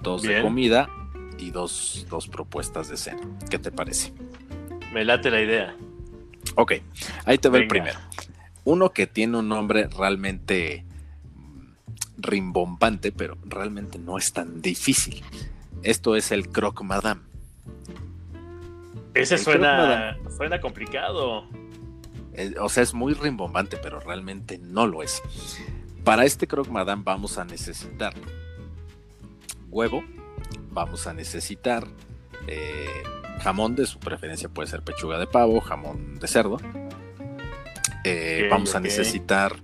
dos 0.00 0.22
de 0.22 0.40
comida 0.40 0.88
y 1.36 1.50
dos, 1.50 2.06
dos 2.08 2.26
propuestas 2.26 2.88
de 2.88 2.96
cena. 2.96 3.20
¿Qué 3.50 3.58
te 3.58 3.70
parece? 3.70 4.14
Me 4.94 5.04
late 5.04 5.30
la 5.30 5.42
idea. 5.42 5.76
Ok, 6.54 6.72
ahí 7.26 7.36
te 7.36 7.50
va 7.50 7.58
el 7.58 7.66
primero. 7.68 7.98
Uno 8.64 8.94
que 8.94 9.06
tiene 9.06 9.36
un 9.36 9.50
nombre 9.50 9.88
realmente 9.88 10.86
rimbombante, 12.22 13.12
pero 13.12 13.36
realmente 13.44 13.98
no 13.98 14.18
es 14.18 14.32
tan 14.32 14.62
difícil. 14.62 15.22
Esto 15.82 16.16
es 16.16 16.32
el 16.32 16.48
croque 16.48 16.84
madame. 16.84 17.22
Ese 19.14 19.36
suena, 19.36 20.16
suena 20.36 20.60
complicado. 20.60 21.46
Eh, 22.34 22.54
o 22.60 22.68
sea, 22.68 22.82
es 22.82 22.94
muy 22.94 23.14
rimbombante, 23.14 23.76
pero 23.76 24.00
realmente 24.00 24.58
no 24.58 24.86
lo 24.86 25.02
es. 25.02 25.22
Para 26.04 26.24
este 26.24 26.46
croque 26.46 26.70
madame 26.70 27.02
vamos 27.04 27.38
a 27.38 27.44
necesitar 27.44 28.14
huevo, 29.70 30.04
vamos 30.70 31.06
a 31.06 31.12
necesitar 31.12 31.86
eh, 32.46 33.02
jamón 33.40 33.76
de 33.76 33.86
su 33.86 33.98
preferencia, 33.98 34.48
puede 34.48 34.68
ser 34.68 34.82
pechuga 34.82 35.18
de 35.18 35.26
pavo, 35.26 35.60
jamón 35.60 36.18
de 36.18 36.28
cerdo. 36.28 36.58
Eh, 38.04 38.48
vamos 38.50 38.74
a 38.74 38.80
necesitar 38.80 39.56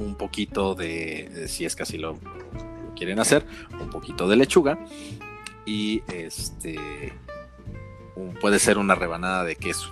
un 0.00 0.16
poquito 0.16 0.74
de, 0.74 1.46
si 1.46 1.64
es 1.64 1.76
que 1.76 1.84
así 1.84 1.98
lo, 1.98 2.18
quieren 2.96 3.18
hacer, 3.18 3.46
un 3.80 3.88
poquito 3.88 4.28
de 4.28 4.36
lechuga 4.36 4.78
y 5.64 6.02
este 6.12 6.78
puede 8.40 8.58
ser 8.58 8.76
una 8.76 8.94
rebanada 8.94 9.44
de 9.44 9.56
queso 9.56 9.90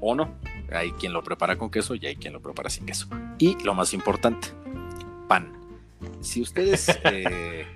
o 0.00 0.14
no. 0.14 0.34
Hay 0.72 0.90
quien 0.92 1.12
lo 1.12 1.22
prepara 1.22 1.56
con 1.56 1.70
queso 1.70 1.94
y 1.94 2.04
hay 2.06 2.16
quien 2.16 2.32
lo 2.32 2.40
prepara 2.40 2.68
sin 2.68 2.86
queso. 2.86 3.08
Y 3.38 3.56
lo 3.64 3.74
más 3.74 3.94
importante, 3.94 4.48
pan. 5.28 5.52
Si 6.20 6.42
ustedes, 6.42 6.88
eh, 7.04 7.66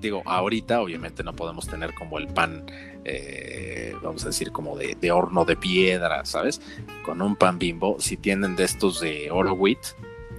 digo, 0.00 0.22
ahorita 0.26 0.80
obviamente 0.80 1.24
no 1.24 1.34
podemos 1.34 1.66
tener 1.66 1.94
como 1.94 2.18
el 2.18 2.28
pan, 2.28 2.66
eh, 3.04 3.94
vamos 4.02 4.24
a 4.24 4.28
decir, 4.28 4.52
como 4.52 4.76
de, 4.76 5.10
horno 5.10 5.44
de 5.44 5.56
piedra, 5.56 6.24
¿sabes? 6.24 6.60
Con 7.04 7.22
un 7.22 7.34
pan 7.36 7.58
bimbo, 7.58 7.96
si 7.98 8.16
tienen 8.16 8.56
de 8.56 8.64
estos 8.64 9.00
de 9.00 9.30
oro 9.30 9.54
wheat, 9.54 9.84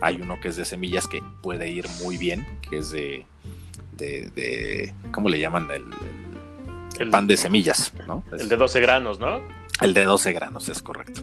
hay 0.02 0.22
uno 0.22 0.40
que 0.40 0.50
es 0.50 0.56
de 0.56 0.66
semillas 0.66 1.08
que 1.08 1.22
puede 1.42 1.70
ir 1.70 1.88
muy 2.04 2.18
bien, 2.18 2.46
que 2.70 2.78
es 2.78 2.92
de, 2.92 3.26
de, 3.98 4.94
¿cómo 5.12 5.30
le 5.30 5.40
llaman? 5.40 5.70
El, 7.00 7.10
pan 7.10 7.28
de 7.28 7.38
semillas, 7.38 7.94
¿no? 8.08 8.24
El 8.32 8.48
de 8.48 8.56
12 8.56 8.80
granos, 8.82 9.20
¿no? 9.20 9.42
El 9.82 9.94
de 9.94 10.06
12 10.06 10.32
granos, 10.32 10.70
es 10.70 10.82
correcto. 10.82 11.22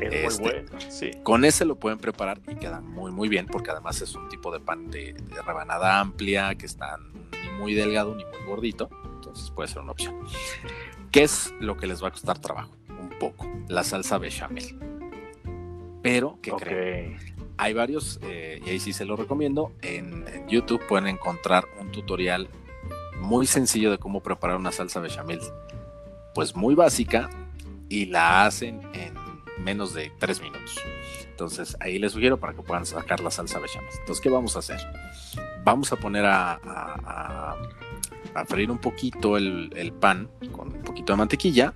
Es 0.00 0.40
muy 0.40 0.50
este, 0.50 0.62
bueno, 0.62 0.80
sí. 0.90 1.10
Con 1.22 1.44
ese 1.44 1.64
lo 1.64 1.76
pueden 1.76 1.98
preparar 1.98 2.40
y 2.48 2.56
queda 2.56 2.80
muy, 2.80 3.12
muy 3.12 3.28
bien, 3.28 3.46
porque 3.46 3.70
además 3.70 4.00
es 4.02 4.14
un 4.16 4.28
tipo 4.28 4.52
de 4.52 4.58
pan 4.58 4.90
de, 4.90 5.14
rebanada 5.46 6.00
amplia, 6.00 6.54
que 6.56 6.66
está 6.66 6.98
ni 7.42 7.48
muy 7.58 7.74
delgado 7.74 8.14
ni 8.16 8.24
muy 8.24 8.44
gordito, 8.46 8.90
entonces 9.14 9.50
puede 9.50 9.68
ser 9.68 9.82
una 9.82 9.92
opción. 9.92 10.16
¿Qué 11.12 11.22
es 11.22 11.54
lo 11.60 11.76
que 11.76 11.86
les 11.86 12.02
va 12.02 12.08
a 12.08 12.10
costar 12.10 12.40
trabajo? 12.40 12.74
Un 12.88 13.10
poco, 13.20 13.48
la 13.68 13.84
salsa 13.84 14.18
bechamel. 14.18 14.78
Pero, 16.02 16.38
¿qué 16.42 16.50
creen? 16.50 17.31
Hay 17.56 17.74
varios, 17.74 18.18
eh, 18.22 18.60
y 18.64 18.70
ahí 18.70 18.80
sí 18.80 18.92
se 18.92 19.04
lo 19.04 19.16
recomiendo, 19.16 19.72
en, 19.82 20.22
YouTube 20.48 20.82
pueden 20.86 21.06
encontrar 21.06 21.64
un 21.80 21.92
tutorial 21.92 22.48
muy 23.20 23.46
sencillo 23.46 23.90
de 23.90 23.98
cómo 23.98 24.20
preparar 24.20 24.56
una 24.56 24.72
salsa 24.72 25.00
bechamel, 25.00 25.40
pues 26.34 26.54
muy 26.56 26.74
básica, 26.74 27.30
y 27.88 28.06
la 28.06 28.44
hacen 28.44 28.82
en 28.94 29.14
menos 29.62 29.94
de 29.94 30.10
tres 30.18 30.40
minutos. 30.40 30.80
Entonces 31.30 31.76
ahí 31.80 31.98
les 31.98 32.12
sugiero 32.12 32.38
para 32.38 32.54
que 32.54 32.62
puedan 32.62 32.86
sacar 32.86 33.20
la 33.20 33.30
salsa 33.30 33.58
bechamel. 33.58 33.88
Entonces, 34.00 34.22
¿qué 34.22 34.28
vamos 34.28 34.56
a 34.56 34.60
hacer? 34.60 34.80
Vamos 35.64 35.92
a 35.92 35.96
poner 35.96 36.24
a, 36.24 36.54
a, 38.34 38.44
freír 38.46 38.70
un 38.70 38.78
poquito 38.78 39.36
el, 39.36 39.92
pan 40.00 40.28
con 40.52 40.68
un 40.74 40.82
poquito 40.82 41.12
de 41.12 41.16
mantequilla 41.18 41.72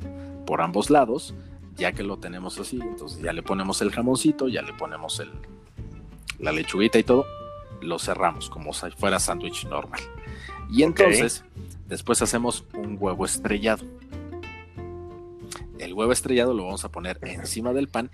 por 0.46 0.60
ambos 0.60 0.90
lados. 0.90 1.34
Ya 1.76 1.92
que 1.92 2.02
lo 2.02 2.18
tenemos 2.18 2.58
así, 2.58 2.80
entonces 2.80 3.20
ya 3.20 3.34
le 3.34 3.42
ponemos 3.42 3.82
el 3.82 3.90
jamoncito, 3.90 4.48
ya 4.48 4.62
le 4.62 4.72
ponemos 4.72 5.20
el, 5.20 5.30
la 6.38 6.52
lechuguita 6.52 6.98
y 6.98 7.02
todo. 7.02 7.26
Lo 7.80 7.98
cerramos 7.98 8.48
como 8.48 8.72
si 8.72 8.90
fuera 8.90 9.18
sándwich 9.18 9.66
normal. 9.66 10.00
Y 10.70 10.82
entonces, 10.82 11.44
después 11.88 12.22
hacemos 12.22 12.64
un 12.74 12.96
huevo 12.98 13.24
estrellado 13.24 13.84
el 15.78 15.94
huevo 15.94 16.12
estrellado 16.12 16.54
lo 16.54 16.64
vamos 16.64 16.84
a 16.84 16.90
poner 16.90 17.18
encima 17.22 17.72
del 17.72 17.88
pan 17.88 18.10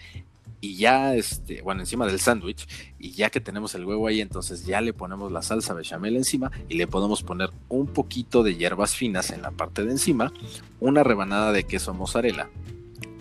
y 0.60 0.76
ya, 0.76 1.16
este, 1.16 1.60
bueno, 1.60 1.80
encima 1.80 2.06
del 2.06 2.20
sándwich, 2.20 2.68
y 2.96 3.10
ya 3.10 3.30
que 3.30 3.40
tenemos 3.40 3.74
el 3.74 3.84
huevo 3.84 4.06
ahí, 4.06 4.20
entonces 4.20 4.64
ya 4.64 4.80
le 4.80 4.92
ponemos 4.92 5.32
la 5.32 5.42
salsa 5.42 5.74
bechamel 5.74 6.16
encima 6.16 6.52
y 6.68 6.76
le 6.76 6.86
podemos 6.86 7.24
poner 7.24 7.50
un 7.68 7.88
poquito 7.88 8.44
de 8.44 8.54
hierbas 8.54 8.94
finas 8.94 9.30
en 9.30 9.42
la 9.42 9.50
parte 9.50 9.84
de 9.84 9.90
encima, 9.90 10.32
una 10.78 11.02
rebanada 11.02 11.50
de 11.50 11.64
queso 11.64 11.94
mozzarella 11.94 12.48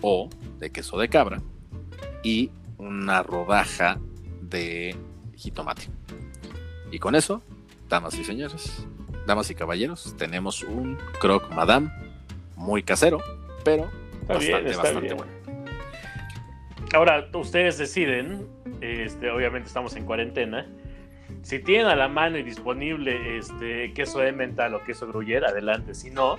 o 0.02 0.30
de 0.60 0.70
queso 0.70 0.98
de 0.98 1.08
cabra 1.08 1.42
y 2.22 2.50
una 2.78 3.24
rodaja 3.24 3.98
de 4.52 4.94
jitomate. 5.34 5.88
Y 6.90 6.98
con 6.98 7.14
eso, 7.14 7.42
damas 7.88 8.14
y 8.18 8.24
señores, 8.24 8.86
damas 9.26 9.50
y 9.50 9.54
caballeros, 9.54 10.14
tenemos 10.16 10.62
un 10.62 10.96
croque 11.20 11.52
madame 11.54 11.90
muy 12.54 12.82
casero, 12.82 13.20
pero 13.64 13.90
bastante, 14.28 15.14
Bueno. 15.14 15.32
Ahora, 16.94 17.26
ustedes 17.32 17.78
deciden, 17.78 18.46
este, 18.80 19.30
obviamente 19.30 19.68
estamos 19.68 19.96
en 19.96 20.04
cuarentena. 20.04 20.66
Si 21.40 21.58
tienen 21.58 21.86
a 21.86 21.96
la 21.96 22.08
mano 22.08 22.36
y 22.36 22.42
disponible 22.42 23.38
este 23.38 23.92
queso 23.94 24.18
de 24.18 24.32
mental 24.32 24.74
o 24.74 24.84
queso 24.84 25.06
gruyere, 25.08 25.46
adelante. 25.46 25.94
Si 25.94 26.10
no, 26.10 26.36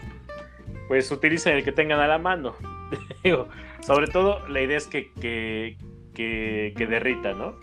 pues 0.87 1.11
utilicen 1.11 1.57
el 1.57 1.63
que 1.63 1.71
tengan 1.71 1.99
a 1.99 2.07
la 2.07 2.19
mano. 2.19 2.55
sobre 3.81 4.07
todo, 4.07 4.47
la 4.47 4.61
idea 4.61 4.77
es 4.77 4.85
que, 4.85 5.11
que, 5.13 5.77
que, 6.13 6.73
que 6.77 6.85
derrita, 6.85 7.33
¿no? 7.33 7.55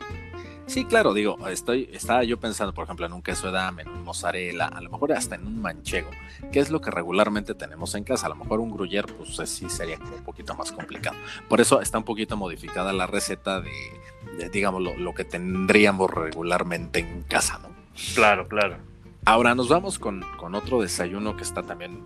Sí, 0.71 0.85
claro, 0.85 1.13
digo, 1.15 1.49
estoy, 1.49 1.91
estaba 1.93 2.23
yo 2.23 2.39
pensando, 2.39 2.73
por 2.73 2.85
ejemplo, 2.85 3.05
en 3.05 3.13
un 3.13 3.23
queso 3.23 3.49
de 3.49 3.55
dame, 3.55 3.83
en 3.83 3.89
un 3.89 4.05
mozzarella, 4.05 4.67
a 4.67 4.81
lo 4.81 4.89
mejor 4.89 5.13
hasta 5.13 5.35
en 5.35 5.45
un 5.45 5.61
manchego, 5.61 6.11
que 6.53 6.61
es 6.61 6.71
lo 6.71 6.81
que 6.81 6.93
regularmente 6.93 7.57
tenemos 7.57 7.97
en 7.97 8.05
casa. 8.05 8.27
A 8.27 8.29
lo 8.29 8.37
mejor 8.37 8.61
un 8.61 8.71
gruyere, 8.71 9.13
pues 9.13 9.51
sí 9.51 9.69
sería 9.69 9.99
un 9.99 10.23
poquito 10.23 10.55
más 10.55 10.71
complicado. 10.71 11.17
Por 11.49 11.61
eso 11.61 11.81
está 11.81 11.99
un 11.99 12.05
poquito 12.05 12.37
modificada 12.37 12.93
la 12.93 13.09
receta 13.09 13.61
de, 13.61 14.49
digamos, 14.53 14.81
lo, 14.97 15.13
que 15.13 15.25
tendríamos 15.25 16.09
regularmente 16.09 17.01
en 17.01 17.25
casa, 17.25 17.59
¿no? 17.59 17.71
Claro, 18.15 18.47
claro. 18.47 18.77
Ahora 19.25 19.57
nos 19.57 19.69
vamos 19.69 19.99
con, 19.99 20.25
con 20.37 20.55
otro 20.55 20.81
desayuno 20.81 21.37
que 21.37 21.43
está 21.43 21.65
también 21.65 22.01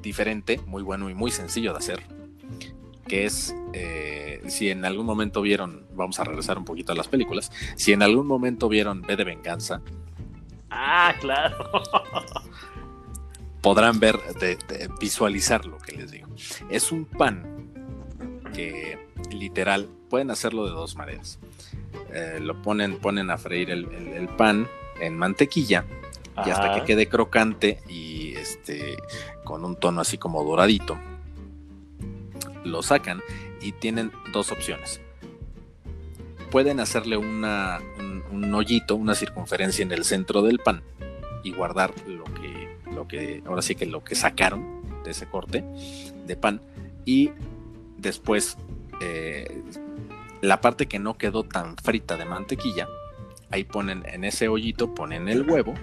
diferente, 0.00 0.60
muy 0.64 0.84
bueno 0.84 1.10
y 1.10 1.14
muy 1.14 1.32
sencillo 1.32 1.72
de 1.72 1.78
hacer. 1.78 2.04
Que 3.06 3.24
es, 3.24 3.54
eh, 3.72 4.42
si 4.48 4.70
en 4.70 4.84
algún 4.84 5.06
momento 5.06 5.42
vieron, 5.42 5.86
vamos 5.94 6.18
a 6.20 6.24
regresar 6.24 6.58
un 6.58 6.64
poquito 6.64 6.92
a 6.92 6.94
las 6.94 7.08
películas, 7.08 7.50
si 7.76 7.92
en 7.92 8.02
algún 8.02 8.26
momento 8.26 8.68
vieron 8.68 9.02
B 9.02 9.16
de 9.16 9.24
Venganza. 9.24 9.80
Ah, 10.70 11.14
claro. 11.20 11.70
podrán 13.66 13.98
ver, 13.98 14.16
de, 14.38 14.58
visualizar 15.00 15.66
lo 15.66 15.78
que 15.78 15.90
les 15.90 16.12
digo. 16.12 16.28
Es 16.70 16.92
un 16.92 17.04
pan 17.04 17.72
que 18.54 18.96
literal 19.32 19.88
pueden 20.08 20.30
hacerlo 20.30 20.66
de 20.66 20.70
dos 20.70 20.94
maneras. 20.94 21.40
Eh, 22.12 22.38
lo 22.40 22.62
ponen, 22.62 22.98
ponen 22.98 23.28
a 23.28 23.38
freír 23.38 23.70
el, 23.70 24.28
pan 24.36 24.68
en 25.00 25.18
mantequilla 25.18 25.84
y 26.46 26.50
hasta 26.50 26.76
que 26.76 26.84
quede 26.84 27.08
crocante 27.08 27.82
y 27.88 28.34
este 28.36 28.96
con 29.42 29.64
un 29.64 29.74
tono 29.74 30.00
así 30.00 30.16
como 30.16 30.44
doradito. 30.44 30.96
Lo 32.66 32.82
sacan 32.82 33.22
y 33.60 33.72
tienen 33.72 34.12
dos 34.32 34.52
opciones. 34.52 35.00
Pueden 36.50 36.80
hacerle 36.80 37.16
un, 37.16 37.44
hoyito, 38.54 38.96
una 38.96 39.14
circunferencia 39.14 39.82
en 39.82 39.92
el 39.92 40.04
centro 40.04 40.42
del 40.42 40.58
pan 40.58 40.82
y 41.42 41.52
guardar 41.52 41.92
lo 42.06 42.24
que, 42.24 42.78
lo 42.92 43.08
que, 43.08 43.42
ahora 43.46 43.62
sí 43.62 43.74
que 43.74 43.86
lo 43.86 44.04
que 44.04 44.14
sacaron 44.14 44.82
de 45.04 45.10
ese 45.10 45.26
corte 45.26 45.64
de 46.26 46.36
pan 46.36 46.60
y 47.04 47.30
después 47.98 48.56
eh, 49.00 49.62
la 50.40 50.60
parte 50.60 50.86
que 50.86 50.98
no 50.98 51.16
quedó 51.16 51.44
tan 51.44 51.76
frita 51.76 52.16
de 52.16 52.24
mantequilla, 52.24 52.88
ahí 53.50 53.64
ponen 53.64 54.04
en 54.06 54.24
ese 54.24 54.48
hoyito, 54.48 54.94
ponen 54.94 55.28
el 55.28 55.48
huevo 55.48 55.74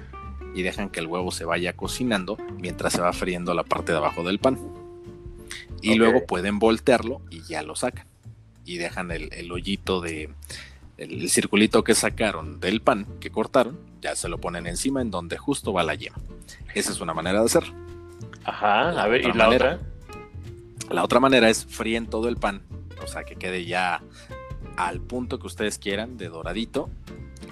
y 0.54 0.62
dejan 0.62 0.90
que 0.90 1.00
el 1.00 1.08
huevo 1.08 1.32
se 1.32 1.46
vaya 1.46 1.74
cocinando 1.74 2.38
mientras 2.60 2.94
se 2.94 3.02
va 3.02 3.14
friendo 3.14 3.54
la 3.54 3.64
parte 3.64 3.92
de 3.92 3.98
abajo 3.98 4.24
del 4.24 4.40
pan. 4.40 4.58
Y 5.84 5.96
luego 5.96 6.26
pueden 6.26 6.60
voltearlo 6.60 7.22
y 7.30 7.42
ya 7.44 7.62
lo 7.62 7.76
sacan. 7.76 8.08
Y 8.66 8.78
dejan 8.78 9.12
el, 9.12 9.52
hoyito 9.52 10.00
de, 10.00 10.30
el, 10.98 11.30
circulito 11.30 11.84
que 11.84 11.94
sacaron 11.94 12.60
del 12.60 12.82
pan 12.82 13.06
que 13.20 13.30
cortaron, 13.30 13.78
ya 14.02 14.16
se 14.16 14.30
lo 14.30 14.40
ponen 14.40 14.66
encima 14.66 15.02
en 15.02 15.12
donde 15.12 15.38
justo 15.38 15.74
va 15.74 15.84
la 15.84 15.96
yema. 15.96 16.18
Esa 16.74 16.92
es 16.92 17.02
una 17.02 17.14
manera 17.14 17.40
de 17.40 17.46
hacerlo. 17.46 17.74
Ajá, 18.46 19.02
a 19.02 19.08
ver, 19.08 19.26
¿y 19.26 19.34
la 19.34 19.50
otra? 19.50 19.80
La 20.90 21.04
otra 21.04 21.20
manera 21.20 21.50
es 21.50 21.66
fríen 21.66 22.08
todo 22.08 22.30
el 22.30 22.38
pan, 22.38 22.62
o 23.04 23.08
sea, 23.08 23.24
que 23.24 23.36
quede 23.36 23.66
ya 23.66 24.02
al 24.78 25.02
punto 25.02 25.40
que 25.40 25.48
ustedes 25.48 25.78
quieran 25.78 26.18
de 26.18 26.30
doradito, 26.30 26.90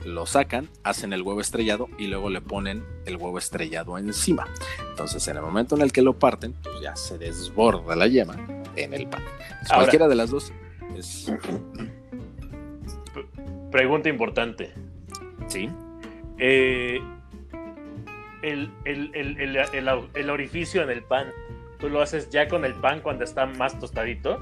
lo 0.06 0.26
sacan, 0.26 0.70
hacen 0.84 1.14
el 1.14 1.22
huevo 1.22 1.42
estrellado 1.42 1.90
y 1.98 2.08
luego 2.08 2.30
le 2.30 2.42
ponen 2.42 2.84
el 3.06 3.18
huevo 3.18 3.38
estrellado 3.38 3.98
encima. 3.98 4.48
Entonces, 4.90 5.28
en 5.28 5.38
el 5.38 5.44
momento 5.44 5.76
en 5.76 5.82
el 5.82 5.92
que 5.92 6.02
lo 6.02 6.18
parten, 6.18 6.54
pues 6.64 6.82
ya 6.82 6.96
se 6.96 7.18
desborda 7.18 7.96
la 7.96 8.08
yema 8.08 8.36
en 8.76 8.94
el 8.94 9.08
pan. 9.08 9.24
cualquiera 9.74 10.08
de 10.08 10.16
las 10.16 10.30
dos 10.32 10.52
es. 10.96 11.32
Pregunta 13.72 14.10
importante. 14.10 14.74
Sí. 15.48 15.70
Eh, 16.38 17.00
el, 18.42 18.72
el 18.84 20.30
orificio 20.30 20.82
en 20.82 20.90
el 20.90 21.04
pan, 21.04 21.28
¿tú 21.80 21.90
lo 21.90 22.02
haces 22.02 22.30
ya 22.30 22.48
con 22.48 22.66
el 22.66 22.74
pan 22.74 23.02
cuando 23.02 23.24
está 23.24 23.46
más 23.46 23.80
tostadito? 23.80 24.40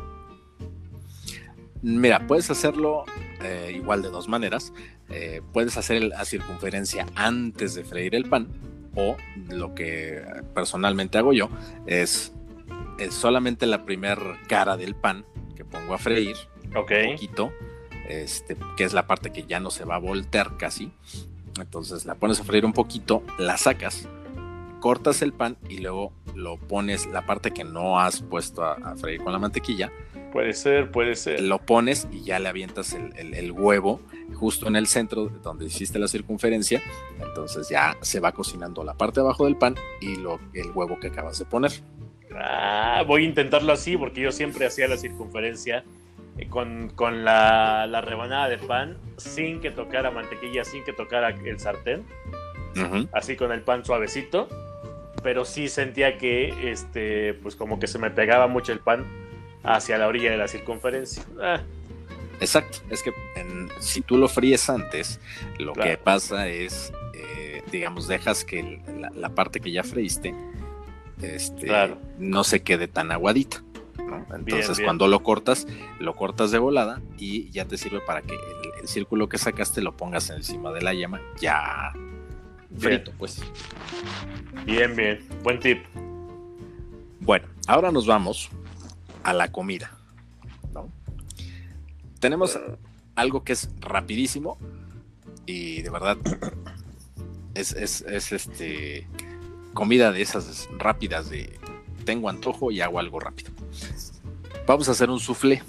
Mira, 1.82 2.28
puedes 2.28 2.49
hacerlo 2.49 3.05
eh, 3.41 3.72
igual 3.74 4.01
de 4.01 4.10
dos 4.10 4.28
maneras. 4.28 4.74
Eh, 5.10 5.41
puedes 5.53 5.78
hacer 5.78 6.03
la 6.03 6.24
circunferencia 6.26 7.05
antes 7.16 7.74
de 7.74 7.84
freír 7.84 8.16
el 8.16 8.26
pan 8.30 8.47
o 8.95 9.18
lo 9.49 9.74
que 9.74 10.24
personalmente 10.53 11.18
hago 11.18 11.34
yo 11.34 11.49
es, 11.88 12.34
solamente 13.12 13.66
la 13.66 13.86
primer 13.86 14.20
cara 14.47 14.78
del 14.78 14.93
pan 14.93 15.26
que 15.55 15.64
pongo 15.64 15.93
a 15.93 15.97
freír 15.97 16.36
un 16.76 17.14
poquito, 17.14 17.51
este, 18.07 18.57
que 18.78 18.84
es 18.84 18.93
la 18.93 19.07
parte 19.07 19.32
que 19.32 19.43
ya 19.43 19.60
no 19.60 19.72
se 19.72 19.86
va 19.86 19.95
a 19.95 19.99
voltear 19.99 20.57
casi. 20.57 20.91
Entonces 21.60 22.05
la 22.05 22.16
pones 22.16 22.39
a 22.39 22.43
freír 22.43 22.66
un 22.66 22.74
poquito, 22.74 23.24
la 23.38 23.57
sacas, 23.57 24.07
cortas 24.80 25.22
el 25.22 25.34
pan 25.34 25.57
y 25.70 25.80
luego 25.80 26.14
lo 26.36 26.57
pones 26.57 27.05
la 27.07 27.26
parte 27.26 27.51
que 27.51 27.64
no 27.64 27.99
has 27.99 28.22
puesto 28.22 28.64
a 28.64 28.95
freír 28.95 29.24
con 29.24 29.34
la 29.34 29.39
mantequilla 29.39 29.91
Puede 30.32 30.53
ser, 30.53 30.91
puede 30.91 31.16
ser. 31.16 31.41
Lo 31.41 31.60
pones 31.60 32.07
y 32.12 32.22
ya 32.22 32.39
le 32.39 32.49
avientas 32.49 32.93
el, 32.93 33.51
huevo 33.51 33.99
justo 34.40 34.68
en 34.68 34.76
el 34.78 34.88
centro 34.88 35.28
donde 35.44 35.66
hiciste 35.66 36.00
la 36.00 36.08
circunferencia. 36.08 36.82
Entonces 37.20 37.68
ya 37.70 37.98
se 38.02 38.20
va 38.20 38.32
cocinando 38.32 38.84
la 38.84 38.94
parte 38.94 39.20
de 39.20 39.26
abajo 39.26 39.46
del 39.46 39.58
pan 39.58 39.76
y 40.00 40.16
lo, 40.16 40.40
el 40.54 40.72
huevo 40.72 41.00
que 41.00 41.08
acabas 41.08 41.38
de 41.38 41.46
poner. 41.46 41.72
Ah, 42.36 43.04
voy 43.06 43.24
a 43.24 43.26
intentarlo 43.26 43.74
así 43.74 43.98
porque 43.98 44.22
yo 44.22 44.32
siempre 44.32 44.66
hacía 44.66 44.88
la 44.88 44.98
circunferencia 44.98 45.84
eh, 46.38 46.48
con, 46.48 47.26
la, 47.26 48.02
rebanada 48.06 48.48
de 48.48 48.58
pan 48.58 48.98
sin 49.18 49.60
que 49.60 49.72
tocara 49.72 50.10
mantequilla, 50.12 50.64
sin 50.64 50.84
que 50.84 50.94
tocara 50.94 51.30
el 51.30 51.60
sartén. 51.60 52.06
Así 53.12 53.36
con 53.36 53.52
el 53.52 53.62
pan 53.62 53.84
suavecito. 53.84 54.48
Pero 55.22 55.44
sí 55.44 55.68
sentía 55.68 56.18
que 56.18 56.72
este, 56.72 57.34
pues 57.34 57.58
como 57.58 57.78
que 57.78 57.88
se 57.88 58.00
me 58.00 58.10
pegaba 58.10 58.48
mucho 58.48 58.72
el 58.72 58.80
pan 58.80 59.06
hacia 59.64 59.98
la 59.98 60.08
orilla 60.08 60.32
de 60.32 60.38
la 60.38 60.48
circunferencia. 60.48 61.26
Ah. 61.42 61.60
Exacto, 62.40 62.80
es 62.90 63.04
que 63.04 63.12
si 63.80 64.02
tú 64.02 64.18
lo 64.18 64.28
fríes 64.28 64.70
antes, 64.70 65.20
lo 65.58 65.74
que 65.74 65.98
pasa 65.98 66.48
es, 66.48 66.94
eh, 67.14 67.64
digamos, 67.72 68.08
dejas 68.08 68.46
que 68.46 68.82
la, 69.14 69.30
parte 69.30 69.60
que 69.60 69.72
ya 69.72 69.84
freíste 69.84 70.34
este, 71.22 71.70
no 72.18 72.44
se 72.44 72.62
quede 72.62 72.88
tan 72.88 73.12
aguadita. 73.12 73.64
Entonces 74.34 74.80
cuando 74.84 75.08
lo 75.08 75.22
cortas, 75.22 75.68
lo 76.00 76.16
cortas 76.16 76.52
de 76.52 76.58
volada 76.58 77.02
y 77.18 77.50
ya 77.52 77.66
te 77.66 77.78
sirve 77.78 78.00
para 78.02 78.22
que 78.22 78.34
el, 78.80 78.88
círculo 78.88 79.30
que 79.30 79.38
sacaste 79.38 79.82
lo 79.82 79.96
pongas 79.96 80.30
encima 80.32 80.72
de 80.72 80.82
la 80.82 80.94
llama 80.94 81.22
ya 81.40 81.94
frito, 82.78 83.12
pues. 83.20 83.42
Bien, 84.66 84.96
bien, 84.96 85.20
buen 85.44 85.60
tip. 85.60 85.84
Bueno, 87.20 87.48
ahora 87.68 87.92
nos 87.92 88.08
vamos 88.08 88.50
a 89.24 89.34
la 89.34 89.52
comida. 89.52 89.92
Tenemos 92.20 92.60
algo 93.16 93.44
que 93.44 93.54
es 93.54 93.70
rapidísimo 93.80 94.58
y 95.46 95.82
de 95.82 95.90
verdad 95.90 96.18
es, 97.56 97.74
este 97.74 99.08
comida 99.74 100.12
de 100.12 100.22
esas 100.22 100.68
rápidas 100.78 101.30
de 101.30 101.58
tengo 102.06 102.30
antojo 102.30 102.72
y 102.72 102.82
hago 102.82 103.00
algo 103.00 103.20
rápido. 103.20 103.52
Vamos 104.66 104.88
a 104.90 104.92
hacer 104.92 105.10
un 105.10 105.20
soufflé, 105.20 105.62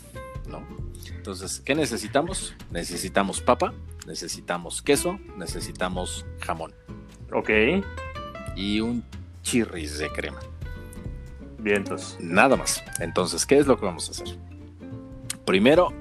¿no? 0.48 0.62
Entonces, 1.14 1.60
¿qué 1.64 1.74
necesitamos? 1.74 2.54
Necesitamos 2.70 3.40
papa, 3.40 3.74
necesitamos 4.06 4.82
queso, 4.82 5.18
necesitamos 5.36 6.24
jamón. 6.40 6.72
Ok. 7.32 7.50
Y 8.56 8.80
un 8.80 9.04
chirris 9.42 9.98
de 9.98 10.10
crema. 10.10 10.40
Vientos. 11.58 12.16
Nada 12.20 12.56
más. 12.56 12.82
Entonces, 13.00 13.44
¿qué 13.44 13.58
es 13.58 13.66
lo 13.66 13.78
que 13.78 13.84
vamos 13.84 14.08
a 14.08 14.12
hacer? 14.12 14.38
Primero, 15.44 15.92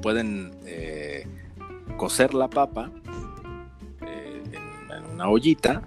pueden 0.00 0.56
eh, 0.64 1.26
cocer 1.96 2.34
la 2.34 2.48
papa 2.48 2.90
eh, 4.06 4.42
en, 4.90 5.04
una 5.12 5.28
ollita 5.28 5.82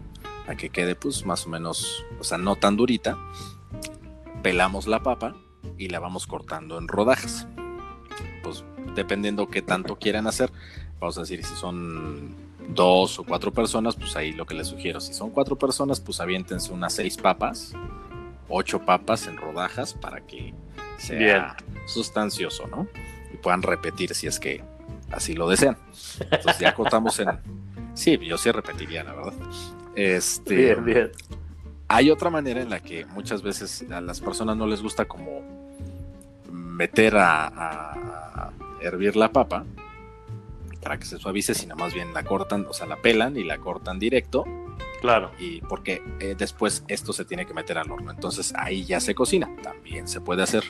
a 0.48 0.56
que 0.56 0.70
quede 0.70 0.96
pues 0.96 1.26
más 1.26 1.46
o 1.46 1.50
menos, 1.50 2.06
o 2.20 2.24
sea, 2.24 2.38
no 2.38 2.56
tan 2.56 2.78
durita. 2.78 3.18
Pelamos 4.44 4.86
la 4.86 5.02
papa 5.02 5.36
y 5.78 5.90
la 5.90 6.00
vamos 6.00 6.28
cortando 6.28 6.78
en 6.78 6.88
rodajas. 6.88 7.48
Pues 8.44 8.64
dependiendo 8.96 9.50
qué 9.50 9.62
tanto 9.62 9.98
quieran 9.98 10.28
hacer, 10.28 10.52
vamos 11.00 11.18
a 11.18 11.22
decir 11.22 11.44
si 11.44 11.56
son 11.56 12.36
dos 12.70 13.20
o 13.20 13.24
cuatro 13.24 13.52
personas, 13.52 13.96
pues 13.96 14.16
ahí 14.16 14.32
lo 14.34 14.46
que 14.46 14.54
les 14.54 14.68
sugiero. 14.68 15.00
Si 15.00 15.14
son 15.14 15.32
cuatro 15.32 15.58
personas, 15.58 16.00
pues 16.00 16.20
aviéntense 16.20 16.72
unas 16.72 16.94
seis 16.94 17.18
papas 17.18 17.74
ocho 18.50 18.80
papas 18.86 19.28
en 19.28 19.38
rodajas 19.38 19.94
para 19.94 20.22
que 20.22 20.54
sea 20.98 21.58
sustancioso, 21.88 22.68
¿no? 22.68 22.88
Y 23.36 23.38
puedan 23.38 23.62
repetir 23.62 24.16
si 24.16 24.28
es 24.28 24.40
que 24.40 24.64
así 25.12 25.34
lo 25.34 25.50
desean. 25.50 25.78
Entonces 26.20 26.60
ya 26.60 26.74
cortamos 26.74 27.20
en... 27.20 27.30
Sí, 27.94 28.18
yo 28.18 28.38
sí 28.38 28.52
repetiría, 28.52 29.06
la 29.06 29.14
verdad. 29.14 29.34
Este, 29.96 30.54
bien, 30.54 30.84
bien. 30.84 31.12
Hay 31.88 32.12
otra 32.12 32.30
manera 32.30 32.62
en 32.62 32.70
la 32.70 32.82
que 32.82 33.06
muchas 33.06 33.42
veces 33.42 33.86
a 33.90 34.02
las 34.02 34.20
personas 34.20 34.58
no 34.58 34.68
les 34.68 34.82
gusta 34.82 35.06
como 35.06 35.42
meter 36.52 37.16
a, 37.16 37.48
a 37.48 38.52
hervir 38.82 39.16
la 39.16 39.32
papa 39.32 39.64
para 40.82 41.00
que 41.00 41.06
se 41.06 41.18
suavice, 41.18 41.54
sino 41.54 41.78
más 41.78 41.94
bien 41.94 42.14
la 42.14 42.24
cortan, 42.24 42.66
o 42.70 42.74
sea, 42.74 42.86
la 42.86 42.98
pelan 42.98 43.38
y 43.38 43.46
la 43.46 43.60
cortan 43.60 43.98
directo 43.98 44.44
Claro. 45.06 45.32
Y 45.38 45.62
porque 45.62 46.02
eh, 46.20 46.36
después 46.36 46.84
esto 46.88 47.14
se 47.14 47.26
tiene 47.26 47.46
que 47.46 47.54
meter 47.54 47.78
al 47.78 47.92
horno. 47.92 48.10
Entonces 48.10 48.54
ahí 48.56 48.86
ya 48.86 49.00
se 49.00 49.14
cocina. 49.14 49.48
También 49.62 50.08
se 50.08 50.20
puede 50.20 50.42
hacer. 50.42 50.64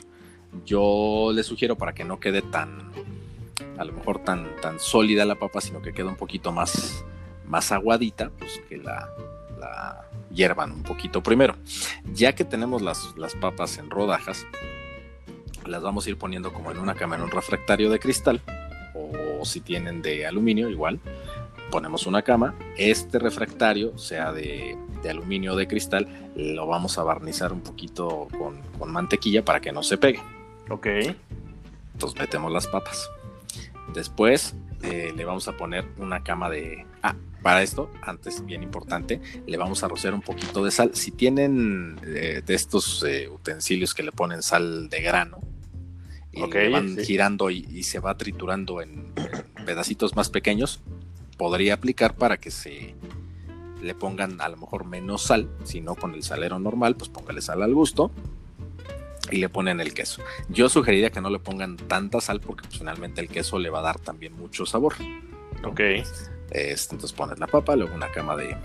Yo 0.64 1.30
le 1.32 1.42
sugiero 1.42 1.76
para 1.76 1.94
que 1.94 2.04
no 2.04 2.18
quede 2.18 2.42
tan, 2.42 2.90
a 3.78 3.84
lo 3.84 3.92
mejor 3.92 4.18
tan, 4.18 4.48
tan 4.60 4.80
sólida 4.80 5.24
la 5.24 5.36
papa, 5.36 5.60
sino 5.60 5.82
que 5.82 5.92
quede 5.92 6.08
un 6.08 6.16
poquito 6.16 6.52
más, 6.52 7.04
más 7.46 7.72
aguadita, 7.72 8.30
pues 8.38 8.60
que 8.68 8.78
la, 8.78 9.12
hiervan 10.30 10.72
un 10.72 10.82
poquito 10.82 11.22
primero. 11.22 11.56
Ya 12.12 12.34
que 12.34 12.44
tenemos 12.44 12.82
las, 12.82 13.16
las 13.16 13.34
papas 13.34 13.78
en 13.78 13.90
rodajas, 13.90 14.46
las 15.64 15.82
vamos 15.82 16.06
a 16.06 16.10
ir 16.10 16.18
poniendo 16.18 16.52
como 16.52 16.70
en 16.70 16.78
una 16.78 16.94
cama, 16.94 17.16
en 17.16 17.22
un 17.22 17.30
refractario 17.30 17.90
de 17.90 17.98
cristal, 17.98 18.42
o 18.94 19.44
si 19.44 19.60
tienen 19.60 20.02
de 20.02 20.26
aluminio, 20.26 20.68
igual. 20.70 21.00
Ponemos 21.70 22.06
una 22.06 22.22
cama, 22.22 22.54
este 22.76 23.18
refractario, 23.18 23.98
sea 23.98 24.32
de, 24.32 24.76
aluminio 25.08 25.52
o 25.52 25.56
de 25.56 25.68
cristal, 25.68 26.08
lo 26.34 26.66
vamos 26.66 26.98
a 26.98 27.04
barnizar 27.04 27.52
un 27.52 27.60
poquito 27.60 28.26
con 28.36 28.92
mantequilla 28.92 29.44
para 29.44 29.60
que 29.60 29.72
no 29.72 29.82
se 29.82 29.96
pegue. 29.96 30.20
Ok. 30.68 30.86
Entonces 31.92 32.18
metemos 32.18 32.52
las 32.52 32.66
papas. 32.66 33.10
Después 33.94 34.54
eh, 34.82 35.12
le 35.16 35.24
vamos 35.24 35.48
a 35.48 35.56
poner 35.56 35.86
una 35.98 36.22
cama 36.22 36.50
de... 36.50 36.86
Ah, 37.02 37.14
para 37.42 37.62
esto, 37.62 37.90
antes, 38.02 38.44
bien 38.44 38.64
importante, 38.64 39.20
le 39.46 39.56
vamos 39.56 39.84
a 39.84 39.88
rociar 39.88 40.14
un 40.14 40.22
poquito 40.22 40.64
de 40.64 40.72
sal. 40.72 40.90
Si 40.94 41.12
tienen 41.12 41.96
eh, 42.04 42.42
de 42.44 42.54
estos 42.54 43.04
eh, 43.04 43.28
utensilios 43.28 43.94
que 43.94 44.02
le 44.02 44.10
ponen 44.10 44.42
sal 44.42 44.88
de 44.88 45.00
grano, 45.00 45.40
y 46.32 46.70
van 46.70 46.98
girando 46.98 47.48
y, 47.50 47.82
se 47.82 47.98
va 47.98 48.16
triturando 48.16 48.82
en, 48.82 49.12
pedacitos 49.64 50.16
más 50.16 50.28
pequeños, 50.28 50.80
podría 51.38 51.74
aplicar 51.74 52.14
para 52.14 52.36
que 52.36 52.50
se 52.50 52.94
le 53.80 53.94
pongan 53.94 54.40
a 54.40 54.48
lo 54.48 54.56
mejor 54.56 54.84
menos 54.84 55.22
sal, 55.22 55.48
si 55.64 55.80
no 55.80 55.94
con 55.94 56.14
el 56.14 56.22
salero 56.22 56.58
normal, 56.58 56.96
pues 56.96 57.08
póngale 57.08 57.40
sal 57.40 57.62
al 57.62 57.72
gusto 57.72 58.10
y 59.30 59.36
le 59.36 59.48
ponen 59.48 59.80
el 59.80 59.94
queso. 59.94 60.22
Yo 60.48 60.68
sugeriría 60.68 61.10
que 61.10 61.20
no 61.20 61.30
le 61.30 61.38
pongan 61.38 61.76
tanta 61.76 62.20
sal 62.20 62.40
porque 62.40 62.66
pues, 62.68 62.78
finalmente 62.78 63.20
el 63.20 63.28
queso 63.28 63.58
le 63.58 63.70
va 63.70 63.80
a 63.80 63.82
dar 63.82 63.98
también 63.98 64.34
mucho 64.34 64.66
sabor. 64.66 64.94
Ok. 65.64 65.80
Este, 66.50 66.94
entonces 66.94 67.12
pones 67.12 67.38
la 67.38 67.46
papa, 67.46 67.76
luego 67.76 67.94
una 67.94 68.10
cama 68.10 68.36
de, 68.36 68.56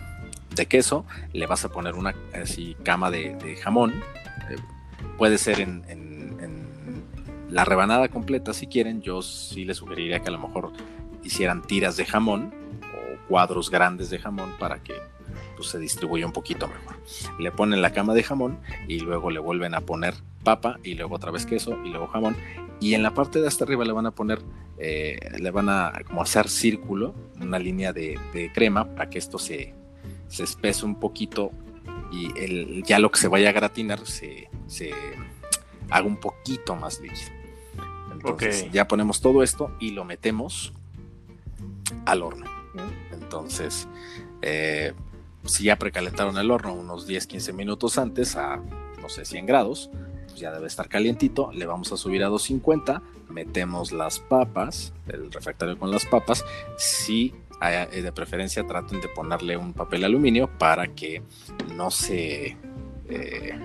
queso, 0.68 1.06
le 1.34 1.48
vas 1.48 1.66
a 1.66 1.70
poner 1.70 1.96
una 1.96 2.14
así 2.34 2.76
cama 2.84 3.10
de, 3.10 3.58
jamón. 3.62 4.04
Eh, 4.50 4.56
puede 5.18 5.38
ser 5.38 5.60
en, 5.62 5.84
en, 5.90 6.02
la 7.50 7.66
rebanada 7.66 8.08
completa 8.08 8.54
si 8.54 8.68
quieren. 8.68 9.02
Yo 9.02 9.22
sí 9.22 9.66
les 9.66 9.78
sugeriría 9.78 10.22
que 10.22 10.30
a 10.30 10.32
lo 10.32 10.40
mejor 10.40 10.72
hicieran 11.22 11.62
tiras 11.64 11.98
de 11.98 12.06
jamón 12.06 12.54
o 12.82 13.28
cuadros 13.28 13.70
grandes 13.70 14.10
de 14.10 14.20
jamón 14.20 14.54
para 14.58 14.82
que 14.82 14.94
pues, 15.62 15.72
se 15.72 15.80
distribuya 15.80 16.26
un 16.26 16.34
poquito 16.34 16.68
mejor. 16.68 16.96
Le 17.40 17.52
ponen 17.52 17.84
la 17.84 17.94
cama 17.94 18.16
de 18.16 18.24
jamón 18.24 18.60
y 18.88 19.00
luego 19.00 19.30
le 19.30 19.40
vuelven 19.40 19.76
a 19.76 19.82
poner 19.82 20.16
papa 20.44 20.80
y 20.84 20.96
luego 20.96 21.16
otra 21.16 21.30
vez 21.30 21.46
queso 21.46 21.78
y 21.86 21.90
luego 21.90 22.08
jamón. 22.08 22.36
Y 22.80 22.96
en 22.96 23.04
la 23.04 23.14
parte 23.14 23.40
de 23.40 23.48
hasta 23.48 23.64
arriba 23.64 23.86
le 23.86 23.92
van 23.92 24.08
a 24.08 24.12
poner, 24.12 24.42
eh, 24.80 25.20
le 25.38 25.52
van 25.52 25.70
a 25.70 25.94
como 26.08 26.24
hacer 26.24 26.50
círculo, 26.50 27.14
una 27.40 27.60
línea 27.60 27.94
de, 27.94 28.20
crema 28.56 28.86
para 28.96 29.08
que 29.08 29.20
esto 29.20 29.38
se, 29.38 29.76
se 30.28 30.44
espese 30.44 30.84
un 30.84 30.96
poquito 30.96 31.52
y 32.12 32.36
el, 32.40 32.84
ya 32.84 32.98
lo 32.98 33.12
que 33.12 33.20
se 33.20 33.28
vaya 33.28 33.50
a 33.50 33.54
gratinar 33.54 34.08
se, 34.08 34.50
se 34.66 34.92
haga 35.92 36.08
un 36.08 36.18
poquito 36.18 36.76
más 36.76 37.00
líquido. 37.00 37.30
Entonces 38.12 38.72
ya 38.72 38.88
ponemos 38.88 39.22
todo 39.22 39.44
esto 39.44 39.72
y 39.80 39.92
lo 39.92 40.06
metemos 40.06 40.74
al 42.06 42.24
horno. 42.24 42.46
Entonces, 43.12 43.88
eh, 44.42 44.94
si 45.46 45.66
ya 45.66 45.78
precalentaron 45.78 46.38
el 46.38 46.52
horno 46.52 46.74
unos 46.74 47.08
10-15 47.08 47.54
minutos 47.54 47.98
antes 47.98 48.36
a, 48.36 48.58
no 49.02 49.10
sé, 49.10 49.26
100 49.26 49.46
grados, 49.46 49.90
ya 50.36 50.52
debe 50.52 50.68
estar 50.68 50.88
calientito, 50.88 51.52
le 51.52 51.66
vamos 51.66 51.92
a 51.92 51.98
subir 51.98 52.24
a 52.24 52.28
250, 52.28 53.02
metemos 53.30 53.92
las 53.92 54.20
papas, 54.20 54.94
el 55.08 55.32
refractario 55.32 55.78
con 55.78 55.92
las 55.92 56.06
papas, 56.06 56.46
si 56.78 57.34
eh, 57.62 58.02
de 58.02 58.12
preferencia 58.12 58.66
traten 58.66 59.02
de 59.02 59.08
ponerle 59.08 59.58
un 59.58 59.74
papel 59.74 60.04
aluminio 60.04 60.50
para 60.58 60.88
que 60.88 61.22
no 61.76 61.92
se 61.92 62.58
eh, 63.10 63.60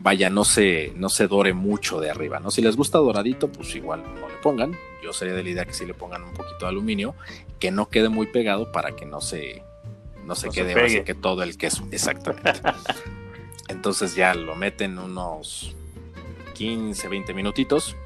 vaya, 0.00 0.30
no 0.30 0.44
se, 0.44 0.92
no 0.96 1.08
se 1.08 1.28
dore 1.28 1.52
mucho 1.52 2.00
de 2.00 2.10
arriba, 2.10 2.40
¿no? 2.40 2.50
Si 2.50 2.62
les 2.62 2.76
gusta 2.76 2.98
doradito, 2.98 3.52
pues 3.52 3.74
igual 3.74 4.02
no 4.20 4.28
le 4.28 4.36
pongan. 4.42 4.76
Yo 5.02 5.12
sería 5.12 5.34
de 5.34 5.42
la 5.42 5.50
idea 5.50 5.64
que 5.64 5.74
si 5.74 5.86
le 5.86 5.94
pongan 5.94 6.24
un 6.24 6.34
poquito 6.34 6.58
de 6.60 6.68
aluminio, 6.68 7.14
que 7.58 7.70
no 7.70 7.88
quede 7.88 8.08
muy 8.08 8.26
pegado 8.26 8.72
para 8.72 8.96
que 8.96 9.06
no 9.06 9.20
se, 9.20 9.62
no 10.24 10.34
se 10.34 10.50
quede 10.50 10.80
así 10.80 11.02
que 11.02 11.14
todo 11.14 11.42
el 11.42 11.56
queso. 11.56 11.86
Exactamente. 11.90 12.52
Entonces 13.68 14.14
ya 14.14 14.34
lo 14.34 14.56
meten 14.56 14.98
unos 14.98 15.76
15, 16.54 17.08
20 17.08 17.34
minutitos. 17.34 17.96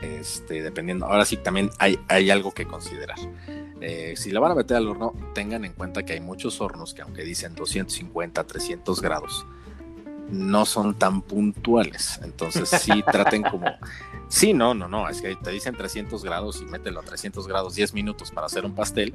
Este, 0.00 0.62
dependiendo. 0.62 1.06
Ahora 1.06 1.24
sí, 1.24 1.36
también 1.36 1.70
hay, 1.78 1.98
hay 2.08 2.30
algo 2.30 2.52
que 2.52 2.66
considerar. 2.66 3.18
Eh, 3.80 4.14
si 4.16 4.30
la 4.30 4.40
van 4.40 4.52
a 4.52 4.54
meter 4.54 4.76
al 4.76 4.88
horno, 4.88 5.14
tengan 5.34 5.64
en 5.64 5.72
cuenta 5.72 6.04
que 6.04 6.14
hay 6.14 6.20
muchos 6.20 6.60
hornos 6.60 6.94
que, 6.94 7.02
aunque 7.02 7.22
dicen 7.22 7.54
250, 7.54 8.44
300 8.44 9.00
grados, 9.00 9.46
no 10.30 10.66
son 10.66 10.94
tan 10.94 11.22
puntuales. 11.22 12.20
Entonces, 12.22 12.68
sí 12.68 13.02
traten 13.10 13.42
como. 13.42 13.66
Sí, 14.28 14.52
no, 14.52 14.74
no, 14.74 14.88
no. 14.88 15.08
Es 15.08 15.20
que 15.20 15.36
te 15.36 15.50
dicen 15.50 15.76
300 15.76 16.24
grados 16.24 16.60
y 16.60 16.64
mételo 16.64 17.00
a 17.00 17.02
300 17.02 17.46
grados 17.46 17.74
10 17.74 17.94
minutos 17.94 18.30
para 18.30 18.46
hacer 18.46 18.64
un 18.64 18.74
pastel. 18.74 19.14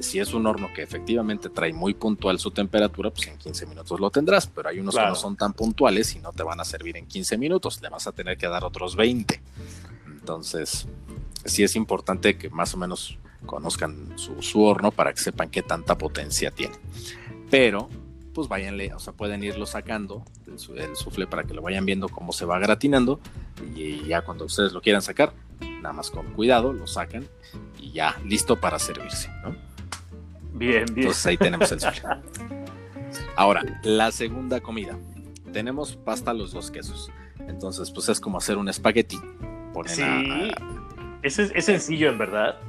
Si 0.00 0.20
es 0.20 0.32
un 0.32 0.46
horno 0.46 0.68
que 0.74 0.82
efectivamente 0.82 1.48
trae 1.48 1.72
muy 1.72 1.94
puntual 1.94 2.38
su 2.38 2.50
temperatura, 2.50 3.10
pues 3.10 3.26
en 3.26 3.38
15 3.38 3.66
minutos 3.66 3.98
lo 3.98 4.10
tendrás. 4.10 4.46
Pero 4.46 4.68
hay 4.68 4.78
unos 4.78 4.94
que 4.94 5.06
no 5.06 5.14
son 5.14 5.36
tan 5.36 5.52
puntuales 5.52 6.14
y 6.14 6.20
no 6.20 6.32
te 6.32 6.42
van 6.42 6.60
a 6.60 6.64
servir 6.64 6.96
en 6.96 7.06
15 7.06 7.38
minutos. 7.38 7.80
Le 7.82 7.88
vas 7.88 8.06
a 8.06 8.12
tener 8.12 8.36
que 8.36 8.48
dar 8.48 8.64
otros 8.64 8.96
20. 8.96 9.40
Entonces, 10.06 10.86
sí 11.44 11.62
es 11.64 11.74
importante 11.74 12.36
que 12.36 12.50
más 12.50 12.74
o 12.74 12.76
menos 12.76 13.18
conozcan 13.46 14.12
su, 14.16 14.42
su 14.42 14.62
horno 14.62 14.90
para 14.90 15.12
que 15.12 15.20
sepan 15.20 15.50
qué 15.50 15.62
tanta 15.62 15.96
potencia 15.96 16.50
tiene. 16.50 16.76
Pero 17.50 17.88
pues 18.34 18.48
váyanle, 18.48 18.92
o 18.94 18.98
sea, 18.98 19.12
pueden 19.12 19.42
irlo 19.42 19.66
sacando 19.66 20.24
el, 20.46 20.96
sufle 20.96 21.26
para 21.26 21.44
que 21.44 21.54
lo 21.54 21.62
vayan 21.62 21.84
viendo 21.84 22.08
cómo 22.08 22.32
se 22.32 22.44
va 22.44 22.58
gratinando 22.58 23.20
y 23.74 24.04
ya 24.06 24.22
cuando 24.22 24.44
ustedes 24.44 24.72
lo 24.72 24.80
quieran 24.80 25.02
sacar, 25.02 25.32
nada 25.60 25.92
más 25.92 26.10
con 26.10 26.26
cuidado, 26.32 26.72
lo 26.72 26.86
sacan 26.86 27.26
y 27.78 27.92
ya 27.92 28.16
listo 28.24 28.60
para 28.60 28.78
servirse, 28.78 29.28
¿no? 29.42 29.50
Bien, 30.52 30.84
bien. 30.86 30.98
Entonces 30.98 31.26
ahí 31.26 31.36
tenemos 31.36 31.70
el 31.72 31.80
sufle. 31.80 32.02
Ahora, 33.36 33.62
la 33.82 34.12
segunda 34.12 34.60
comida. 34.60 34.98
Tenemos 35.52 35.96
pasta 35.96 36.30
a 36.30 36.34
los 36.34 36.52
dos 36.52 36.70
quesos. 36.70 37.10
Entonces, 37.48 37.90
pues 37.90 38.08
es 38.08 38.20
como 38.20 38.38
hacer 38.38 38.56
un 38.56 38.68
espagueti. 38.68 39.18
sí. 39.86 40.52
es, 41.22 41.34
sencillo, 41.64 42.10
en 42.10 42.18
verdad. 42.18 42.60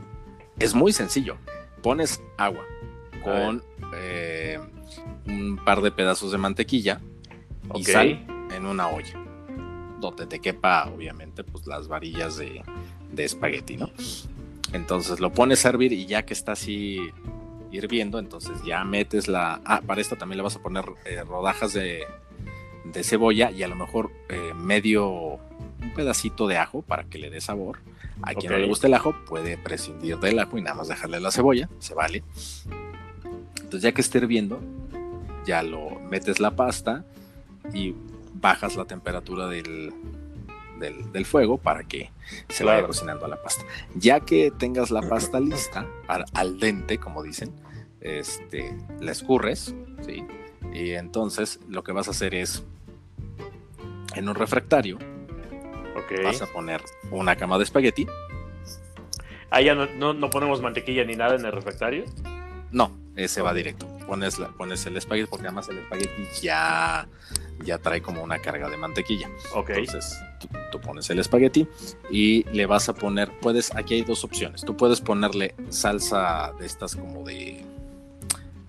Es 0.59 0.73
muy 0.73 0.93
sencillo. 0.93 1.37
Pones 1.81 2.21
agua 2.37 2.63
con 3.23 3.63
eh, 3.95 4.59
un 5.25 5.59
par 5.63 5.81
de 5.81 5.91
pedazos 5.91 6.31
de 6.31 6.37
mantequilla 6.37 7.01
y 7.75 7.83
sal 7.83 8.25
en 8.53 8.65
una 8.65 8.87
olla. 8.87 9.19
Donde 9.99 10.25
te 10.25 10.39
quepa, 10.39 10.89
obviamente, 10.93 11.43
pues 11.43 11.67
las 11.67 11.87
varillas 11.87 12.37
de, 12.37 12.63
espagueti, 13.17 13.77
¿no? 13.77 13.91
Entonces 14.73 15.19
lo 15.19 15.31
pones 15.31 15.65
a 15.65 15.69
hervir 15.69 15.91
y 15.93 16.05
ya 16.05 16.23
que 16.23 16.33
está 16.33 16.53
así 16.53 16.99
hirviendo, 17.71 18.19
entonces 18.19 18.63
ya 18.63 18.83
metes 18.83 19.27
la... 19.27 19.61
Ah, 19.65 19.81
para 19.85 20.01
esto 20.01 20.15
también 20.15 20.37
le 20.37 20.43
vas 20.43 20.55
a 20.55 20.61
poner 20.61 20.85
eh, 21.05 21.23
rodajas 21.23 21.73
de, 21.73 22.05
cebolla 23.03 23.51
y 23.51 23.63
a 23.63 23.67
lo 23.67 23.75
mejor 23.75 24.11
eh, 24.29 24.53
medio 24.55 25.09
un 25.09 25.93
pedacito 25.95 26.47
de 26.47 26.57
ajo 26.57 26.81
para 26.81 27.03
que 27.03 27.17
le 27.17 27.29
dé 27.29 27.41
sabor. 27.41 27.79
A 28.23 28.33
quien 28.33 28.51
no 28.51 28.57
le 28.57 28.67
guste 28.67 28.87
el 28.87 28.93
ajo 28.93 29.15
puede 29.25 29.57
prescindir 29.57 30.19
del 30.19 30.39
ajo 30.39 30.57
y 30.57 30.61
nada 30.61 30.75
más 30.75 30.87
dejarle 30.87 31.19
la 31.19 31.31
cebolla, 31.31 31.69
se 31.79 31.93
vale. 31.93 32.23
Entonces 33.55 33.81
ya 33.81 33.91
que 33.93 34.01
esté 34.01 34.19
hirviendo, 34.19 34.61
ya 35.51 35.63
lo 35.63 35.99
metes 35.99 36.39
la 36.39 36.51
pasta 36.51 37.03
y 37.73 37.93
bajas 38.35 38.77
la 38.77 38.85
temperatura 38.85 39.47
del, 39.47 39.91
del, 40.79 41.25
fuego 41.25 41.57
para 41.57 41.83
que 41.83 42.09
se 42.47 42.63
vaya 42.63 42.87
cocinando 42.87 43.27
la 43.27 43.35
pasta. 43.35 43.65
Ya 43.93 44.21
que 44.21 44.49
tengas 44.49 44.91
la 44.91 45.01
pasta 45.01 45.41
lista, 45.41 45.85
al, 46.07 46.57
dente, 46.57 46.99
como 46.99 47.21
dicen, 47.21 47.51
este, 47.99 48.73
la 49.01 49.11
escurres, 49.11 49.75
¿sí? 50.05 50.25
Y 50.73 50.91
entonces 50.91 51.59
lo 51.67 51.83
que 51.83 51.91
vas 51.91 52.07
a 52.07 52.11
hacer 52.11 52.33
es, 52.33 52.63
en 54.15 54.29
un 54.29 54.35
refractario, 54.35 54.99
vas 56.23 56.41
a 56.41 56.45
poner 56.47 56.81
una 57.11 57.35
cama 57.35 57.57
de 57.57 57.65
espagueti. 57.65 58.07
Ah, 59.49 59.59
ya 59.59 59.75
no, 59.75 60.13
no 60.13 60.29
ponemos 60.29 60.61
mantequilla 60.61 61.03
ni 61.03 61.17
nada 61.17 61.35
en 61.35 61.45
el 61.45 61.51
refractario. 61.51 62.05
No, 62.71 62.91
ese 63.15 63.41
va 63.41 63.53
directo. 63.53 63.87
Pones, 64.07 64.39
la, 64.39 64.49
pones 64.49 64.85
el 64.85 64.97
espagueti, 64.97 65.29
porque 65.29 65.47
además 65.47 65.69
el 65.69 65.79
espagueti 65.79 66.23
ya, 66.41 67.07
ya 67.63 67.77
trae 67.77 68.01
como 68.01 68.23
una 68.23 68.39
carga 68.39 68.69
de 68.69 68.77
mantequilla. 68.77 69.29
Ok. 69.53 69.69
Entonces 69.71 70.17
tú, 70.71 70.79
pones 70.79 71.09
el 71.09 71.19
espagueti 71.19 71.67
y 72.09 72.43
le 72.51 72.65
vas 72.65 72.89
a 72.89 72.93
poner, 72.93 73.31
puedes, 73.39 73.73
aquí 73.75 73.95
hay 73.95 74.01
dos 74.03 74.23
opciones. 74.23 74.61
Tú 74.61 74.75
puedes 74.75 75.01
ponerle 75.01 75.55
salsa 75.69 76.53
de 76.59 76.65
estas 76.65 76.95
como 76.95 77.23
de, 77.23 77.63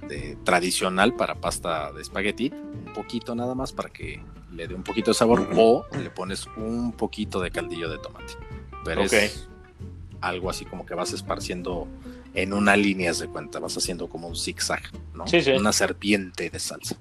de 0.09 0.37
tradicional 0.45 1.15
para 1.15 1.37
pasta 1.37 1.93
de 1.93 2.03
espagueti, 2.03 2.53
un 2.53 2.93
poquito 2.93 3.35
nada 3.35 3.55
más 3.55 3.73
para 3.73 3.89
que 3.89 4.23
le 4.53 4.69
dé 4.69 4.75
un 4.75 4.83
poquito 4.83 5.13
de 5.13 5.15
sabor, 5.15 5.49
o 5.57 5.87
le 5.99 6.11
pones 6.11 6.47
un 6.57 6.93
poquito 6.93 7.41
de 7.41 7.51
caldillo 7.51 7.89
de 7.89 7.99
tomate. 7.99 8.35
Pero 8.85 9.03
es 9.03 9.49
algo 10.21 10.51
así 10.51 10.65
como 10.65 10.87
que 10.87 10.95
vas 10.95 11.13
esparciendo 11.13 11.89
en 12.35 12.53
una 12.53 12.77
línea 12.77 13.13
de 13.13 13.29
cuenta, 13.29 13.59
vas 13.59 13.77
haciendo 13.77 14.09
como 14.09 14.29
un 14.29 14.37
zigzag, 14.37 14.83
¿no? 15.15 15.25
Una 15.59 15.73
serpiente 15.73 16.49
de 16.51 16.59
salsa. 16.59 16.97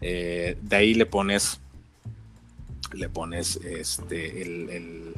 Eh, 0.00 0.56
de 0.60 0.76
ahí 0.76 0.94
le 0.94 1.06
pones 1.06 1.60
le 2.92 3.08
pones 3.08 3.56
este, 3.56 4.42
el, 4.42 5.14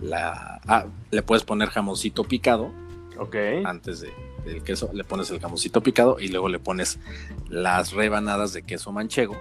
la, 0.00 0.60
ah, 0.66 0.86
le 1.10 1.22
puedes 1.22 1.44
poner 1.44 1.68
jamoncito 1.68 2.24
picado. 2.24 2.72
Ok. 3.18 3.36
Antes 3.64 4.00
de, 4.00 4.12
del 4.44 4.62
queso, 4.62 4.90
le 4.92 5.04
pones 5.04 5.30
el 5.30 5.40
jamoncito 5.40 5.82
picado 5.82 6.18
y 6.18 6.28
luego 6.28 6.48
le 6.48 6.58
pones 6.58 6.98
las 7.48 7.92
rebanadas 7.92 8.52
de 8.52 8.62
queso 8.62 8.92
manchego. 8.92 9.36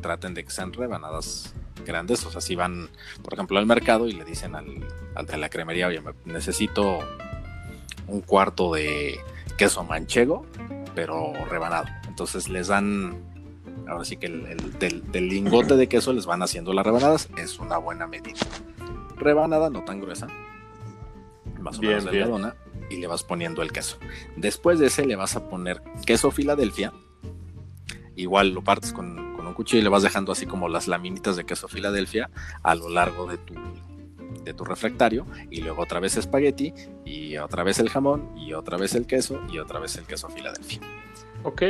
Traten 0.00 0.34
de 0.34 0.44
que 0.44 0.50
sean 0.50 0.72
rebanadas 0.72 1.54
grandes, 1.84 2.24
o 2.26 2.30
sea, 2.30 2.40
si 2.40 2.54
van, 2.54 2.88
por 3.22 3.34
ejemplo, 3.34 3.58
al 3.58 3.66
mercado 3.66 4.08
y 4.08 4.12
le 4.12 4.24
dicen 4.24 4.54
al, 4.54 4.86
al 5.14 5.26
de 5.26 5.36
la 5.36 5.48
cremería, 5.48 5.88
oye, 5.88 6.00
necesito 6.24 7.00
un 8.06 8.20
cuarto 8.20 8.72
de 8.74 9.18
queso 9.56 9.84
manchego, 9.84 10.46
pero 10.94 11.32
rebanado. 11.48 11.86
Entonces 12.08 12.48
les 12.48 12.68
dan, 12.68 13.22
ahora 13.88 14.04
sí 14.04 14.16
que 14.16 14.26
el, 14.26 14.78
del, 14.78 15.28
lingote 15.28 15.76
de 15.76 15.88
queso 15.88 16.12
les 16.12 16.26
van 16.26 16.42
haciendo 16.42 16.72
las 16.72 16.84
rebanadas, 16.84 17.28
es 17.36 17.58
una 17.58 17.78
buena 17.78 18.06
medida. 18.06 18.40
Rebanada 19.16 19.70
no 19.70 19.84
tan 19.84 20.00
gruesa, 20.00 20.26
más 21.60 21.78
o 21.78 21.82
menos 21.82 22.04
delgadona, 22.04 22.56
y 22.90 22.96
le 22.96 23.06
vas 23.06 23.22
poniendo 23.22 23.62
el 23.62 23.72
queso. 23.72 23.98
Después 24.36 24.78
de 24.78 24.86
ese 24.86 25.06
le 25.06 25.16
vas 25.16 25.36
a 25.36 25.48
poner 25.48 25.82
queso 26.04 26.30
Filadelfia, 26.30 26.92
igual 28.16 28.50
lo 28.50 28.62
partes 28.62 28.92
con, 28.92 29.36
con 29.36 29.46
un 29.46 29.54
cuchillo 29.54 29.80
y 29.80 29.82
le 29.82 29.88
vas 29.88 30.02
dejando 30.02 30.32
así 30.32 30.46
como 30.46 30.68
las 30.68 30.88
laminitas 30.88 31.36
de 31.36 31.44
queso 31.44 31.68
Filadelfia 31.68 32.30
a 32.62 32.74
lo 32.74 32.88
largo 32.88 33.26
de 33.26 33.38
tu 33.38 33.54
de 34.44 34.54
tu 34.54 34.64
refractario 34.64 35.26
y 35.50 35.60
luego 35.60 35.82
otra 35.82 36.00
vez 36.00 36.16
espagueti 36.16 36.72
y 37.04 37.36
otra 37.36 37.64
vez 37.64 37.78
el 37.78 37.88
jamón 37.88 38.36
y 38.36 38.52
otra 38.52 38.76
vez 38.76 38.94
el 38.94 39.06
queso 39.06 39.40
y 39.50 39.58
otra 39.58 39.78
vez 39.78 39.96
el 39.96 40.04
queso 40.04 40.28
Filadelfia. 40.28 40.80
Ok. 41.42 41.62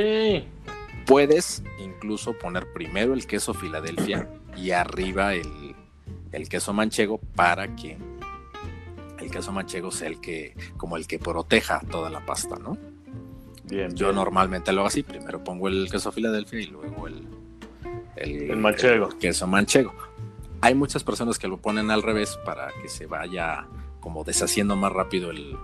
Puedes 1.07 1.62
incluso 1.79 2.37
poner 2.39 2.73
primero 2.73 3.14
el 3.14 3.27
queso 3.27 3.55
Filadelfia 3.55 4.29
y 4.57 4.70
arriba 4.70 5.35
el, 5.35 5.75
el 6.31 6.49
queso 6.49 6.73
manchego 6.73 7.18
para 7.35 7.75
que 7.75 7.99
el 9.18 9.31
queso 9.31 9.53
manchego 9.53 9.91
sea 9.91 10.09
el 10.09 10.20
que 10.20 10.55
como 10.77 10.97
el 10.97 11.07
que 11.07 11.18
proteja 11.18 11.81
toda 11.91 12.11
la 12.11 12.25
pasta, 12.25 12.57
¿no? 12.57 12.77
Bien. 13.64 13.95
Yo 13.95 14.12
normalmente 14.12 14.73
lo 14.73 14.81
hago 14.81 14.89
así, 14.89 15.03
primero 15.03 15.43
pongo 15.43 15.68
el 15.68 15.91
queso 15.91 16.12
Filadelfia 16.12 16.61
y 16.61 16.66
luego 16.66 17.07
el 17.07 17.27
el, 18.16 18.57
manchego. 18.57 19.09
El 19.09 19.16
queso 19.18 19.47
manchego 19.47 19.95
hay 20.62 20.76
muchas 20.76 21.02
personas 21.02 21.38
que 21.38 21.48
lo 21.48 21.58
ponen 21.58 21.90
al 21.90 22.02
revés 22.02 22.38
para 22.44 22.68
que 22.80 22.88
se 22.88 23.06
vaya 23.06 23.66
como 24.00 24.22
deshaciendo 24.22 24.76
más 24.76 24.92
rápido 24.92 25.30
el, 25.30 25.58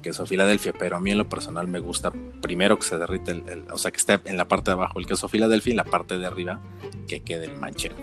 queso 0.00 0.26
Filadelfia, 0.26 0.72
pero 0.78 0.96
a 0.96 1.00
mí 1.00 1.10
en 1.10 1.18
lo 1.18 1.28
personal 1.28 1.66
me 1.66 1.80
gusta 1.80 2.12
primero 2.40 2.78
que 2.78 2.84
se 2.84 2.98
derrite, 2.98 3.32
el, 3.32 3.64
o 3.72 3.78
sea, 3.78 3.90
que 3.90 3.96
esté 3.96 4.20
en 4.26 4.36
la 4.36 4.46
parte 4.46 4.70
de 4.70 4.74
abajo 4.74 5.00
el 5.00 5.06
queso 5.06 5.26
Filadelfia 5.26 5.70
y 5.70 5.72
en 5.72 5.76
la 5.78 5.84
parte 5.84 6.18
de 6.18 6.26
arriba 6.26 6.60
que 7.08 7.20
quede 7.20 7.46
el 7.46 7.56
manchego. 7.56 7.96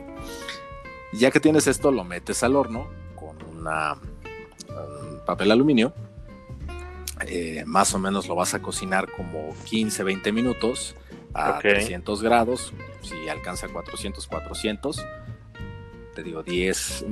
Ya 1.13 1.31
que 1.31 1.39
tienes 1.39 1.67
esto, 1.67 1.91
lo 1.91 2.03
metes 2.03 2.43
al 2.43 2.55
horno 2.57 2.87
con 3.15 3.37
una, 3.43 3.93
un 3.93 5.21
papel 5.25 5.51
aluminio. 5.51 5.93
Eh, 7.27 7.63
más 7.65 7.93
o 7.93 7.99
menos 7.99 8.27
lo 8.27 8.35
vas 8.35 8.53
a 8.53 8.61
cocinar 8.61 9.09
como 9.11 9.53
15-20 9.65 10.33
minutos 10.33 10.95
a 11.33 11.59
300 11.59 12.21
grados. 12.21 12.73
Si 13.01 13.29
alcanza 13.29 13.69
400, 13.69 14.27
400 14.27 15.05
te 16.17 16.23
digo, 16.23 16.41
10, 16.41 17.05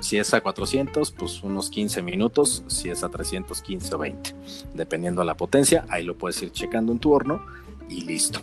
si 0.00 0.18
es 0.18 0.34
a 0.34 0.42
400, 0.42 1.12
pues 1.12 1.42
unos 1.42 1.70
15 1.70 2.02
minutos, 2.02 2.62
si 2.66 2.90
es 2.90 3.02
a 3.02 3.08
315 3.08 3.94
o 3.94 3.98
20, 3.98 4.34
dependiendo 4.74 5.22
de 5.22 5.26
la 5.26 5.34
potencia, 5.34 5.86
ahí 5.88 6.04
lo 6.04 6.18
puedes 6.18 6.42
ir 6.42 6.52
checando 6.52 6.92
en 6.92 6.98
tu 6.98 7.10
horno 7.10 7.42
y 7.88 8.02
listo. 8.02 8.38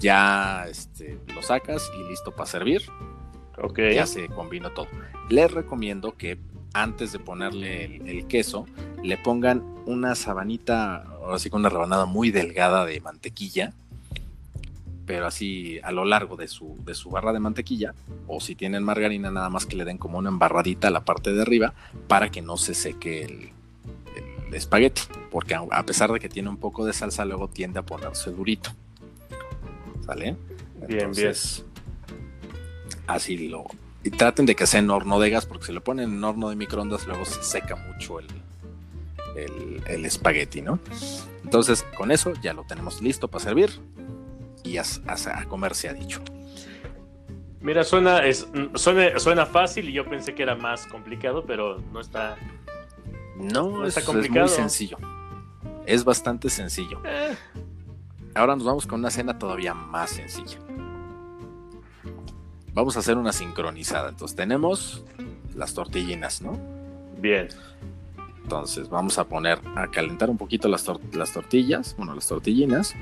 Ya 0.00 0.66
este, 0.68 1.20
lo 1.32 1.44
sacas 1.44 1.88
y 1.96 2.10
listo 2.10 2.32
para 2.32 2.46
servir. 2.46 2.82
Ok. 3.62 3.78
Ya 3.94 4.04
se 4.08 4.26
combinó 4.26 4.72
todo. 4.72 4.88
Les 5.30 5.48
recomiendo 5.48 6.16
que 6.16 6.40
antes 6.74 7.12
de 7.12 7.20
ponerle 7.20 7.84
el, 7.84 8.08
el 8.08 8.26
queso, 8.26 8.66
le 9.04 9.16
pongan 9.16 9.62
una 9.86 10.16
sabanita, 10.16 11.02
ahora 11.02 11.38
sí 11.38 11.50
con 11.50 11.60
una 11.60 11.68
rebanada 11.68 12.06
muy 12.06 12.32
delgada 12.32 12.84
de 12.84 13.00
mantequilla, 13.00 13.74
pero 15.06 15.26
así 15.26 15.78
a 15.82 15.92
lo 15.92 16.04
largo 16.04 16.36
de 16.36 16.48
su, 16.48 16.76
de 16.84 16.94
su 16.94 17.10
barra 17.10 17.32
de 17.32 17.38
mantequilla, 17.38 17.94
o 18.26 18.40
si 18.40 18.56
tienen 18.56 18.82
margarina, 18.82 19.30
nada 19.30 19.48
más 19.48 19.64
que 19.64 19.76
le 19.76 19.84
den 19.84 19.98
como 19.98 20.18
una 20.18 20.28
embarradita 20.28 20.88
a 20.88 20.90
la 20.90 21.04
parte 21.04 21.32
de 21.32 21.40
arriba 21.40 21.72
para 22.08 22.30
que 22.30 22.42
no 22.42 22.56
se 22.56 22.74
seque 22.74 23.24
el, 23.24 23.50
espagueti, 24.52 25.02
porque 25.30 25.54
a, 25.54 25.82
pesar 25.84 26.10
de 26.12 26.20
que 26.20 26.28
tiene 26.28 26.48
un 26.48 26.56
poco 26.56 26.86
de 26.86 26.92
salsa, 26.92 27.24
luego 27.24 27.48
tiende 27.48 27.80
a 27.80 27.82
ponerse 27.82 28.30
durito. 28.30 28.70
¿Sale? 30.06 30.36
Bien, 30.88 31.10
bien. 31.12 31.34
Así 33.06 33.48
lo. 33.48 33.66
Y 34.02 34.10
traten 34.10 34.46
de 34.46 34.54
que 34.54 34.66
sea 34.66 34.80
en 34.80 34.88
horno 34.88 35.18
de 35.18 35.30
gas, 35.30 35.44
porque 35.46 35.66
si 35.66 35.72
lo 35.72 35.82
ponen 35.82 36.10
en 36.10 36.24
horno 36.24 36.48
de 36.48 36.56
microondas, 36.56 37.06
luego 37.06 37.24
se 37.24 37.42
seca 37.42 37.76
mucho 37.76 38.20
el, 38.20 38.26
el, 39.36 39.82
el 39.88 40.04
espagueti, 40.06 40.62
¿no? 40.62 40.78
Entonces, 41.44 41.84
con 41.96 42.10
eso 42.10 42.32
ya 42.40 42.54
lo 42.54 42.62
tenemos 42.62 43.02
listo 43.02 43.28
para 43.28 43.44
servir 43.44 43.72
y 44.66 44.78
a, 44.78 44.84
comer 45.48 45.74
se 45.74 45.88
ha 45.88 45.92
dicho. 45.92 46.20
Mira, 47.60 47.84
suena, 47.84 48.24
es, 48.24 48.46
suena, 48.74 49.18
suena, 49.18 49.46
fácil 49.46 49.88
y 49.88 49.92
yo 49.92 50.04
pensé 50.04 50.34
que 50.34 50.42
era 50.42 50.54
más 50.54 50.86
complicado, 50.86 51.44
pero 51.46 51.78
no 51.92 52.00
está. 52.00 52.36
No, 53.36 53.86
está 53.86 54.02
complicado. 54.02 54.46
es 54.46 54.52
muy 54.52 54.60
sencillo. 54.60 54.98
Es 55.84 56.04
bastante 56.04 56.50
sencillo. 56.50 57.00
Eh. 57.04 57.36
Ahora 58.34 58.54
nos 58.54 58.64
vamos 58.64 58.86
con 58.86 59.00
una 59.00 59.10
cena 59.10 59.38
todavía 59.38 59.72
más 59.74 60.10
sencilla. 60.10 60.58
Vamos 62.72 62.96
a 62.96 63.00
hacer 63.00 63.16
una 63.16 63.32
sincronizada. 63.32 64.10
Entonces 64.10 64.36
tenemos 64.36 65.04
las 65.54 65.72
tortillinas, 65.72 66.42
¿no? 66.42 66.58
Bien. 67.18 67.48
Entonces 68.42 68.88
vamos 68.88 69.18
a 69.18 69.24
poner 69.24 69.58
a 69.74 69.90
calentar 69.90 70.30
un 70.30 70.36
poquito 70.36 70.68
las, 70.68 70.86
las 71.12 71.32
tortillas, 71.32 71.96
bueno, 71.96 72.14
las 72.14 72.28
tortillinas 72.28 72.94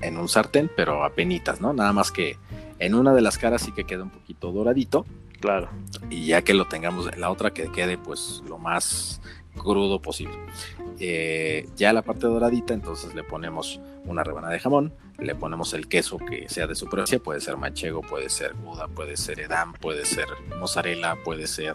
en 0.00 0.18
un 0.18 0.28
sartén, 0.28 0.70
pero 0.76 1.04
a 1.04 1.10
penitas, 1.10 1.60
¿no? 1.60 1.72
Nada 1.72 1.92
más 1.92 2.10
que 2.10 2.36
en 2.78 2.94
una 2.94 3.12
de 3.12 3.20
las 3.20 3.38
caras 3.38 3.62
sí 3.62 3.72
que 3.72 3.84
queda 3.84 4.02
un 4.02 4.10
poquito 4.10 4.52
doradito. 4.52 5.06
Claro. 5.40 5.68
Y 6.10 6.26
ya 6.26 6.42
que 6.42 6.54
lo 6.54 6.66
tengamos, 6.66 7.16
la 7.16 7.30
otra 7.30 7.52
que 7.52 7.70
quede 7.72 7.96
pues 7.96 8.42
lo 8.46 8.58
más 8.58 9.20
crudo 9.56 10.00
posible. 10.00 10.34
Eh, 10.98 11.68
ya 11.76 11.92
la 11.92 12.02
parte 12.02 12.26
doradita, 12.26 12.74
entonces 12.74 13.14
le 13.14 13.24
ponemos 13.24 13.80
una 14.04 14.22
rebanada 14.22 14.52
de 14.52 14.60
jamón, 14.60 14.92
le 15.18 15.34
ponemos 15.34 15.72
el 15.74 15.88
queso 15.88 16.18
que 16.18 16.48
sea 16.48 16.66
de 16.66 16.74
su 16.74 16.86
preferencia, 16.86 17.18
puede 17.18 17.40
ser 17.40 17.56
manchego, 17.56 18.02
puede 18.02 18.28
ser 18.28 18.54
Buda, 18.54 18.88
puede 18.88 19.16
ser 19.16 19.40
edam, 19.40 19.72
puede 19.74 20.04
ser 20.04 20.26
mozzarella, 20.58 21.16
puede 21.22 21.46
ser 21.46 21.74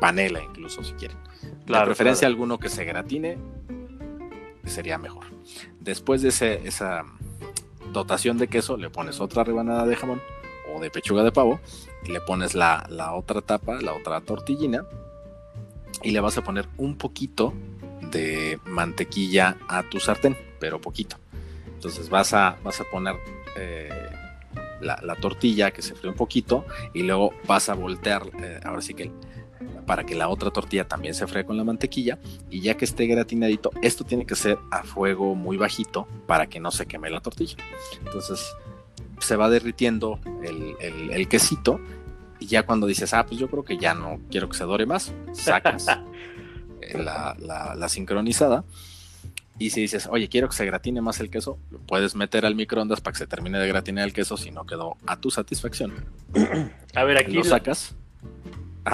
panela 0.00 0.42
incluso 0.42 0.84
si 0.84 0.92
quieren. 0.92 1.16
la 1.66 1.84
preferencia 1.84 2.28
alguno 2.28 2.58
que 2.58 2.68
se 2.68 2.84
gratine 2.84 3.38
sería 4.68 4.98
mejor. 4.98 5.26
Después 5.80 6.22
de 6.22 6.28
esa 6.28 7.04
dotación 7.92 8.38
de 8.38 8.48
queso, 8.48 8.76
le 8.76 8.90
pones 8.90 9.20
otra 9.20 9.44
rebanada 9.44 9.86
de 9.86 9.96
jamón 9.96 10.20
o 10.74 10.80
de 10.80 10.90
pechuga 10.90 11.22
de 11.22 11.32
pavo, 11.32 11.60
y 12.04 12.12
le 12.12 12.20
pones 12.20 12.54
la, 12.54 12.86
otra 13.14 13.40
tapa, 13.40 13.80
la 13.80 13.94
otra 13.94 14.20
tortillina, 14.20 14.84
y 16.02 16.10
le 16.10 16.20
vas 16.20 16.36
a 16.38 16.42
poner 16.42 16.68
un 16.76 16.96
poquito 16.96 17.54
de 18.10 18.58
mantequilla 18.64 19.56
a 19.68 19.82
tu 19.82 20.00
sartén, 20.00 20.36
pero 20.60 20.80
poquito. 20.80 21.16
Entonces 21.66 22.08
vas 22.08 22.34
a, 22.34 22.58
vas 22.62 22.80
a 22.80 22.84
poner 22.84 23.16
eh, 23.56 23.88
la, 24.80 25.14
tortilla 25.16 25.70
que 25.70 25.82
se 25.82 25.94
fríe 25.94 26.10
un 26.10 26.16
poquito 26.16 26.64
y 26.94 27.02
luego 27.02 27.32
vas 27.46 27.68
a 27.68 27.74
voltear, 27.74 28.22
eh, 28.40 28.60
ahora 28.64 28.82
sí 28.82 28.94
que 28.94 29.10
para 29.88 30.04
que 30.04 30.14
la 30.14 30.28
otra 30.28 30.50
tortilla 30.50 30.86
también 30.86 31.14
se 31.14 31.26
fríe 31.26 31.46
con 31.46 31.56
la 31.56 31.64
mantequilla 31.64 32.18
y 32.50 32.60
ya 32.60 32.76
que 32.76 32.84
esté 32.84 33.06
gratinadito, 33.06 33.70
esto 33.80 34.04
tiene 34.04 34.26
que 34.26 34.34
ser 34.34 34.58
a 34.70 34.82
fuego 34.82 35.34
muy 35.34 35.56
bajito 35.56 36.06
para 36.26 36.46
que 36.46 36.60
no 36.60 36.70
se 36.70 36.84
queme 36.84 37.08
la 37.08 37.20
tortilla. 37.20 37.56
Entonces 38.04 38.54
se 39.18 39.36
va 39.36 39.48
derritiendo 39.48 40.20
el, 40.44 41.26
quesito 41.28 41.80
y 42.38 42.48
ya 42.48 42.66
cuando 42.66 42.86
dices, 42.86 43.14
ah, 43.14 43.24
pues 43.24 43.40
yo 43.40 43.48
creo 43.48 43.64
que 43.64 43.78
ya 43.78 43.94
no 43.94 44.20
quiero 44.30 44.50
que 44.50 44.58
se 44.58 44.64
dore 44.64 44.84
más, 44.84 45.14
sacas 45.32 45.86
la, 46.94 47.34
la, 47.74 47.88
sincronizada. 47.88 48.64
Y 49.58 49.70
si 49.70 49.80
dices, 49.80 50.06
oye, 50.12 50.28
quiero 50.28 50.50
que 50.50 50.54
se 50.54 50.66
gratine 50.66 51.00
más 51.00 51.18
el 51.20 51.30
queso, 51.30 51.58
lo 51.70 51.78
puedes 51.78 52.14
meter 52.14 52.44
al 52.44 52.54
microondas 52.54 53.00
para 53.00 53.12
que 53.12 53.20
se 53.20 53.26
termine 53.26 53.58
de 53.58 53.66
gratinar 53.66 54.04
el 54.04 54.12
queso 54.12 54.36
si 54.36 54.50
no 54.50 54.66
quedó 54.66 54.98
a 55.06 55.16
tu 55.16 55.30
satisfacción. 55.30 55.94
A 56.94 57.04
ver, 57.04 57.16
aquí 57.16 57.32
lo 57.32 57.42
sacas. 57.42 57.96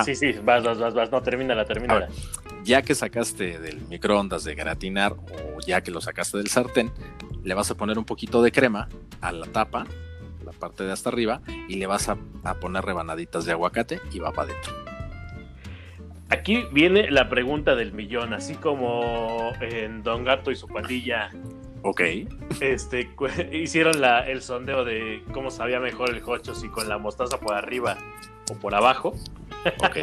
Sí, 0.03 0.15
sí, 0.15 0.33
vas, 0.43 0.65
vas, 0.65 0.79
vas, 0.79 0.95
vas, 0.95 1.11
no, 1.11 1.23
termina 1.23 1.55
la 1.55 1.65
termina. 1.65 2.09
Ya 2.65 2.83
que 2.83 2.95
sacaste 2.95 3.59
del 3.59 3.83
microondas 3.89 4.45
de 4.45 4.55
gratinar 4.55 5.13
o 5.13 5.61
ya 5.67 5.83
que 5.83 5.91
lo 5.91 6.01
sacaste 6.01 6.39
del 6.39 6.49
sartén, 6.49 6.91
le 7.45 7.55
vas 7.55 7.71
a 7.71 7.77
poner 7.77 7.99
un 7.99 8.05
poquito 8.05 8.43
de 8.43 8.51
crema 8.51 8.89
a 9.21 9.33
la 9.33 9.47
tapa, 9.47 9.87
la 10.45 10.53
parte 10.53 10.85
de 10.85 10.93
hasta 10.93 11.11
arriba, 11.11 11.43
y 11.69 11.77
le 11.77 11.87
vas 11.87 12.09
a, 12.09 12.17
poner 12.61 12.85
rebanaditas 12.85 13.45
de 13.45 13.53
aguacate 13.53 14.01
y 14.13 14.19
va 14.19 14.33
para 14.33 14.51
adentro. 14.51 14.73
Aquí 16.31 16.65
viene 16.73 17.11
la 17.11 17.29
pregunta 17.29 17.77
del 17.77 17.93
millón, 17.93 18.33
así 18.33 18.55
como 18.55 19.53
en 19.61 20.03
Don 20.03 20.25
Gato 20.25 20.51
y 20.51 20.57
su 20.57 20.67
pandilla. 20.67 21.31
Ok. 21.83 22.01
este, 22.61 23.11
hicieron 23.53 24.01
la, 24.01 24.27
el 24.27 24.41
sondeo 24.41 24.85
de 24.85 25.23
cómo 25.33 25.51
sabía 25.51 25.81
mejor 25.81 26.11
el 26.11 26.23
hocho, 26.25 26.55
si 26.55 26.69
con 26.69 26.89
la 26.89 26.97
mostaza 26.97 27.39
por 27.39 27.55
arriba 27.55 27.99
o 28.51 28.55
por 28.55 28.75
abajo. 28.75 29.15
Ok. 29.79 29.97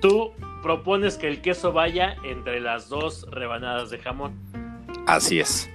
Tú 0.00 0.32
propones 0.62 1.16
que 1.16 1.28
el 1.28 1.40
queso 1.40 1.72
vaya 1.72 2.16
entre 2.24 2.60
las 2.60 2.88
dos 2.88 3.26
rebanadas 3.30 3.90
de 3.90 3.98
jamón. 3.98 4.38
Así 5.06 5.40
es. 5.40 5.70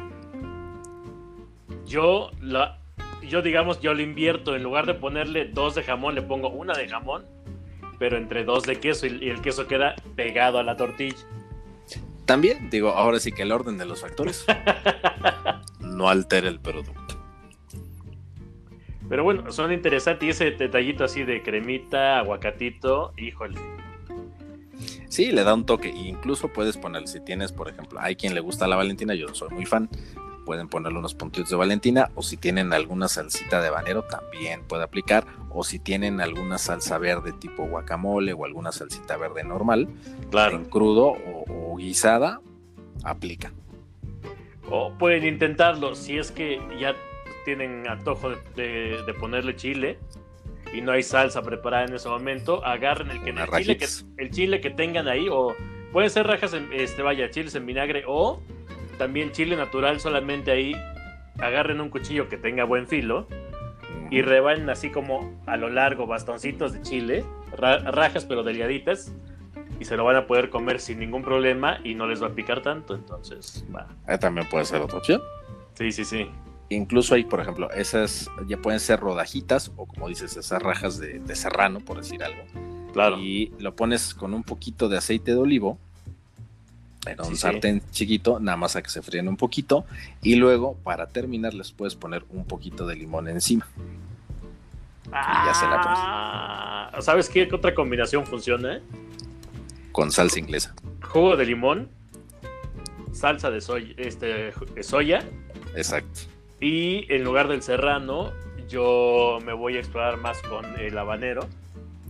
Yo, 1.86 2.32
la, 2.42 2.80
yo 3.28 3.42
digamos, 3.42 3.82
yo 3.82 3.94
lo 3.94 4.02
invierto. 4.02 4.56
En 4.56 4.64
lugar 4.64 4.86
de 4.86 4.94
ponerle 4.94 5.46
dos 5.46 5.76
de 5.76 5.84
jamón, 5.84 6.16
le 6.16 6.22
pongo 6.22 6.50
una 6.50 6.74
de 6.74 6.88
jamón, 6.88 7.26
pero 8.00 8.18
entre 8.18 8.44
dos 8.44 8.64
de 8.64 8.80
queso 8.80 9.08
y 9.08 9.30
el 9.30 9.42
queso 9.42 9.68
queda 9.68 9.96
pegado 10.16 10.60
a 10.60 10.64
la 10.64 10.78
tortilla. 10.78 11.18
También, 12.26 12.70
digo, 12.70 12.90
ahora 12.90 13.20
sí 13.20 13.32
que 13.32 13.42
el 13.42 13.52
orden 13.52 13.78
de 13.78 13.86
los 13.86 14.02
factores 14.02 14.46
no 15.80 16.08
altera 16.08 16.48
el 16.48 16.60
producto. 16.60 17.03
Pero 19.14 19.26
bueno, 19.26 19.52
son 19.52 19.72
interesantes 19.72 20.26
y 20.26 20.30
ese 20.32 20.50
detallito 20.50 21.04
así 21.04 21.24
de 21.24 21.44
cremita, 21.44 22.18
aguacatito, 22.18 23.14
híjole. 23.16 23.60
Sí, 25.08 25.32
le 25.32 25.44
da 25.44 25.54
un 25.54 25.68
toque. 25.68 25.90
incluso 25.90 26.48
puedes 26.48 26.78
poner, 26.78 27.08
si 27.08 27.20
tienes, 27.20 27.52
por 27.52 27.70
ejemplo, 27.70 28.00
hay 28.02 28.16
quien 28.16 28.34
le 28.34 28.40
gusta 28.40 28.66
la 28.66 28.76
Valentina, 28.76 29.14
yo 29.14 29.32
soy 29.36 29.50
muy 29.52 29.68
fan, 29.68 29.88
pueden 30.48 30.68
ponerle 30.68 30.98
unos 30.98 31.14
puntitos 31.14 31.52
de 31.52 31.56
Valentina, 31.58 32.10
o 32.16 32.24
si 32.24 32.38
tienen 32.38 32.74
alguna 32.74 33.08
salsita 33.08 33.62
de 33.62 33.68
habanero, 33.68 34.02
también 34.02 34.64
puede 34.64 34.84
aplicar, 34.84 35.28
o 35.52 35.64
si 35.64 35.78
tienen 35.78 36.20
alguna 36.20 36.58
salsa 36.58 36.98
verde 36.98 37.34
tipo 37.34 37.68
guacamole 37.68 38.34
o 38.34 38.46
alguna 38.46 38.72
salsita 38.72 39.16
verde 39.18 39.44
normal, 39.44 39.90
claro. 40.32 40.56
en 40.56 40.66
crudo 40.66 41.14
o, 41.50 41.76
guisada, 41.78 42.42
aplica. 43.04 43.54
O 44.72 44.92
pueden 44.98 45.24
intentarlo, 45.24 45.94
si 45.94 46.18
es 46.18 46.32
que 46.32 46.60
ya 46.80 46.96
tienen 47.46 47.88
antojo 47.88 48.32
de, 48.56 49.16
ponerle 49.20 49.56
chile 49.56 50.00
y 50.74 50.82
no 50.82 50.92
hay 50.92 51.04
salsa 51.04 51.42
preparada 51.42 51.86
en 51.86 51.94
ese 51.94 52.10
momento, 52.10 52.66
agarren 52.66 53.12
el, 53.12 53.24
que, 53.24 53.30
el, 53.30 53.38
chile 53.58 53.78
que, 53.78 53.86
el 54.18 54.32
chile 54.32 54.62
que 54.62 54.70
tengan 54.72 55.08
ahí, 55.08 55.28
o 55.30 55.56
pueden 55.92 56.10
ser 56.10 56.26
rajas, 56.26 56.54
en, 56.54 56.70
este, 56.74 57.02
vaya, 57.04 57.30
chiles 57.30 57.54
en 57.56 57.66
vinagre, 57.66 58.04
o 58.08 58.42
también 58.98 59.32
chile 59.32 59.56
natural, 59.56 60.00
solamente 60.00 60.52
ahí 60.52 60.76
agarren 61.40 61.82
un 61.82 61.90
cuchillo 61.90 62.28
que 62.30 62.38
tenga 62.38 62.64
buen 62.64 62.88
filo 62.88 63.28
y 64.10 64.22
rebanen 64.22 64.70
así 64.70 64.90
como 64.90 65.40
a 65.46 65.58
lo 65.58 65.70
largo 65.70 66.08
bastoncitos 66.08 66.74
de 66.74 66.82
chile, 66.82 67.26
rajas 67.56 68.26
pero 68.26 68.44
delgaditas, 68.44 69.14
y 69.80 69.86
se 69.86 69.98
lo 69.98 70.04
van 70.04 70.16
a 70.16 70.28
poder 70.28 70.50
comer 70.50 70.80
sin 70.80 71.00
ningún 71.00 71.24
problema 71.24 71.80
y 71.84 71.96
no 71.96 72.08
les 72.08 72.22
va 72.22 72.28
a 72.28 72.32
picar 72.32 72.62
tanto, 72.62 72.96
entonces 72.96 73.66
va. 73.76 73.88
Ahí 74.06 74.18
también 74.18 74.48
puede 74.50 74.66
ser 74.66 74.82
otra 74.82 75.00
opción. 75.00 75.22
Sí, 75.74 75.92
sí, 75.92 76.06
sí. 76.06 76.30
Incluso 76.70 77.16
ahí, 77.16 77.24
por 77.24 77.40
ejemplo, 77.40 77.70
esas 77.72 78.30
ya 78.48 78.58
pueden 78.58 78.80
ser 78.80 79.00
rodajitas 79.00 79.72
o 79.76 79.86
como 79.86 80.08
dices, 80.08 80.36
esas 80.38 80.62
rajas 80.62 81.00
de, 81.00 81.20
de 81.20 81.36
serrano, 81.36 81.80
por 81.80 81.98
decir 81.98 82.24
algo. 82.24 82.44
Claro. 82.94 83.20
Y 83.20 83.52
lo 83.60 83.76
pones 83.76 84.14
con 84.14 84.34
un 84.34 84.44
poquito 84.44 84.90
de 84.90 84.98
aceite 84.98 85.32
de 85.32 85.38
olivo 85.38 85.78
en 87.06 87.22
un 87.22 87.36
sartén 87.36 87.82
chiquito, 87.92 88.40
nada 88.40 88.58
más 88.58 88.76
a 88.76 88.82
que 88.82 88.90
se 88.90 89.02
fríen 89.02 89.28
un 89.28 89.38
poquito. 89.38 89.86
Y 90.22 90.36
luego, 90.36 90.76
para 90.84 91.08
terminar, 91.08 91.54
les 91.54 91.72
puedes 91.72 91.96
poner 91.96 92.24
un 92.30 92.46
poquito 92.46 92.86
de 92.88 92.96
limón 92.96 93.28
encima. 93.28 93.68
y 95.08 95.12
ya 95.12 95.54
se 95.54 95.66
la 95.66 95.82
pones. 95.82 96.00
Ah, 96.02 96.98
¿Sabes 97.02 97.30
qué 97.30 97.50
otra 97.52 97.74
combinación 97.74 98.26
funciona? 98.26 98.82
Con 99.92 100.12
salsa 100.12 100.40
inglesa. 100.40 100.74
Jugo 101.02 101.36
de 101.36 101.46
limón, 101.46 101.90
salsa 103.12 103.52
de 103.52 103.62
soya, 103.62 103.94
este, 103.98 104.54
soya. 104.82 105.24
Exacto. 105.76 106.22
Y 106.64 107.06
en 107.14 107.24
lugar 107.24 107.48
del 107.48 107.62
serrano, 107.62 108.32
yo 108.70 109.40
me 109.46 109.54
voy 109.54 109.76
a 109.76 109.80
explorar 109.80 110.18
más 110.18 110.42
con 110.44 110.80
el 110.80 110.98
habanero. 110.98 111.48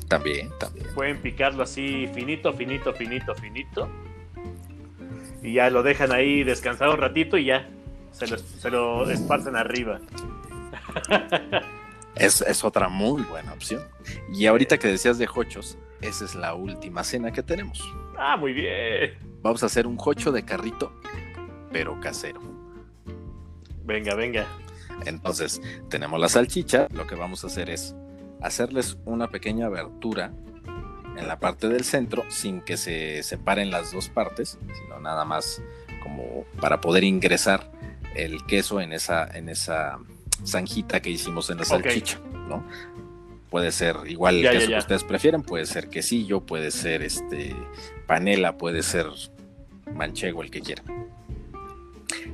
También, 0.08 0.52
también. 0.60 0.88
Pueden 0.94 1.18
picarlo 1.22 1.64
así 1.64 2.08
finito, 2.14 2.54
finito, 2.54 2.94
finito, 2.94 3.34
finito 3.36 3.90
y 5.44 5.54
ya 5.54 5.70
lo 5.70 5.84
dejan 5.84 6.12
ahí 6.12 6.44
descansar 6.44 6.90
un 6.90 6.98
ratito 6.98 7.38
y 7.38 7.46
ya 7.46 7.70
se 8.12 8.28
lo, 8.28 8.38
se 8.38 8.72
lo 8.72 9.10
esparcen 9.10 9.56
arriba. 9.56 10.00
Es, 12.16 12.42
es, 12.42 12.64
otra 12.64 12.90
muy 12.90 13.24
buena 13.24 13.54
opción. 13.54 13.82
Y 14.32 14.46
ahorita 14.46 14.78
que 14.78 14.88
decías 14.88 15.18
de 15.18 15.28
hochos, 15.34 15.80
esa 16.00 16.26
es 16.26 16.36
la 16.36 16.54
última 16.54 17.04
cena 17.04 17.32
que 17.32 17.42
tenemos. 17.42 17.82
Ah, 18.16 18.38
muy 18.38 18.54
bien. 18.54 19.18
Vamos 19.42 19.64
a 19.64 19.66
hacer 19.66 19.88
un 19.88 19.98
hocho 19.98 20.32
de 20.32 20.46
carrito, 20.46 20.94
pero 21.72 22.00
casero. 22.00 22.53
Venga, 23.84 24.16
venga. 24.16 24.48
Entonces, 25.06 25.62
tenemos 25.90 26.20
la 26.20 26.30
salchicha. 26.30 26.88
Lo 26.94 27.08
que 27.08 27.16
vamos 27.16 27.44
a 27.44 27.48
hacer 27.48 27.70
es 27.70 27.96
hacerles 28.42 28.98
una 29.06 29.30
pequeña 29.30 29.68
abertura 29.68 30.32
en 31.18 31.28
la 31.28 31.40
parte 31.40 31.70
del 31.70 31.84
centro 31.84 32.24
sin 32.30 32.62
que 32.62 32.78
se 32.78 33.24
separen 33.24 33.72
las 33.72 33.92
dos 33.92 34.10
partes, 34.10 34.58
sino 34.74 35.00
nada 35.00 35.26
más 35.26 35.62
como 36.02 36.46
para 36.60 36.82
poder 36.82 37.04
ingresar 37.04 37.72
el 38.16 38.46
queso 38.46 38.82
en 38.82 38.94
esa, 38.94 39.26
en 39.26 39.50
esa 39.50 40.00
zanjita 40.46 41.02
que 41.02 41.10
hicimos 41.10 41.50
en 41.50 41.60
la 41.60 41.66
salchicha, 41.66 42.20
¿no? 42.48 42.66
Puede 43.50 43.72
ser 43.72 43.98
igual 44.08 44.38
el 44.38 44.50
queso 44.50 44.68
que 44.68 44.78
ustedes 44.78 45.04
prefieren, 45.04 45.44
puede 45.44 45.66
ser 45.66 45.88
quesillo, 45.88 46.42
puede 46.42 46.72
ser 46.72 47.04
este 47.04 47.56
panela, 48.08 48.58
puede 48.58 48.82
ser 48.82 49.08
manchego, 49.94 50.42
el 50.42 50.50
que 50.50 50.62
quieran. 50.62 50.86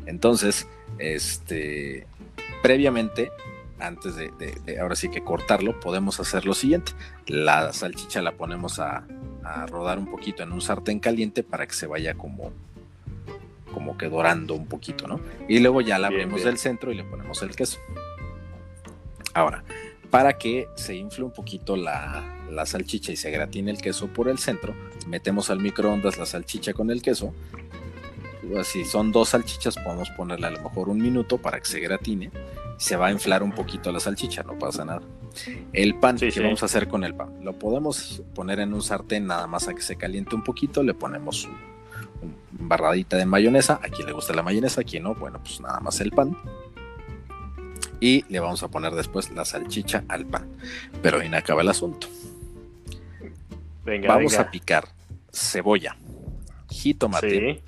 Entonces, 0.05 0.65
este, 0.97 2.07
previamente 2.61 3.31
antes 3.79 4.15
de, 4.15 4.29
ahora 4.79 4.95
sí 4.95 5.09
que 5.09 5.23
cortarlo, 5.23 5.79
podemos 5.79 6.19
hacer 6.19 6.45
lo 6.45 6.53
siguiente. 6.53 6.91
La 7.27 7.71
salchicha 7.73 8.21
la 8.21 8.33
ponemos 8.33 8.79
a, 8.79 9.05
rodar 9.67 9.97
un 9.97 10.11
poquito 10.11 10.43
en 10.43 10.51
un 10.51 10.61
sartén 10.61 10.99
caliente 10.99 11.41
para 11.41 11.65
que 11.65 11.73
se 11.73 11.87
vaya 11.87 12.13
como, 12.13 12.51
como 13.73 13.97
que 13.97 14.07
dorando 14.07 14.53
un 14.53 14.67
poquito, 14.67 15.07
¿no? 15.07 15.19
Y 15.47 15.59
luego 15.59 15.81
ya 15.81 15.97
la 15.97 16.07
abrimos 16.07 16.43
del 16.43 16.59
centro 16.59 16.91
y 16.91 16.95
le 16.95 17.03
ponemos 17.03 17.41
el 17.41 17.55
queso. 17.55 17.79
Ahora, 19.33 19.63
para 20.11 20.37
que 20.37 20.67
se 20.75 20.95
infle 20.95 21.23
un 21.23 21.31
poquito 21.31 21.75
la, 21.75 22.23
la, 22.51 22.65
salchicha 22.67 23.11
y 23.11 23.15
se 23.15 23.31
gratine 23.31 23.71
el 23.71 23.81
queso 23.81 24.07
por 24.07 24.27
el 24.27 24.37
centro, 24.37 24.75
metemos 25.07 25.49
al 25.49 25.59
microondas 25.59 26.19
la 26.19 26.27
salchicha 26.27 26.73
con 26.73 26.91
el 26.91 27.01
queso. 27.01 27.33
Si 28.63 28.85
son 28.85 29.11
dos 29.11 29.29
salchichas, 29.29 29.77
podemos 29.77 30.09
ponerle 30.11 30.47
a 30.47 30.51
lo 30.51 30.61
mejor 30.61 30.89
un 30.89 30.99
minuto 30.99 31.37
para 31.37 31.59
que 31.59 31.65
se 31.65 31.79
gratine 31.79 32.31
se 32.79 32.95
va 32.95 33.07
a 33.07 33.11
inflar 33.11 33.43
un 33.43 33.51
poquito 33.51 33.91
la 33.91 33.99
salchicha, 33.99 34.41
no 34.43 34.57
pasa 34.57 34.85
nada. 34.85 35.01
El 35.73 35.95
pan, 35.95 36.17
¿qué 36.17 36.39
vamos 36.39 36.63
a 36.63 36.65
hacer 36.65 36.87
con 36.87 37.03
el 37.03 37.13
pan? 37.13 37.43
Lo 37.43 37.59
podemos 37.59 38.23
poner 38.33 38.61
en 38.61 38.73
un 38.73 38.81
sartén 38.81 39.27
nada 39.27 39.47
más 39.47 39.67
a 39.67 39.73
que 39.73 39.81
se 39.81 39.97
caliente 39.97 40.33
un 40.33 40.45
poquito, 40.45 40.81
le 40.81 40.93
ponemos 40.93 41.45
un, 41.45 41.57
barradita 42.51 43.17
de 43.17 43.25
mayonesa, 43.25 43.81
a 43.83 43.89
quien 43.89 44.07
le 44.07 44.13
gusta 44.13 44.33
la 44.33 44.43
mayonesa, 44.43 44.81
a 44.81 44.83
quien 44.85 45.03
no, 45.03 45.13
bueno, 45.13 45.39
pues 45.43 45.59
nada 45.59 45.81
más 45.81 45.99
el 45.99 46.11
pan. 46.11 46.37
Y 47.99 48.23
le 48.29 48.39
vamos 48.39 48.63
a 48.63 48.69
poner 48.69 48.93
después 48.93 49.29
la 49.31 49.43
salchicha 49.43 50.05
al 50.07 50.25
pan. 50.25 50.47
Pero 51.01 51.19
ahí 51.19 51.29
acaba 51.33 51.61
el 51.61 51.67
asunto. 51.67 52.07
Venga, 53.83 54.07
vamos 54.07 54.37
a 54.37 54.49
picar 54.49 54.87
cebolla, 55.33 55.97
jitomate 56.69 57.61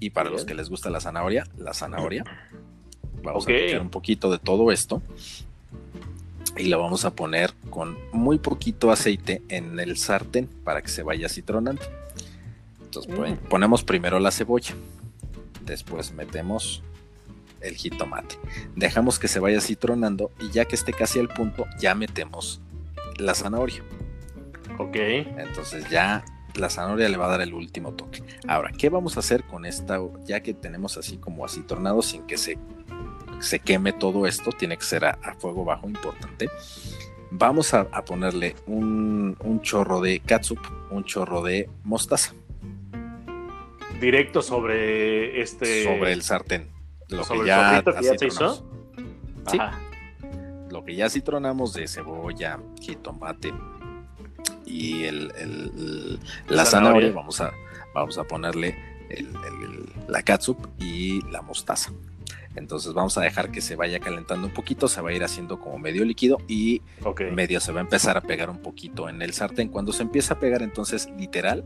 y 0.00 0.10
para 0.10 0.30
los 0.30 0.44
que 0.44 0.54
les 0.54 0.68
gusta 0.68 0.90
la 0.90 1.00
zanahoria, 1.00 1.46
la 1.58 1.74
zanahoria 1.74 2.24
Vamos 3.22 3.44
a 3.44 3.46
picar 3.46 3.80
un 3.80 3.90
poquito 3.90 4.30
de 4.30 4.38
todo 4.38 4.72
esto 4.72 5.00
y 6.56 6.64
lo 6.64 6.80
vamos 6.80 7.04
a 7.04 7.14
poner 7.14 7.54
con 7.70 7.96
muy 8.12 8.38
poquito 8.38 8.90
aceite 8.90 9.42
en 9.48 9.78
el 9.78 9.96
sartén 9.96 10.48
para 10.64 10.82
que 10.82 10.88
se 10.88 11.02
vaya 11.02 11.28
citronando. 11.28 11.82
Entonces 12.82 13.12
mm. 13.12 13.48
ponemos 13.48 13.84
primero 13.84 14.18
la 14.18 14.30
cebolla, 14.30 14.74
después 15.64 16.12
metemos 16.12 16.82
el 17.60 17.76
jitomate, 17.76 18.36
dejamos 18.74 19.18
que 19.18 19.28
se 19.28 19.38
vaya 19.38 19.60
citronando 19.60 20.30
y 20.40 20.50
ya 20.50 20.64
que 20.64 20.74
esté 20.74 20.92
casi 20.92 21.20
al 21.20 21.28
punto 21.28 21.66
ya 21.78 21.94
metemos 21.94 22.60
la 23.18 23.34
zanahoria. 23.34 23.82
Ok. 24.78 24.96
Entonces 24.96 25.88
ya 25.90 26.24
la 26.54 26.70
zanahoria 26.70 27.08
le 27.08 27.16
va 27.16 27.26
a 27.26 27.30
dar 27.30 27.40
el 27.40 27.54
último 27.54 27.92
toque. 27.92 28.22
Ahora, 28.46 28.70
¿qué 28.76 28.88
vamos 28.88 29.16
a 29.16 29.20
hacer 29.20 29.44
con 29.44 29.64
esta 29.64 29.98
ya 30.24 30.40
que 30.40 30.54
tenemos 30.54 30.96
así 30.96 31.16
como 31.16 31.44
así 31.44 31.62
tornado 31.62 32.02
sin 32.02 32.26
que 32.26 32.36
se 32.36 32.58
se 33.42 33.58
queme 33.58 33.92
todo 33.92 34.26
esto, 34.26 34.50
tiene 34.52 34.76
que 34.76 34.84
ser 34.84 35.04
a, 35.04 35.16
fuego 35.38 35.64
bajo, 35.64 35.88
importante. 35.88 36.48
Vamos 37.30 37.74
a, 37.74 37.84
ponerle 38.04 38.54
un, 38.66 39.36
chorro 39.62 40.00
de 40.00 40.20
catsup, 40.20 40.58
un 40.90 41.04
chorro 41.04 41.42
de 41.42 41.68
mostaza. 41.82 42.34
Directo 44.00 44.42
sobre 44.42 45.40
este. 45.40 45.84
Sobre 45.84 46.12
el 46.12 46.22
sartén. 46.22 46.70
Lo 47.08 47.24
que 47.24 47.44
ya, 47.44 47.82
se 48.18 48.26
hizo. 48.26 48.66
Sí. 49.48 49.58
Lo 50.70 50.84
que 50.84 50.94
ya 50.94 51.10
citronamos 51.10 51.74
de 51.74 51.86
cebolla, 51.86 52.58
jitomate 52.80 53.52
y 54.66 55.04
el, 55.04 56.18
la 56.48 56.64
zanahoria, 56.64 57.12
vamos 57.12 57.40
a, 57.40 57.52
vamos 57.94 58.18
a 58.18 58.24
ponerle 58.24 58.76
la 60.08 60.22
catsup 60.22 60.58
y 60.78 61.20
la 61.30 61.42
mostaza. 61.42 61.92
Entonces 62.54 62.92
vamos 62.92 63.16
a 63.16 63.22
dejar 63.22 63.50
que 63.50 63.62
se 63.62 63.76
vaya 63.76 63.98
calentando 63.98 64.46
un 64.46 64.52
poquito, 64.52 64.86
se 64.86 65.00
va 65.00 65.10
a 65.10 65.12
ir 65.12 65.24
haciendo 65.24 65.58
como 65.58 65.78
medio 65.78 66.04
líquido 66.04 66.38
y 66.48 66.82
medio 67.32 67.60
se 67.60 67.72
va 67.72 67.80
a 67.80 67.82
empezar 67.82 68.16
a 68.18 68.20
pegar 68.20 68.50
un 68.50 68.58
poquito 68.58 69.08
en 69.08 69.22
el 69.22 69.32
sartén. 69.32 69.68
Cuando 69.68 69.92
se 69.92 70.02
empieza 70.02 70.34
a 70.34 70.38
pegar, 70.38 70.62
entonces 70.62 71.08
literal, 71.16 71.64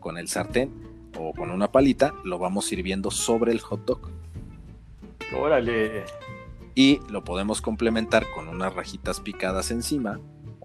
con 0.00 0.16
el 0.16 0.28
sartén 0.28 0.72
o 1.18 1.32
con 1.34 1.50
una 1.50 1.70
palita, 1.70 2.14
lo 2.24 2.38
vamos 2.38 2.64
sirviendo 2.66 3.10
sobre 3.10 3.52
el 3.52 3.60
hot 3.60 3.84
dog. 3.84 4.10
Órale. 5.36 6.04
Y 6.74 7.00
lo 7.10 7.22
podemos 7.22 7.60
complementar 7.60 8.26
con 8.34 8.48
unas 8.48 8.74
rajitas 8.74 9.20
picadas 9.20 9.70
encima 9.70 10.20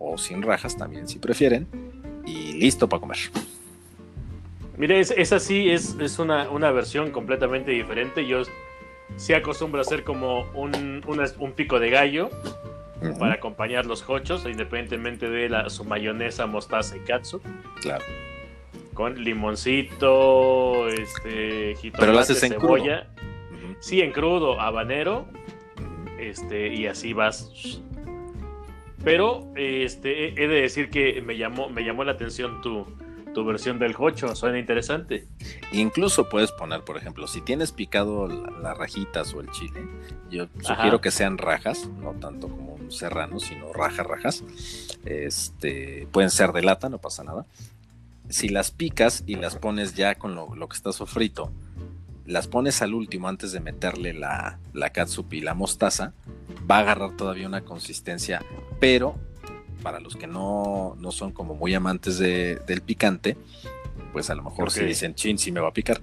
o 0.10 0.18
sin 0.18 0.42
rajas 0.42 0.78
también 0.78 1.08
si 1.08 1.20
prefieren. 1.20 1.68
Y 2.26 2.54
listo 2.54 2.88
para 2.88 3.02
comer. 3.02 3.18
Mire, 4.78 5.00
esa 5.00 5.40
sí 5.40 5.70
es, 5.72 5.98
es 6.00 6.20
una, 6.20 6.50
una 6.50 6.72
versión 6.72 7.12
completamente 7.12 7.72
diferente. 7.72 8.26
Yo 8.26 8.44
se 9.18 9.36
acostumbra 9.36 9.82
a 9.82 9.82
hacer 9.82 10.04
como 10.04 10.44
un, 10.54 11.04
un 11.06 11.52
pico 11.54 11.80
de 11.80 11.90
gallo 11.90 12.30
para 13.18 13.36
acompañar 13.36 13.86
los 13.86 14.08
hochos, 14.10 14.46
independientemente 14.46 15.30
de 15.30 15.50
la, 15.50 15.70
su 15.70 15.84
mayonesa, 15.86 16.46
mostaza 16.46 16.98
y 16.98 17.00
katsu. 17.02 17.42
Claro. 17.82 18.04
Con 18.94 19.24
limoncito, 19.24 20.90
este, 20.90 21.76
Pero 21.98 22.14
lo 22.14 22.20
haces 22.20 22.44
en 22.44 22.52
cebolla. 22.52 23.08
Sí, 23.80 24.02
en 24.02 24.12
crudo, 24.12 24.60
habanero, 24.60 25.26
este, 26.20 26.74
y 26.74 26.88
así 26.88 27.14
vas. 27.14 27.82
Pero 29.10 29.48
este, 29.56 30.42
he 30.42 30.48
de 30.48 30.62
decir 30.62 30.92
que 30.92 31.22
me 31.22 31.36
llamó, 31.36 31.68
me 31.70 31.84
llamó 31.84 32.04
la 32.04 32.12
atención 32.12 32.62
tu, 32.62 32.86
tu 33.34 33.44
versión 33.44 33.80
del 33.80 33.96
hocho, 33.98 34.36
suena 34.36 34.60
interesante. 34.60 35.26
Incluso 35.72 36.30
puedes 36.30 36.52
poner, 36.52 36.84
por 36.84 36.96
ejemplo, 36.96 37.28
si 37.28 37.42
tienes 37.42 37.72
picado 37.72 38.28
las 38.28 38.78
rajitas 38.78 39.34
o 39.34 39.42
el 39.42 39.50
chile, 39.50 39.82
yo 40.30 40.48
sugiero 40.62 41.02
que 41.02 41.10
sean 41.10 41.40
rajas, 41.40 41.90
no 42.00 42.14
tanto 42.14 42.50
como 42.50 42.76
un 42.76 42.92
serrano, 42.92 43.40
sino 43.40 43.74
rajas, 43.74 44.06
rajas. 44.06 44.44
Este, 45.06 46.08
pueden 46.12 46.30
ser 46.30 46.52
de 46.52 46.62
lata, 46.62 46.90
no 46.90 47.00
pasa 47.00 47.24
nada. 47.24 47.48
Si 48.30 48.50
las 48.50 48.70
picas 48.70 49.24
y 49.26 49.38
las 49.38 49.56
pones 49.56 49.96
ya 49.96 50.16
con 50.16 50.36
lo, 50.36 50.68
que 50.68 50.78
está 50.78 50.92
sofrito, 50.92 51.52
las 52.30 52.48
pones 52.48 52.82
al 52.84 52.94
último 52.94 53.28
antes 53.28 53.52
de 53.52 53.60
meterle 53.60 54.14
la, 54.14 54.60
la 54.74 54.92
catsup 54.92 55.34
y 55.34 55.42
la 55.42 55.56
mostaza, 55.56 56.14
va 56.70 56.78
a 56.78 56.80
agarrar 56.82 57.18
todavía 57.18 57.48
una 57.48 57.62
consistencia, 57.62 58.44
pero 58.80 59.16
para 59.82 60.00
los 60.00 60.16
que 60.16 60.28
no, 60.28 60.96
son 61.10 61.32
como 61.32 61.56
muy 61.56 61.74
amantes 61.74 62.20
del 62.20 62.82
picante, 62.82 63.36
pues 64.14 64.30
a 64.30 64.36
lo 64.36 64.44
mejor 64.44 64.70
si 64.70 64.84
dicen, 64.84 65.16
chin, 65.16 65.40
sí 65.40 65.52
me 65.52 65.60
va 65.60 65.70
a 65.70 65.74
picar. 65.74 66.02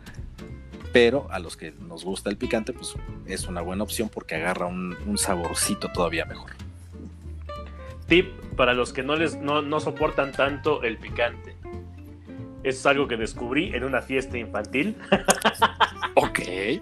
Pero 0.92 1.28
a 1.30 1.38
los 1.38 1.56
que 1.56 1.72
nos 1.72 2.04
gusta 2.04 2.28
el 2.28 2.36
picante, 2.36 2.72
pues 2.72 2.94
es 3.26 3.46
una 3.46 3.60
buena 3.60 3.84
opción 3.84 4.08
porque 4.08 4.34
agarra 4.34 4.66
un, 4.66 4.96
saborcito 5.18 5.92
todavía 5.92 6.24
mejor. 6.24 6.50
Tip 8.08 8.26
para 8.56 8.74
los 8.74 8.92
que 8.92 9.02
no, 9.02 9.14
les, 9.14 9.36
no, 9.36 9.62
no 9.62 9.78
soportan 9.78 10.32
tanto 10.32 10.82
el 10.82 10.96
picante. 10.98 11.54
Eso 12.66 12.80
es 12.80 12.86
algo 12.86 13.06
que 13.06 13.16
descubrí 13.16 13.72
en 13.76 13.84
una 13.84 14.02
fiesta 14.02 14.36
infantil. 14.36 14.96
ok, 16.16 16.40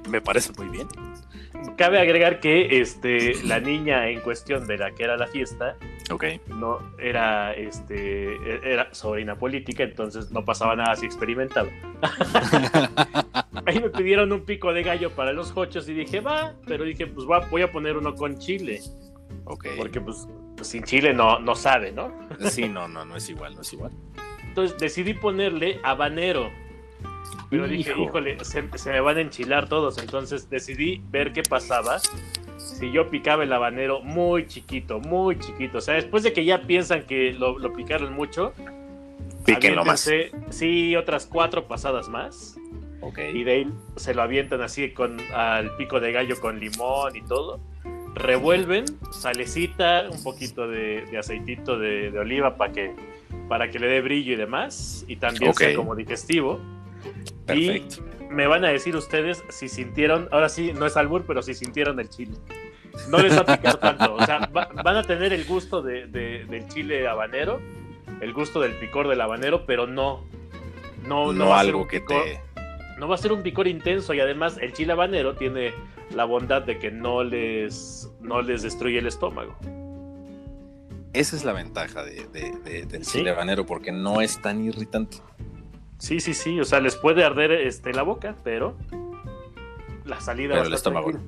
me 0.09 0.23
parece 0.23 0.51
muy 0.57 0.69
bien. 0.69 0.89
Cabe 1.77 2.01
agregar 2.01 2.41
que 2.41 2.81
este, 2.81 3.35
la 3.45 3.61
niña 3.61 4.09
en 4.09 4.21
cuestión 4.21 4.67
de 4.67 4.79
la 4.79 4.93
que 4.93 5.05
era 5.05 5.19
la 5.19 5.27
fiesta 5.27 5.77
okay. 6.11 6.41
no 6.47 6.79
era, 6.99 7.53
este, 7.53 8.35
era 8.73 8.95
sobrina 8.95 9.37
política, 9.37 9.83
entonces 9.83 10.31
no 10.31 10.43
pasaba 10.43 10.75
nada 10.75 10.97
si 10.97 11.05
experimentaba. 11.05 11.69
Ahí 13.67 13.79
me 13.79 13.91
pidieron 13.91 14.33
un 14.33 14.41
pico 14.47 14.73
de 14.73 14.85
gallo 14.85 15.11
para 15.11 15.35
los 15.35 15.53
hochos 15.55 15.87
y 15.87 15.93
dije, 15.93 16.21
va, 16.21 16.55
pero 16.67 16.85
dije, 16.85 17.07
pues 17.07 17.27
voy 17.27 17.61
a 17.61 17.71
poner 17.71 17.99
uno 17.99 18.15
con 18.15 18.39
chile. 18.39 18.81
Okay. 19.45 19.77
Porque 19.77 20.01
pues 20.01 20.27
sin 20.63 20.83
chile 20.85 21.13
no, 21.13 21.39
no 21.41 21.55
sabe, 21.55 21.93
¿no? 21.93 22.11
sí, 22.49 22.71
no, 22.71 22.89
no, 22.89 23.05
no 23.05 23.17
es 23.17 23.29
igual, 23.29 23.55
no 23.55 23.61
es 23.61 23.71
igual. 23.75 23.93
Entonces 24.55 24.79
decidí 24.79 25.15
ponerle 25.15 25.81
habanero 25.83 26.49
pero 27.51 27.69
dije, 27.69 27.93
híjole, 27.97 28.39
se, 28.45 28.63
me 28.63 29.01
van 29.01 29.17
a 29.17 29.21
enchilar 29.21 29.69
todos. 29.69 29.99
Entonces 29.99 30.49
decidí 30.51 31.03
ver 31.11 31.33
qué 31.33 31.43
pasaba 31.43 31.99
si 32.57 32.91
yo 32.91 33.11
picaba 33.11 33.45
el 33.45 33.53
habanero 33.53 34.01
muy 34.01 34.47
chiquito, 34.47 34.99
muy 35.01 35.39
chiquito. 35.39 35.79
O 35.79 35.81
sea, 35.81 35.95
después 35.95 36.23
de 36.23 36.33
que 36.33 36.45
ya 36.45 36.63
piensan 36.63 37.05
que 37.05 37.33
lo, 37.33 37.73
picaron 37.73 38.13
mucho, 38.13 38.53
Píquenlo 39.45 39.85
más. 39.85 40.11
Sí, 40.51 40.97
otras 40.97 41.27
cuatro 41.27 41.69
pasadas 41.69 42.09
más. 42.09 42.57
Okay. 43.01 43.37
Y 43.37 43.45
de 43.45 43.53
ahí 43.53 43.73
se 43.97 44.15
lo 44.15 44.23
avientan 44.23 44.63
así 44.63 44.91
con 44.91 45.19
al 45.35 45.77
pico 45.77 46.01
de 46.01 46.13
gallo 46.13 46.41
con 46.41 46.59
limón 46.59 47.15
y 47.15 47.23
todo. 47.23 47.61
Revuelven, 48.15 48.85
salecita, 49.11 50.09
un 50.11 50.23
poquito 50.23 50.67
de, 50.69 51.05
aceitito 51.19 51.79
de, 51.79 52.17
oliva 52.19 52.57
para 52.57 52.73
que, 52.73 52.95
para 53.49 53.71
que 53.71 53.79
le 53.79 53.87
dé 53.87 54.01
brillo 54.01 54.33
y 54.33 54.37
demás. 54.37 55.05
Y 55.09 55.17
también 55.17 55.55
sea 55.55 55.75
como 55.75 55.95
digestivo. 55.95 56.61
Perfecto. 57.47 58.05
Y 58.21 58.33
me 58.33 58.47
van 58.47 58.65
a 58.65 58.69
decir 58.69 58.97
ustedes 58.97 59.45
si 59.49 59.69
sintieron, 59.69 60.29
ahora 60.33 60.49
sí, 60.49 60.73
no 60.73 60.87
es 60.87 60.97
albur, 60.97 61.25
pero 61.27 61.43
si 61.43 61.55
sintieron 61.55 62.01
el 62.01 62.09
chile. 62.09 62.37
No 63.09 63.19
les 63.19 63.37
va 63.37 63.41
a 63.41 63.57
picar 63.57 63.77
tanto. 63.79 64.15
O 64.15 64.25
sea, 64.25 64.49
van 64.53 64.97
a 64.97 65.03
tener 65.03 65.33
el 65.33 65.45
gusto 65.45 65.83
de, 65.83 66.07
del 66.07 66.69
chile 66.69 67.07
habanero, 67.07 67.61
el 68.21 68.33
gusto 68.33 68.61
del 68.61 68.73
picor 68.73 69.09
del 69.09 69.21
habanero, 69.21 69.67
pero 69.67 69.87
no. 69.87 70.25
No, 71.07 71.33
no, 71.33 71.55
algo 71.55 71.87
que 71.87 72.01
te. 72.01 72.41
No 72.99 73.09
va 73.09 73.17
a 73.17 73.19
ser 73.19 73.33
un 73.33 73.43
picor 73.43 73.67
intenso 73.67 74.15
y 74.15 74.21
además 74.21 74.57
el 74.61 74.73
chile 74.73 74.93
habanero 74.93 75.35
tiene 75.35 75.73
la 76.15 76.25
bondad 76.25 76.63
de 76.63 76.79
que 76.79 76.91
no 76.91 77.25
les, 77.25 78.11
no 78.21 78.41
les 78.41 78.63
destruye 78.63 78.99
el 78.99 79.07
estómago. 79.07 79.57
Esa 81.15 81.37
es 81.37 81.45
la 81.45 81.53
ventaja 81.53 82.03
de, 82.03 82.27
del 82.87 83.07
chile 83.07 83.31
habanero 83.31 83.65
porque 83.65 83.93
no 83.93 84.21
es 84.21 84.43
tan 84.43 84.65
irritante. 84.65 85.19
Sí, 85.99 86.21
sí, 86.21 86.35
sí, 86.35 86.61
o 86.61 86.65
sea, 86.65 86.81
les 86.81 86.97
puede 86.97 87.25
arder 87.25 87.53
este, 87.53 87.95
la 87.95 88.03
boca, 88.03 88.35
pero 88.43 88.77
la 90.05 90.21
salida 90.21 90.55
pero 90.55 90.67
el 90.67 90.75
estómago. 90.75 91.13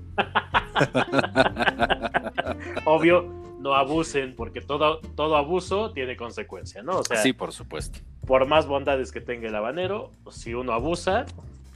Obvio, 2.84 3.32
no 3.61 3.74
abusen, 3.74 4.34
porque 4.34 4.61
todo, 4.61 5.01
todo 5.14 5.37
abuso 5.37 5.93
tiene 5.93 6.16
consecuencia, 6.16 6.82
¿no? 6.82 6.99
O 6.99 7.05
sea, 7.05 7.18
sí, 7.18 7.32
por 7.32 7.53
supuesto. 7.53 8.01
Por 8.26 8.47
más 8.47 8.66
bondades 8.66 9.12
que 9.12 9.20
tenga 9.20 9.49
el 9.49 9.55
habanero, 9.55 10.11
si 10.30 10.53
uno 10.53 10.72
abusa, 10.72 11.26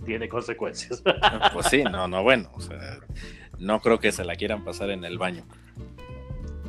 tiene 0.04 0.28
consecuencias. 0.28 1.02
pues 1.52 1.66
sí, 1.66 1.84
no, 1.84 2.08
no, 2.08 2.22
bueno, 2.22 2.50
o 2.54 2.60
sea, 2.60 2.98
no 3.58 3.80
creo 3.80 4.00
que 4.00 4.12
se 4.12 4.24
la 4.24 4.34
quieran 4.34 4.64
pasar 4.64 4.90
en 4.90 5.04
el 5.04 5.16
baño. 5.16 5.44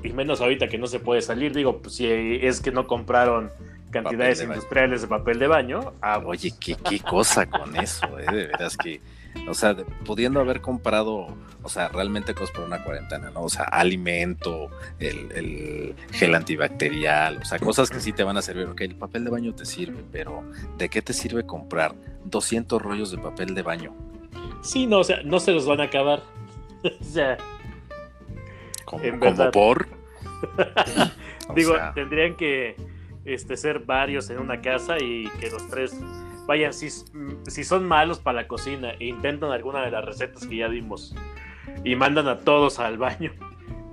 Y 0.04 0.14
menos 0.14 0.42
ahorita 0.42 0.68
que 0.68 0.78
no 0.78 0.88
se 0.88 1.00
puede 1.00 1.22
salir, 1.22 1.54
digo, 1.54 1.82
pues 1.82 1.96
si 1.96 2.08
es 2.08 2.62
que 2.62 2.72
no 2.72 2.88
compraron 2.88 3.52
cantidades 3.92 4.42
industriales 4.42 5.02
de 5.02 5.08
papel 5.08 5.38
de 5.38 5.48
baño. 5.48 5.94
Ah, 6.02 6.22
Oye, 6.26 6.54
¿qué, 6.60 6.76
qué 6.76 7.00
cosa 7.00 7.46
con 7.46 7.76
eso, 7.76 8.08
eh? 8.18 8.26
De 8.26 8.48
veras 8.48 8.78
que, 8.78 9.02
o 9.48 9.54
sea, 9.54 9.76
pudiendo 10.06 10.40
haber 10.40 10.62
comprado, 10.62 11.28
o 11.62 11.70
sea, 11.70 11.90
realmente 11.90 12.34
cosas 12.34 12.56
por 12.56 12.66
una 12.66 12.84
cuarentena, 12.84 13.30
¿no? 13.30 13.44
O 13.44 13.50
sea, 13.50 13.66
alimento, 13.66 14.70
el, 15.00 15.96
gel 16.12 16.34
antibacterial, 16.34 17.38
o 17.38 17.46
sea, 17.46 17.60
cosas 17.60 17.90
que 17.90 18.00
sí 18.00 18.14
te 18.14 18.24
van 18.24 18.38
a 18.38 18.42
servir. 18.42 18.68
Ok, 18.68 18.82
el 18.82 18.96
papel 18.96 19.26
de 19.26 19.30
baño 19.30 19.54
te 19.54 19.66
sirve, 19.66 20.04
pero 20.12 20.44
¿de 20.78 20.90
qué 20.90 21.02
te 21.02 21.14
sirve 21.14 21.46
comprar 21.46 21.94
200 22.26 22.82
rollos 22.82 23.12
de 23.12 23.18
papel 23.18 23.54
de 23.54 23.62
baño? 23.62 23.94
Sí, 24.62 24.88
no, 24.88 25.00
o 25.00 25.04
sea, 25.04 25.22
no 25.24 25.40
se 25.40 25.52
los 25.52 25.68
van 25.68 25.82
a 25.82 25.84
acabar. 25.84 26.24
o 26.84 27.04
sea, 27.04 27.38
como, 28.92 29.20
como 29.20 29.52
por. 29.52 29.88
Digo, 31.56 31.76
tendrían 31.96 32.36
que 32.36 32.76
este, 33.26 33.58
ser 33.58 33.80
varios 33.80 34.30
en 34.30 34.40
una 34.40 34.62
casa 34.62 34.98
y 35.00 35.28
que 35.40 35.50
los 35.50 35.68
tres 35.70 35.98
vayan, 36.46 36.74
si, 36.74 36.90
si 36.90 37.64
son 37.64 37.88
malos 37.88 38.20
para 38.20 38.42
la 38.42 38.48
cocina 38.48 38.92
e 39.00 39.06
intentan 39.06 39.52
alguna 39.52 39.82
de 39.84 39.92
las 39.92 40.04
recetas 40.04 40.46
que 40.46 40.58
ya 40.58 40.70
dimos 40.70 41.16
y 41.84 41.96
mandan 41.96 42.28
a 42.28 42.40
todos 42.40 42.80
al 42.80 42.98
baño, 42.98 43.34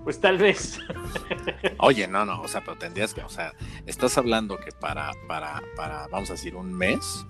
pues 0.05 0.20
tal 0.20 0.39
vez. 0.39 0.81
Oye, 1.79 2.09
no, 2.09 2.25
no, 2.25 2.41
o 2.41 2.49
sea, 2.49 2.62
pero 2.62 2.77
tendrías 2.77 3.15
que, 3.15 3.23
o 3.23 3.29
sea, 3.29 3.53
estás 3.87 4.19
hablando 4.19 4.59
que 4.59 4.73
para, 4.73 5.12
para, 5.27 5.62
para, 5.77 6.09
vamos 6.09 6.31
a 6.31 6.33
decir, 6.33 6.57
un 6.57 6.73
mes, 6.73 7.27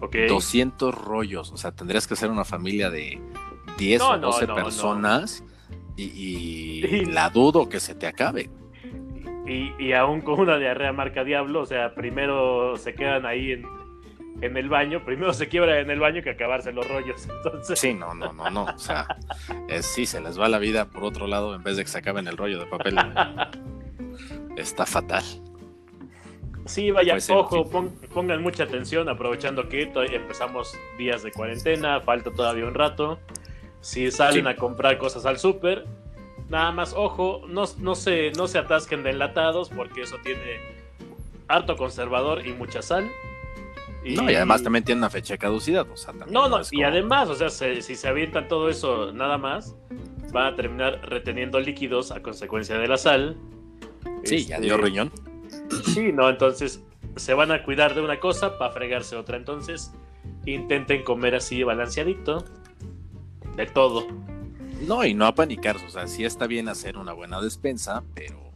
okay. 0.00 0.28
200 0.28 0.94
rollos, 0.94 1.50
o 1.52 1.56
sea, 1.56 1.72
tendrías 1.72 2.06
que 2.06 2.16
ser 2.16 2.30
una 2.30 2.44
familia 2.44 2.90
de 2.90 3.20
10 3.78 4.02
o 4.02 4.18
12 4.18 4.46
personas 4.48 5.44
y, 5.96 6.04
y, 6.04 7.04
la 7.06 7.30
dudo 7.30 7.68
que 7.68 7.80
se 7.80 7.94
te 7.94 8.06
acabe. 8.06 8.50
Y, 9.46 9.92
aún 9.92 10.20
con 10.20 10.38
una 10.38 10.58
diarrea 10.58 10.92
marca 10.92 11.24
Diablo, 11.24 11.62
o 11.62 11.66
sea, 11.66 11.94
primero 11.94 12.76
se 12.76 12.94
quedan 12.94 13.26
ahí 13.26 13.52
en, 13.52 13.64
en 14.42 14.56
el 14.56 14.68
baño, 14.68 15.04
primero 15.04 15.32
se 15.32 15.48
quiebran 15.48 15.78
en 15.78 15.90
el 15.90 15.98
baño 15.98 16.22
que 16.22 16.30
acabarse 16.30 16.72
los 16.72 16.88
rollos. 16.88 17.28
Entonces... 17.28 17.78
Sí, 17.78 17.92
no, 17.92 18.14
no, 18.14 18.32
no, 18.32 18.48
no. 18.50 18.64
O 18.64 18.78
sea, 18.78 19.08
sí, 19.80 20.06
se 20.06 20.20
les 20.20 20.38
va 20.38 20.48
la 20.48 20.60
vida 20.60 20.84
por 20.84 21.02
otro 21.02 21.26
lado 21.26 21.54
en 21.54 21.64
vez 21.64 21.76
de 21.76 21.82
que 21.82 21.90
se 21.90 21.98
acaben 21.98 22.28
el 22.28 22.36
rollo 22.36 22.60
de 22.60 22.66
papel. 22.66 22.96
Está 24.56 24.86
fatal. 24.86 25.24
Sí, 26.66 26.90
vaya, 26.90 27.16
ojo, 27.30 27.68
pongan 28.14 28.42
mucha 28.42 28.64
atención, 28.64 29.08
aprovechando 29.08 29.68
que 29.68 29.82
empezamos 29.82 30.78
días 30.98 31.22
de 31.22 31.32
cuarentena, 31.32 32.00
falta 32.00 32.30
todavía 32.30 32.66
un 32.66 32.74
rato. 32.74 33.18
Si 33.80 34.10
salen 34.10 34.46
a 34.46 34.56
comprar 34.56 34.98
cosas 34.98 35.24
al 35.24 35.38
súper, 35.38 35.86
nada 36.48 36.70
más, 36.72 36.92
ojo, 36.94 37.42
no, 37.48 37.64
no, 37.78 37.94
se, 37.94 38.32
no 38.32 38.46
se 38.46 38.58
atasquen 38.58 39.02
de 39.02 39.10
enlatados 39.10 39.70
porque 39.70 40.02
eso 40.02 40.16
tiene 40.22 40.60
harto 41.48 41.76
conservador 41.76 42.46
y 42.46 42.52
mucha 42.52 42.82
sal. 42.82 43.10
Y, 44.04 44.14
no, 44.14 44.30
y 44.30 44.34
además 44.34 44.62
también 44.62 44.84
tiene 44.84 45.00
una 45.00 45.10
fecha 45.10 45.34
de 45.34 45.38
caducidad. 45.38 45.88
O 45.90 45.96
sea, 45.96 46.12
no, 46.12 46.48
no, 46.48 46.60
y 46.70 46.82
además, 46.82 47.28
o 47.28 47.34
sea, 47.34 47.50
si 47.50 47.94
se 47.94 48.08
avientan 48.08 48.48
todo 48.48 48.68
eso 48.68 49.12
nada 49.12 49.38
más, 49.38 49.76
va 50.34 50.48
a 50.48 50.56
terminar 50.56 51.00
reteniendo 51.08 51.60
líquidos 51.60 52.10
a 52.10 52.22
consecuencia 52.22 52.78
de 52.78 52.88
la 52.88 52.96
sal. 52.96 53.36
Sí, 54.24 54.46
ya 54.46 54.60
dio 54.60 54.74
este, 54.74 54.86
riñón. 54.86 55.12
Sí, 55.86 56.12
no, 56.12 56.28
entonces 56.28 56.82
se 57.16 57.34
van 57.34 57.52
a 57.52 57.62
cuidar 57.62 57.94
de 57.94 58.00
una 58.00 58.20
cosa 58.20 58.58
para 58.58 58.72
fregarse 58.72 59.16
otra. 59.16 59.36
Entonces 59.36 59.92
intenten 60.46 61.02
comer 61.04 61.34
así 61.34 61.62
balanceadito 61.62 62.44
de 63.60 63.66
todo. 63.66 64.06
No, 64.86 65.04
y 65.04 65.14
no 65.14 65.26
apanicarse, 65.26 65.84
o 65.86 65.90
sea, 65.90 66.06
sí 66.06 66.24
está 66.24 66.46
bien 66.46 66.68
hacer 66.68 66.96
una 66.96 67.12
buena 67.12 67.40
despensa, 67.40 68.02
pero, 68.14 68.50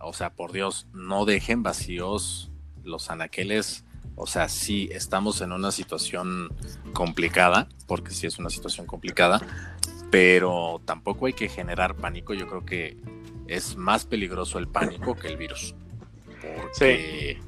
o 0.00 0.12
sea, 0.12 0.30
por 0.30 0.52
Dios, 0.52 0.88
no 0.92 1.24
dejen 1.24 1.62
vacíos 1.62 2.50
los 2.82 3.10
anaqueles. 3.10 3.84
O 4.16 4.26
sea, 4.26 4.48
sí 4.48 4.88
estamos 4.92 5.40
en 5.42 5.52
una 5.52 5.70
situación 5.70 6.50
complicada, 6.92 7.68
porque 7.86 8.12
sí 8.12 8.26
es 8.26 8.38
una 8.38 8.50
situación 8.50 8.86
complicada, 8.86 9.40
pero 10.10 10.80
tampoco 10.84 11.26
hay 11.26 11.34
que 11.34 11.48
generar 11.48 11.94
pánico. 11.94 12.34
Yo 12.34 12.48
creo 12.48 12.64
que 12.64 12.96
es 13.46 13.76
más 13.76 14.06
peligroso 14.06 14.58
el 14.58 14.68
pánico 14.68 15.14
que 15.14 15.28
el 15.28 15.36
virus 15.36 15.74
porque 16.40 17.38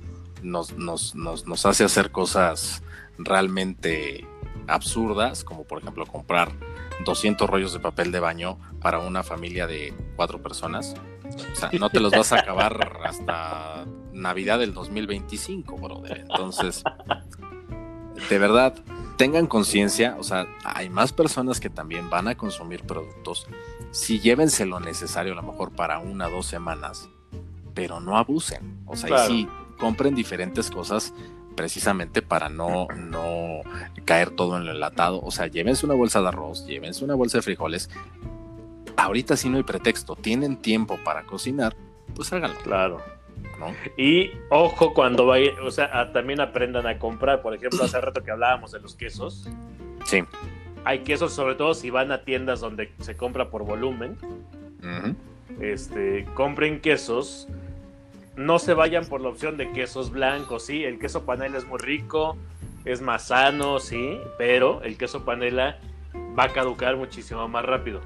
nos, 0.42 0.72
nos, 0.76 1.14
nos, 1.14 1.46
nos 1.46 1.66
hace 1.66 1.84
hacer 1.84 2.10
cosas 2.10 2.82
realmente 3.18 4.26
absurdas, 4.68 5.44
como 5.44 5.64
por 5.64 5.78
ejemplo 5.78 6.06
comprar 6.06 6.52
200 7.04 7.48
rollos 7.48 7.72
de 7.72 7.80
papel 7.80 8.12
de 8.12 8.20
baño 8.20 8.58
para 8.80 8.98
una 9.00 9.22
familia 9.22 9.66
de 9.66 9.94
cuatro 10.16 10.42
personas. 10.42 10.94
O 11.52 11.56
sea, 11.56 11.70
no 11.78 11.90
te 11.90 12.00
los 12.00 12.12
vas 12.12 12.32
a 12.32 12.40
acabar 12.40 13.00
hasta 13.04 13.84
Navidad 14.12 14.58
del 14.58 14.74
2025, 14.74 15.76
brother. 15.76 16.18
Entonces, 16.20 16.82
de 18.28 18.38
verdad, 18.38 18.74
tengan 19.16 19.46
conciencia, 19.46 20.16
o 20.18 20.22
sea, 20.22 20.46
hay 20.64 20.88
más 20.90 21.12
personas 21.12 21.60
que 21.60 21.70
también 21.70 22.10
van 22.10 22.28
a 22.28 22.36
consumir 22.36 22.82
productos. 22.84 23.46
Si 23.90 24.20
llévense 24.20 24.66
lo 24.66 24.80
necesario, 24.80 25.32
a 25.32 25.36
lo 25.36 25.42
mejor 25.42 25.72
para 25.72 25.98
una 25.98 26.28
o 26.28 26.30
dos 26.30 26.46
semanas, 26.46 27.08
pero 27.74 28.00
no 28.00 28.16
abusen. 28.16 28.82
O 28.86 28.96
sea, 28.96 29.26
y 29.26 29.28
sí, 29.28 29.48
compren 29.78 30.14
diferentes 30.14 30.70
cosas 30.70 31.14
precisamente 31.58 32.22
para 32.22 32.48
no, 32.48 32.86
no 32.96 33.62
caer 34.04 34.30
todo 34.30 34.56
en 34.56 34.62
el 34.62 34.76
enlatado. 34.76 35.20
O 35.20 35.32
sea, 35.32 35.48
llévense 35.48 35.84
una 35.84 35.96
bolsa 35.96 36.22
de 36.22 36.28
arroz, 36.28 36.64
llévense 36.68 37.04
una 37.04 37.16
bolsa 37.16 37.38
de 37.38 37.42
frijoles. 37.42 37.90
Ahorita 38.96 39.36
sí 39.36 39.48
no 39.48 39.56
hay 39.56 39.64
pretexto, 39.64 40.14
tienen 40.14 40.56
tiempo 40.56 41.00
para 41.04 41.24
cocinar, 41.24 41.74
pues 42.14 42.32
háganlo. 42.32 42.60
Claro. 42.60 43.02
¿no? 43.58 43.74
Y 43.96 44.30
ojo 44.50 44.94
cuando 44.94 45.26
vayan, 45.26 45.58
o 45.64 45.72
sea, 45.72 46.12
también 46.12 46.40
aprendan 46.40 46.86
a 46.86 46.96
comprar. 47.00 47.42
Por 47.42 47.56
ejemplo, 47.56 47.82
hace 47.82 48.00
rato 48.00 48.22
que 48.22 48.30
hablábamos 48.30 48.70
de 48.70 48.78
los 48.78 48.94
quesos. 48.94 49.48
Sí. 50.04 50.22
Hay 50.84 51.00
quesos, 51.00 51.32
sobre 51.32 51.56
todo 51.56 51.74
si 51.74 51.90
van 51.90 52.12
a 52.12 52.22
tiendas 52.22 52.60
donde 52.60 52.92
se 53.00 53.16
compra 53.16 53.50
por 53.50 53.64
volumen. 53.64 54.16
Este, 55.60 56.24
compren 56.34 56.80
quesos 56.80 57.48
no 58.38 58.60
se 58.60 58.72
vayan 58.72 59.04
por 59.04 59.20
la 59.20 59.28
opción 59.28 59.56
de 59.56 59.72
quesos 59.72 60.12
blancos, 60.12 60.64
sí, 60.64 60.84
el 60.84 61.00
queso 61.00 61.26
panela 61.26 61.58
es 61.58 61.66
muy 61.66 61.78
rico, 61.78 62.36
es 62.84 63.02
más 63.02 63.26
sano, 63.26 63.80
sí, 63.80 64.16
pero 64.38 64.80
el 64.82 64.96
queso 64.96 65.24
panela 65.24 65.80
va 66.38 66.44
a 66.44 66.48
caducar 66.52 66.96
muchísimo 66.96 67.48
más 67.48 67.64
rápido. 67.64 68.00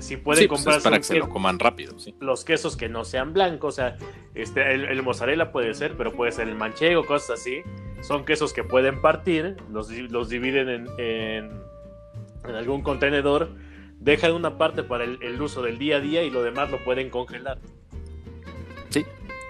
Si 0.00 0.16
pueden 0.16 0.48
pues 0.48 0.60
comprar 0.60 0.82
para 0.82 0.96
que 0.96 1.04
se 1.04 1.14
lo 1.14 1.28
coman 1.28 1.60
rápido, 1.60 1.96
sí. 1.96 2.12
Los 2.18 2.44
quesos 2.44 2.76
que 2.76 2.88
no 2.88 3.04
sean 3.04 3.32
blancos, 3.32 3.74
o 3.74 3.76
sea, 3.76 3.96
este, 4.34 4.74
el, 4.74 5.00
mozzarella 5.04 5.52
puede 5.52 5.72
ser, 5.74 5.96
pero 5.96 6.12
puede 6.12 6.32
ser 6.32 6.48
el 6.48 6.56
manchego, 6.56 7.06
cosas 7.06 7.38
así. 7.38 7.62
Son 8.00 8.24
quesos 8.24 8.52
que 8.52 8.64
pueden 8.64 9.00
partir, 9.00 9.56
los, 9.70 9.88
los 9.90 10.28
dividen 10.28 10.68
en, 10.68 10.88
en, 10.98 11.50
en 12.48 12.54
algún 12.56 12.82
contenedor, 12.82 13.50
dejan 14.00 14.32
una 14.32 14.58
parte 14.58 14.82
para 14.82 15.04
el, 15.04 15.22
el 15.22 15.40
uso 15.40 15.62
del 15.62 15.78
día 15.78 15.98
a 15.98 16.00
día 16.00 16.24
y 16.24 16.30
lo 16.30 16.42
demás 16.42 16.68
lo 16.68 16.82
pueden 16.82 17.08
congelar. 17.08 17.58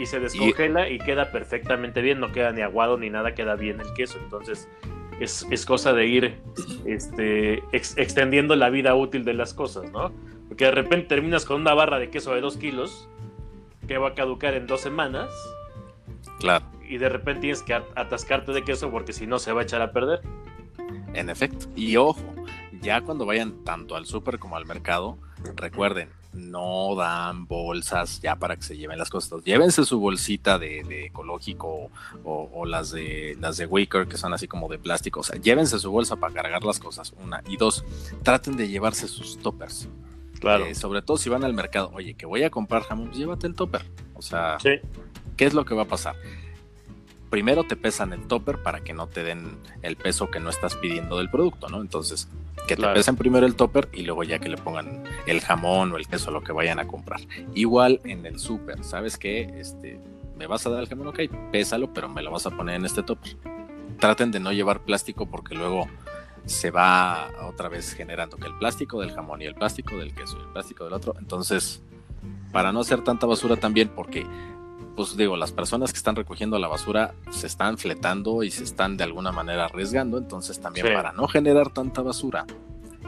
Y 0.03 0.07
se 0.07 0.19
descongela 0.19 0.89
y... 0.89 0.99
queda 0.99 1.31
perfectamente 1.31 2.03
bien, 2.03 2.19
no 2.19 2.33
queda 2.33 2.51
ni 2.51 2.61
aguado 2.61 2.99
ni 2.99 3.09
nada, 3.09 3.35
queda 3.35 3.55
bien 3.55 3.81
el 3.81 3.93
queso. 3.95 4.19
Entonces 4.19 4.69
es, 5.20 5.65
cosa 5.65 5.93
de 5.93 6.07
ir 6.07 6.41
este, 6.85 7.62
extendiendo 7.73 8.57
la 8.57 8.69
vida 8.69 8.97
útil 8.97 9.24
de 9.24 9.35
las 9.35 9.55
cosas, 9.55 9.93
¿no? 9.93 10.12
Porque 10.49 10.65
de 10.65 10.73
repente 10.73 11.07
terminas 11.07 11.45
con 11.45 11.61
una 11.61 11.73
barra 11.73 12.01
de 12.01 12.11
queso 12.11 12.35
de 12.35 12.41
dos 12.41 12.57
kilos 12.57 13.09
que 13.87 13.97
va 13.97 14.09
a 14.09 14.15
caducar 14.15 14.55
en 14.55 14.66
dos 14.66 14.81
semanas. 14.81 15.31
Claro. 16.41 16.65
Y 16.89 16.99
de 16.99 17.09
repente 17.09 17.43
tienes 17.43 17.62
que 17.62 17.74
atascarte 17.74 18.51
de 18.51 18.65
queso 18.65 18.91
porque 18.91 19.12
si 19.12 19.29
no 19.29 19.39
se 19.39 19.53
va 19.53 19.61
a 19.61 19.65
echar 19.65 19.83
a 19.83 19.93
perder. 19.93 20.20
En 21.15 21.31
efecto. 21.31 21.66
Y 21.77 21.97
ojo, 21.97 22.35
ya 22.81 23.03
cuando 23.03 23.24
vayan 23.24 23.62
tanto 23.62 23.95
al 23.95 24.07
súper 24.07 24.41
como 24.41 24.57
al 24.57 24.66
mercado, 24.66 25.16
recuerden, 25.55 26.09
no 26.33 26.95
dan 26.95 27.47
bolsas 27.47 28.21
ya 28.21 28.37
para 28.37 28.57
que 28.57 28.63
se 28.63 28.77
lleven 28.77 28.99
las 28.99 29.11
cosas. 29.11 29.43
Llévense 29.45 29.85
su 29.85 30.01
bolsita 30.01 30.59
de, 30.59 31.07
ecológico 31.07 31.91
o, 32.25 32.65
las 32.67 32.91
de 32.91 33.37
las 33.41 33.57
de 33.57 33.67
Wicker 33.67 34.07
que 34.07 34.17
son 34.17 34.33
así 34.33 34.49
como 34.49 34.69
de 34.69 34.79
plástico. 34.79 35.21
O 35.21 35.23
sea, 35.23 35.41
llévense 35.41 35.79
su 35.79 35.91
bolsa 35.91 36.17
para 36.17 36.35
cargar 36.35 36.65
las 36.65 36.79
cosas. 36.79 37.13
Una 37.23 37.43
y 37.47 37.57
dos, 37.57 37.85
traten 38.23 38.57
de 38.57 38.69
llevarse 38.69 39.09
sus 39.09 39.39
toppers. 39.39 39.89
Claro. 40.41 40.67
Eh, 40.67 40.75
sobre 40.75 41.03
todo 41.03 41.19
si 41.19 41.29
van 41.29 41.45
al 41.45 41.55
mercado. 41.55 41.91
Oye, 41.95 42.15
que 42.15 42.27
voy 42.27 42.43
a 42.43 42.51
comprar 42.51 42.83
jamón, 42.83 43.09
pues 43.09 43.19
llévate 43.19 43.47
el 43.47 43.55
topper. 43.55 43.83
O 44.15 44.23
sea, 44.23 44.59
¿qué 44.63 45.45
es 45.45 45.55
lo 45.55 45.65
que 45.65 45.75
va 45.75 45.83
a 45.83 45.89
pasar? 45.89 46.17
Primero 47.33 47.65
te 47.65 47.77
pesan 47.77 48.13
el 48.13 48.27
topper 48.29 48.63
para 48.63 48.85
que 48.85 48.93
no 48.93 49.07
te 49.07 49.25
den 49.25 49.57
el 49.81 49.97
peso 49.97 50.31
que 50.31 50.39
no 50.39 50.51
estás 50.51 50.77
pidiendo 50.77 51.17
del 51.17 51.31
producto, 51.31 51.71
¿no? 51.71 51.81
Entonces, 51.81 52.29
que 52.69 52.77
te 52.77 52.87
pesen 52.89 53.17
primero 53.17 53.47
el 53.47 53.57
topper 53.57 53.89
y 53.91 54.03
luego 54.03 54.23
ya 54.23 54.39
que 54.39 54.51
le 54.51 54.59
pongan 54.59 55.05
el 55.27 55.41
jamón 55.41 55.93
o 55.93 55.97
el 55.97 56.07
queso, 56.07 56.31
lo 56.31 56.43
que 56.43 56.53
vayan 56.53 56.79
a 56.79 56.87
comprar. 56.87 57.23
Igual 57.55 58.03
en 58.05 58.27
el 58.27 58.39
súper, 58.39 58.85
¿sabes 58.85 59.17
qué? 59.17 59.51
Este, 59.59 59.99
me 60.37 60.47
vas 60.47 60.67
a 60.67 60.71
dar 60.71 60.81
el 60.81 60.91
jamón, 60.91 61.07
ok, 61.07 61.21
pésalo, 61.51 61.95
pero 61.95 62.07
me 62.11 62.21
lo 62.21 62.31
vas 62.31 62.45
a 62.45 62.51
poner 62.51 62.75
en 62.75 62.85
este 62.85 63.03
topper. 63.03 63.35
Traten 63.99 64.31
de 64.31 64.39
no 64.39 64.53
llevar 64.53 64.81
plástico 64.81 65.25
porque 65.25 65.55
luego 65.55 65.89
se 66.45 66.71
va 66.71 67.31
otra 67.49 67.71
vez 67.71 67.95
generando 67.95 68.37
que 68.37 68.47
el 68.47 68.59
plástico 68.59 69.01
del 69.01 69.13
jamón 69.13 69.41
y 69.41 69.47
el 69.47 69.55
plástico 69.55 69.97
del 69.97 70.15
queso 70.15 70.37
y 70.39 70.43
el 70.43 70.49
plástico 70.49 70.85
del 70.85 70.93
otro. 70.93 71.15
Entonces, 71.19 71.81
para 72.53 72.73
no 72.73 72.81
hacer 72.81 73.03
tanta 73.03 73.27
basura 73.27 73.57
también, 73.57 73.89
porque 73.89 74.27
pues 74.97 75.16
digo, 75.16 75.36
las 75.36 75.52
personas 75.52 75.93
que 75.93 75.97
están 75.97 76.16
recogiendo 76.16 76.59
la 76.59 76.69
basura 76.69 77.14
se 77.31 77.47
están 77.47 77.78
fletando 77.78 78.43
y 78.43 78.51
se 78.51 78.64
están 78.64 78.97
de 78.97 79.05
alguna 79.05 79.32
manera 79.32 79.64
arriesgando, 79.64 80.19
entonces 80.19 80.60
también 80.60 80.93
para 80.93 81.12
no 81.12 81.28
generar 81.28 81.70
tanta 81.70 82.02
basura 82.02 82.47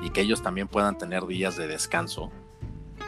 y 0.03 0.11
que 0.11 0.23
ellos 0.23 0.43
también 0.43 0.69
puedan 0.69 0.99
tener 0.99 1.27
días 1.27 1.57
de 1.57 1.67
descanso. 1.67 2.31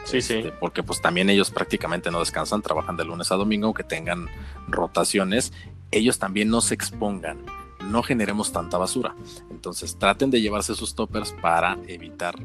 Sí, 0.03 0.21
sí. 0.21 0.35
Este, 0.35 0.51
porque 0.51 0.83
pues 0.83 1.01
también 1.01 1.29
ellos 1.29 1.51
prácticamente 1.51 2.11
no 2.11 2.19
descansan, 2.19 2.61
trabajan 2.61 2.97
de 2.97 3.05
lunes 3.05 3.31
a 3.31 3.35
domingo, 3.35 3.73
que 3.73 3.83
tengan 3.83 4.27
rotaciones, 4.67 5.53
ellos 5.91 6.19
también 6.19 6.49
no 6.49 6.61
se 6.61 6.75
expongan, 6.75 7.43
no 7.89 8.03
generemos 8.03 8.51
tanta 8.51 8.77
basura. 8.77 9.15
Entonces 9.49 9.97
traten 9.97 10.29
de 10.29 10.41
llevarse 10.41 10.75
sus 10.75 10.95
toppers 10.95 11.33
para 11.41 11.77
evitar 11.87 12.35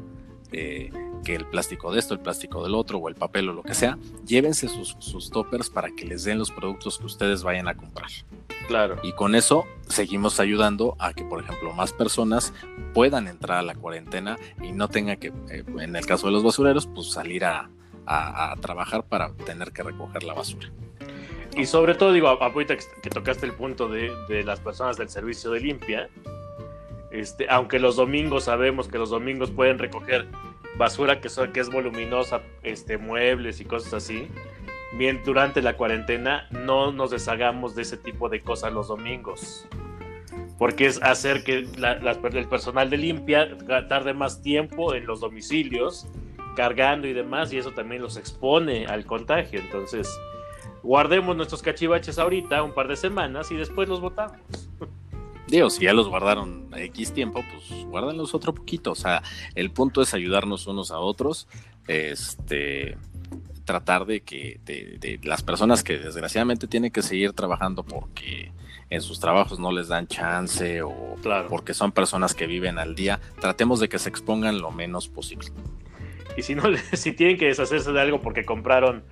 eh, 0.53 0.91
que 1.23 1.35
el 1.35 1.45
plástico 1.45 1.91
de 1.91 1.99
esto, 1.99 2.13
el 2.13 2.19
plástico 2.19 2.63
del 2.63 2.75
otro 2.75 2.99
o 2.99 3.09
el 3.09 3.15
papel 3.15 3.49
o 3.49 3.53
lo 3.53 3.63
que 3.63 3.73
sea, 3.73 3.97
llévense 4.25 4.67
sus, 4.67 4.95
sus 4.99 5.29
toppers 5.29 5.69
para 5.69 5.89
que 5.91 6.05
les 6.05 6.23
den 6.23 6.37
los 6.37 6.51
productos 6.51 6.99
que 6.99 7.05
ustedes 7.05 7.43
vayan 7.43 7.67
a 7.67 7.75
comprar. 7.75 8.09
Claro. 8.67 8.97
Y 9.03 9.13
con 9.13 9.35
eso 9.35 9.65
seguimos 9.87 10.39
ayudando 10.39 10.95
a 10.99 11.13
que, 11.13 11.23
por 11.23 11.41
ejemplo, 11.41 11.73
más 11.73 11.91
personas 11.91 12.53
puedan 12.93 13.27
entrar 13.27 13.59
a 13.59 13.61
la 13.61 13.75
cuarentena 13.75 14.37
y 14.61 14.71
no 14.71 14.87
tengan 14.87 15.17
que, 15.17 15.33
eh, 15.49 15.63
en 15.79 15.95
el 15.95 16.05
caso 16.05 16.27
de 16.27 16.33
los 16.33 16.43
basureros, 16.43 16.87
pues 16.87 17.11
salir 17.11 17.45
a, 17.45 17.69
trabajar 18.59 19.05
para 19.05 19.33
tener 19.33 19.71
que 19.71 19.81
recoger 19.81 20.23
la 20.23 20.33
basura. 20.33 20.69
Y 21.55 21.65
sobre 21.65 21.95
todo, 21.95 22.11
digo, 22.11 22.27
ahorita 22.27 22.75
que 23.01 23.09
tocaste 23.09 23.45
el 23.45 23.53
punto 23.53 23.87
de, 23.87 24.11
de 24.27 24.43
las 24.43 24.59
personas 24.59 24.97
del 24.97 25.07
servicio 25.07 25.51
de 25.51 25.61
limpia, 25.61 26.09
este, 27.13 27.45
aunque 27.47 27.79
los 27.79 27.95
domingos 27.95 28.45
sabemos 28.45 28.87
que 28.87 28.97
los 28.97 29.11
domingos 29.11 29.51
pueden 29.51 29.77
recoger 29.77 30.27
basura 30.77 31.21
que, 31.21 31.29
que 31.53 31.59
es 31.59 31.69
voluminosa, 31.69 32.41
este, 32.63 32.97
muebles 32.97 33.61
y 33.61 33.65
cosas 33.65 33.93
así. 33.93 34.27
Bien, 34.97 35.21
durante 35.23 35.61
la 35.61 35.77
cuarentena 35.77 36.47
no 36.49 36.91
nos 36.91 37.11
deshagamos 37.11 37.75
de 37.75 37.83
ese 37.83 37.97
tipo 37.97 38.29
de 38.29 38.41
cosas 38.41 38.73
los 38.73 38.87
domingos. 38.87 39.67
Porque 40.57 40.87
es 40.87 41.01
hacer 41.03 41.43
que 41.43 41.67
el 41.67 42.47
personal 42.47 42.89
de 42.89 42.97
limpia 42.97 43.47
tarde 43.87 44.13
más 44.15 44.41
tiempo 44.41 44.95
en 44.95 45.05
los 45.05 45.19
domicilios, 45.19 46.07
cargando 46.55 47.07
y 47.07 47.13
demás, 47.13 47.53
y 47.53 47.59
eso 47.59 47.71
también 47.71 48.01
los 48.01 48.17
expone 48.17 48.87
al 48.87 49.05
contagio. 49.05 49.59
Entonces, 49.59 50.09
guardemos 50.81 51.35
nuestros 51.35 51.61
cachivaches 51.61 52.17
ahorita, 52.17 52.63
un 52.63 52.73
par 52.73 52.87
de 52.87 52.95
semanas, 52.95 53.51
y 53.51 53.55
después 53.55 53.87
los 53.87 54.01
votamos. 54.01 54.62
Digo, 55.53 55.69
si 55.69 55.83
ya 55.83 55.93
los 55.93 56.09
guardaron 56.09 56.71
X 56.75 57.13
tiempo, 57.13 57.43
pues 57.51 57.85
guárdenlos 57.85 58.33
otro 58.33 58.55
poquito. 58.55 58.89
O 58.89 58.95
sea, 58.95 59.21
el 59.53 59.69
punto 59.69 60.01
es 60.01 60.15
ayudarnos 60.15 60.65
unos 60.65 60.89
a 60.89 60.97
otros. 60.97 61.47
Este 61.87 62.97
tratar 63.63 64.07
de 64.07 64.21
que 64.21 64.59
de, 64.65 65.19
las 65.21 65.43
personas 65.43 65.83
que 65.83 65.99
desgraciadamente 65.99 66.65
tienen 66.65 66.89
que 66.89 67.03
seguir 67.03 67.33
trabajando 67.33 67.83
porque 67.83 68.51
en 68.89 69.01
sus 69.01 69.19
trabajos 69.19 69.59
no 69.59 69.71
les 69.71 69.89
dan 69.89 70.07
chance 70.07 70.81
o 70.81 71.17
porque 71.49 71.75
son 71.75 71.91
personas 71.91 72.33
que 72.33 72.47
viven 72.47 72.79
al 72.79 72.95
día, 72.95 73.19
tratemos 73.39 73.79
de 73.79 73.89
que 73.89 73.99
se 73.99 74.09
expongan 74.09 74.59
lo 74.59 74.71
menos 74.71 75.07
posible. 75.07 75.49
Y 76.35 76.41
si 76.41 76.55
no, 76.55 76.63
si 76.93 77.11
tienen 77.13 77.37
que 77.37 77.45
deshacerse 77.45 77.91
de 77.91 78.01
algo 78.01 78.21
porque 78.21 78.43
compraron 78.43 79.03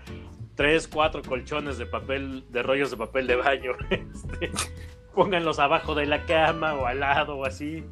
tres, 0.55 0.87
cuatro 0.87 1.21
colchones 1.21 1.77
de 1.77 1.85
papel, 1.85 2.45
de 2.49 2.63
rollos 2.63 2.89
de 2.89 2.97
papel 2.97 3.27
de 3.27 3.35
baño, 3.35 3.73
este, 3.91 4.51
pónganlos 5.13 5.59
abajo 5.59 5.95
de 5.95 6.05
la 6.05 6.25
cama 6.25 6.73
o 6.75 6.85
al 6.85 6.99
lado 6.99 7.37
o 7.37 7.45
así, 7.45 7.83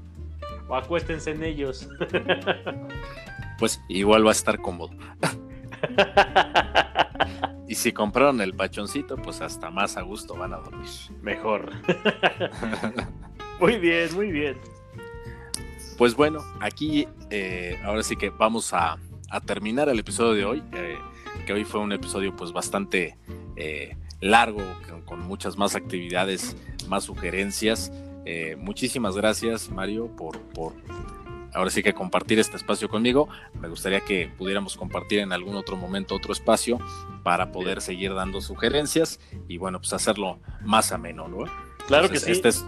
o 0.67 0.75
acuéstense 0.75 1.31
en 1.31 1.43
ellos. 1.43 1.89
Pues 3.57 3.81
igual 3.89 4.25
va 4.25 4.29
a 4.29 4.31
estar 4.31 4.59
cómodo. 4.61 4.91
y 7.67 7.75
si 7.75 7.91
compraron 7.91 8.39
el 8.39 8.53
pachoncito, 8.53 9.17
pues 9.17 9.41
hasta 9.41 9.69
más 9.69 9.97
a 9.97 10.01
gusto 10.01 10.35
van 10.35 10.53
a 10.53 10.57
dormir. 10.57 10.89
Mejor. 11.21 11.71
muy 13.59 13.77
bien, 13.77 14.15
muy 14.15 14.31
bien. 14.31 14.57
Pues 15.97 16.15
bueno, 16.15 16.39
aquí 16.61 17.09
eh, 17.29 17.77
ahora 17.83 18.03
sí 18.03 18.15
que 18.15 18.29
vamos 18.29 18.73
a, 18.73 18.97
terminar 19.45 19.89
el 19.89 19.99
episodio 19.99 20.33
de 20.33 20.45
hoy, 20.45 20.63
eh, 20.71 20.97
que 21.45 21.51
hoy 21.51 21.65
fue 21.65 21.81
un 21.81 21.91
episodio 21.91 22.33
pues 22.35 22.53
bastante 22.53 23.17
eh, 23.57 23.97
largo, 24.21 24.61
con, 25.05 25.19
muchas 25.19 25.57
más 25.57 25.75
actividades, 25.75 26.55
más 26.89 27.05
sugerencias. 27.05 27.91
muchísimas 28.57 29.15
gracias 29.15 29.69
Mario 29.69 30.07
por, 30.15 30.39
por 30.39 30.73
ahora 31.53 31.69
sí 31.69 31.83
que 31.83 31.93
compartir 31.93 32.39
este 32.39 32.57
espacio 32.57 32.89
conmigo. 32.89 33.29
Me 33.59 33.67
gustaría 33.67 34.01
que 34.01 34.31
pudiéramos 34.37 34.77
compartir 34.77 35.19
en 35.19 35.31
algún 35.31 35.55
otro 35.55 35.77
momento 35.77 36.15
otro 36.15 36.33
espacio 36.33 36.79
para 37.23 37.51
poder 37.51 37.81
seguir 37.81 38.13
dando 38.13 38.41
sugerencias 38.41 39.19
y 39.47 39.57
bueno, 39.57 39.79
pues 39.79 39.93
hacerlo 39.93 40.39
más 40.61 40.91
ameno, 40.91 41.27
¿no? 41.27 41.45
Claro 41.87 42.09
que 42.09 42.19
sí. 42.19 42.31
Este 42.31 42.49
es, 42.49 42.65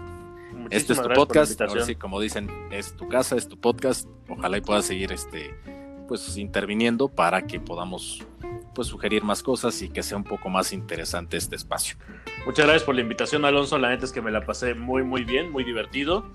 este 0.70 0.92
es 0.94 1.02
tu 1.02 1.08
podcast, 1.10 1.60
ahora 1.60 1.84
sí, 1.84 1.94
como 1.94 2.20
dicen, 2.20 2.50
es 2.70 2.96
tu 2.96 3.08
casa, 3.08 3.36
es 3.36 3.48
tu 3.48 3.58
podcast. 3.58 4.08
Ojalá 4.28 4.58
y 4.58 4.60
puedas 4.60 4.84
seguir 4.84 5.12
este, 5.12 5.54
pues 6.08 6.36
interviniendo 6.36 7.08
para 7.08 7.46
que 7.46 7.60
podamos 7.60 8.24
pues 8.74 8.88
sugerir 8.88 9.24
más 9.24 9.42
cosas 9.42 9.80
y 9.82 9.88
que 9.88 10.02
sea 10.02 10.16
un 10.16 10.24
poco 10.24 10.48
más 10.48 10.72
interesante 10.72 11.36
este 11.36 11.56
espacio. 11.56 11.96
Muchas 12.44 12.66
gracias 12.66 12.84
por 12.84 12.94
la 12.94 13.02
invitación, 13.02 13.44
Alonso. 13.44 13.78
La 13.78 13.90
neta 13.90 14.04
es 14.04 14.12
que 14.12 14.20
me 14.20 14.30
la 14.30 14.44
pasé 14.44 14.74
muy, 14.74 15.02
muy 15.04 15.24
bien, 15.24 15.50
muy 15.50 15.64
divertido 15.64 16.26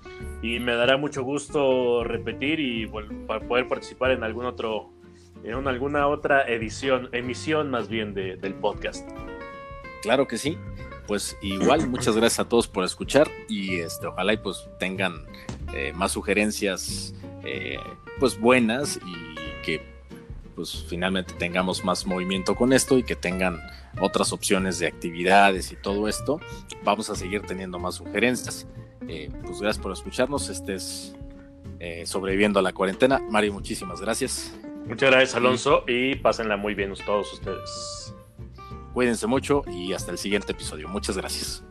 y 0.42 0.58
me 0.58 0.74
dará 0.74 0.96
mucho 0.96 1.22
gusto 1.22 2.04
repetir 2.04 2.60
y 2.60 2.86
poder 2.86 3.68
participar 3.68 4.12
en 4.12 4.24
algún 4.24 4.46
otro, 4.46 4.90
en 5.44 5.68
alguna 5.68 6.06
otra 6.06 6.48
edición, 6.48 7.10
emisión 7.12 7.70
más 7.70 7.88
bien 7.88 8.14
del 8.14 8.54
podcast. 8.54 9.08
Claro 10.02 10.26
que 10.26 10.38
sí. 10.38 10.56
Pues 11.06 11.38
igual, 11.40 11.88
muchas 11.88 12.14
gracias 12.16 12.40
a 12.40 12.48
todos 12.50 12.68
por 12.68 12.84
escuchar 12.84 13.30
y 13.48 13.76
este, 13.76 14.06
ojalá 14.06 14.34
y 14.34 14.36
pues 14.36 14.68
tengan 14.78 15.24
eh, 15.72 15.90
más 15.94 16.12
sugerencias 16.12 17.14
eh, 17.44 17.78
pues 18.20 18.38
buenas 18.38 19.00
y 19.06 19.64
que 19.64 19.97
pues 20.58 20.84
finalmente 20.88 21.34
tengamos 21.34 21.84
más 21.84 22.04
movimiento 22.04 22.56
con 22.56 22.72
esto 22.72 22.98
y 22.98 23.04
que 23.04 23.14
tengan 23.14 23.60
otras 24.00 24.32
opciones 24.32 24.80
de 24.80 24.88
actividades 24.88 25.70
y 25.70 25.76
todo 25.76 26.08
esto. 26.08 26.40
Vamos 26.82 27.10
a 27.10 27.14
seguir 27.14 27.42
teniendo 27.42 27.78
más 27.78 27.94
sugerencias. 27.94 28.66
Eh, 29.06 29.30
pues 29.44 29.60
gracias 29.60 29.80
por 29.80 29.92
escucharnos. 29.92 30.48
Estés 30.48 31.14
eh, 31.78 32.04
sobreviviendo 32.06 32.58
a 32.58 32.62
la 32.62 32.72
cuarentena. 32.72 33.20
Mario, 33.30 33.52
muchísimas 33.52 34.00
gracias. 34.00 34.52
Muchas 34.84 35.12
gracias, 35.12 35.36
Alonso, 35.36 35.84
y 35.86 36.16
pásenla 36.16 36.56
muy 36.56 36.74
bien 36.74 36.92
todos 37.06 37.32
ustedes. 37.34 38.12
Cuídense 38.92 39.28
mucho 39.28 39.62
y 39.70 39.92
hasta 39.92 40.10
el 40.10 40.18
siguiente 40.18 40.50
episodio. 40.50 40.88
Muchas 40.88 41.16
gracias. 41.16 41.62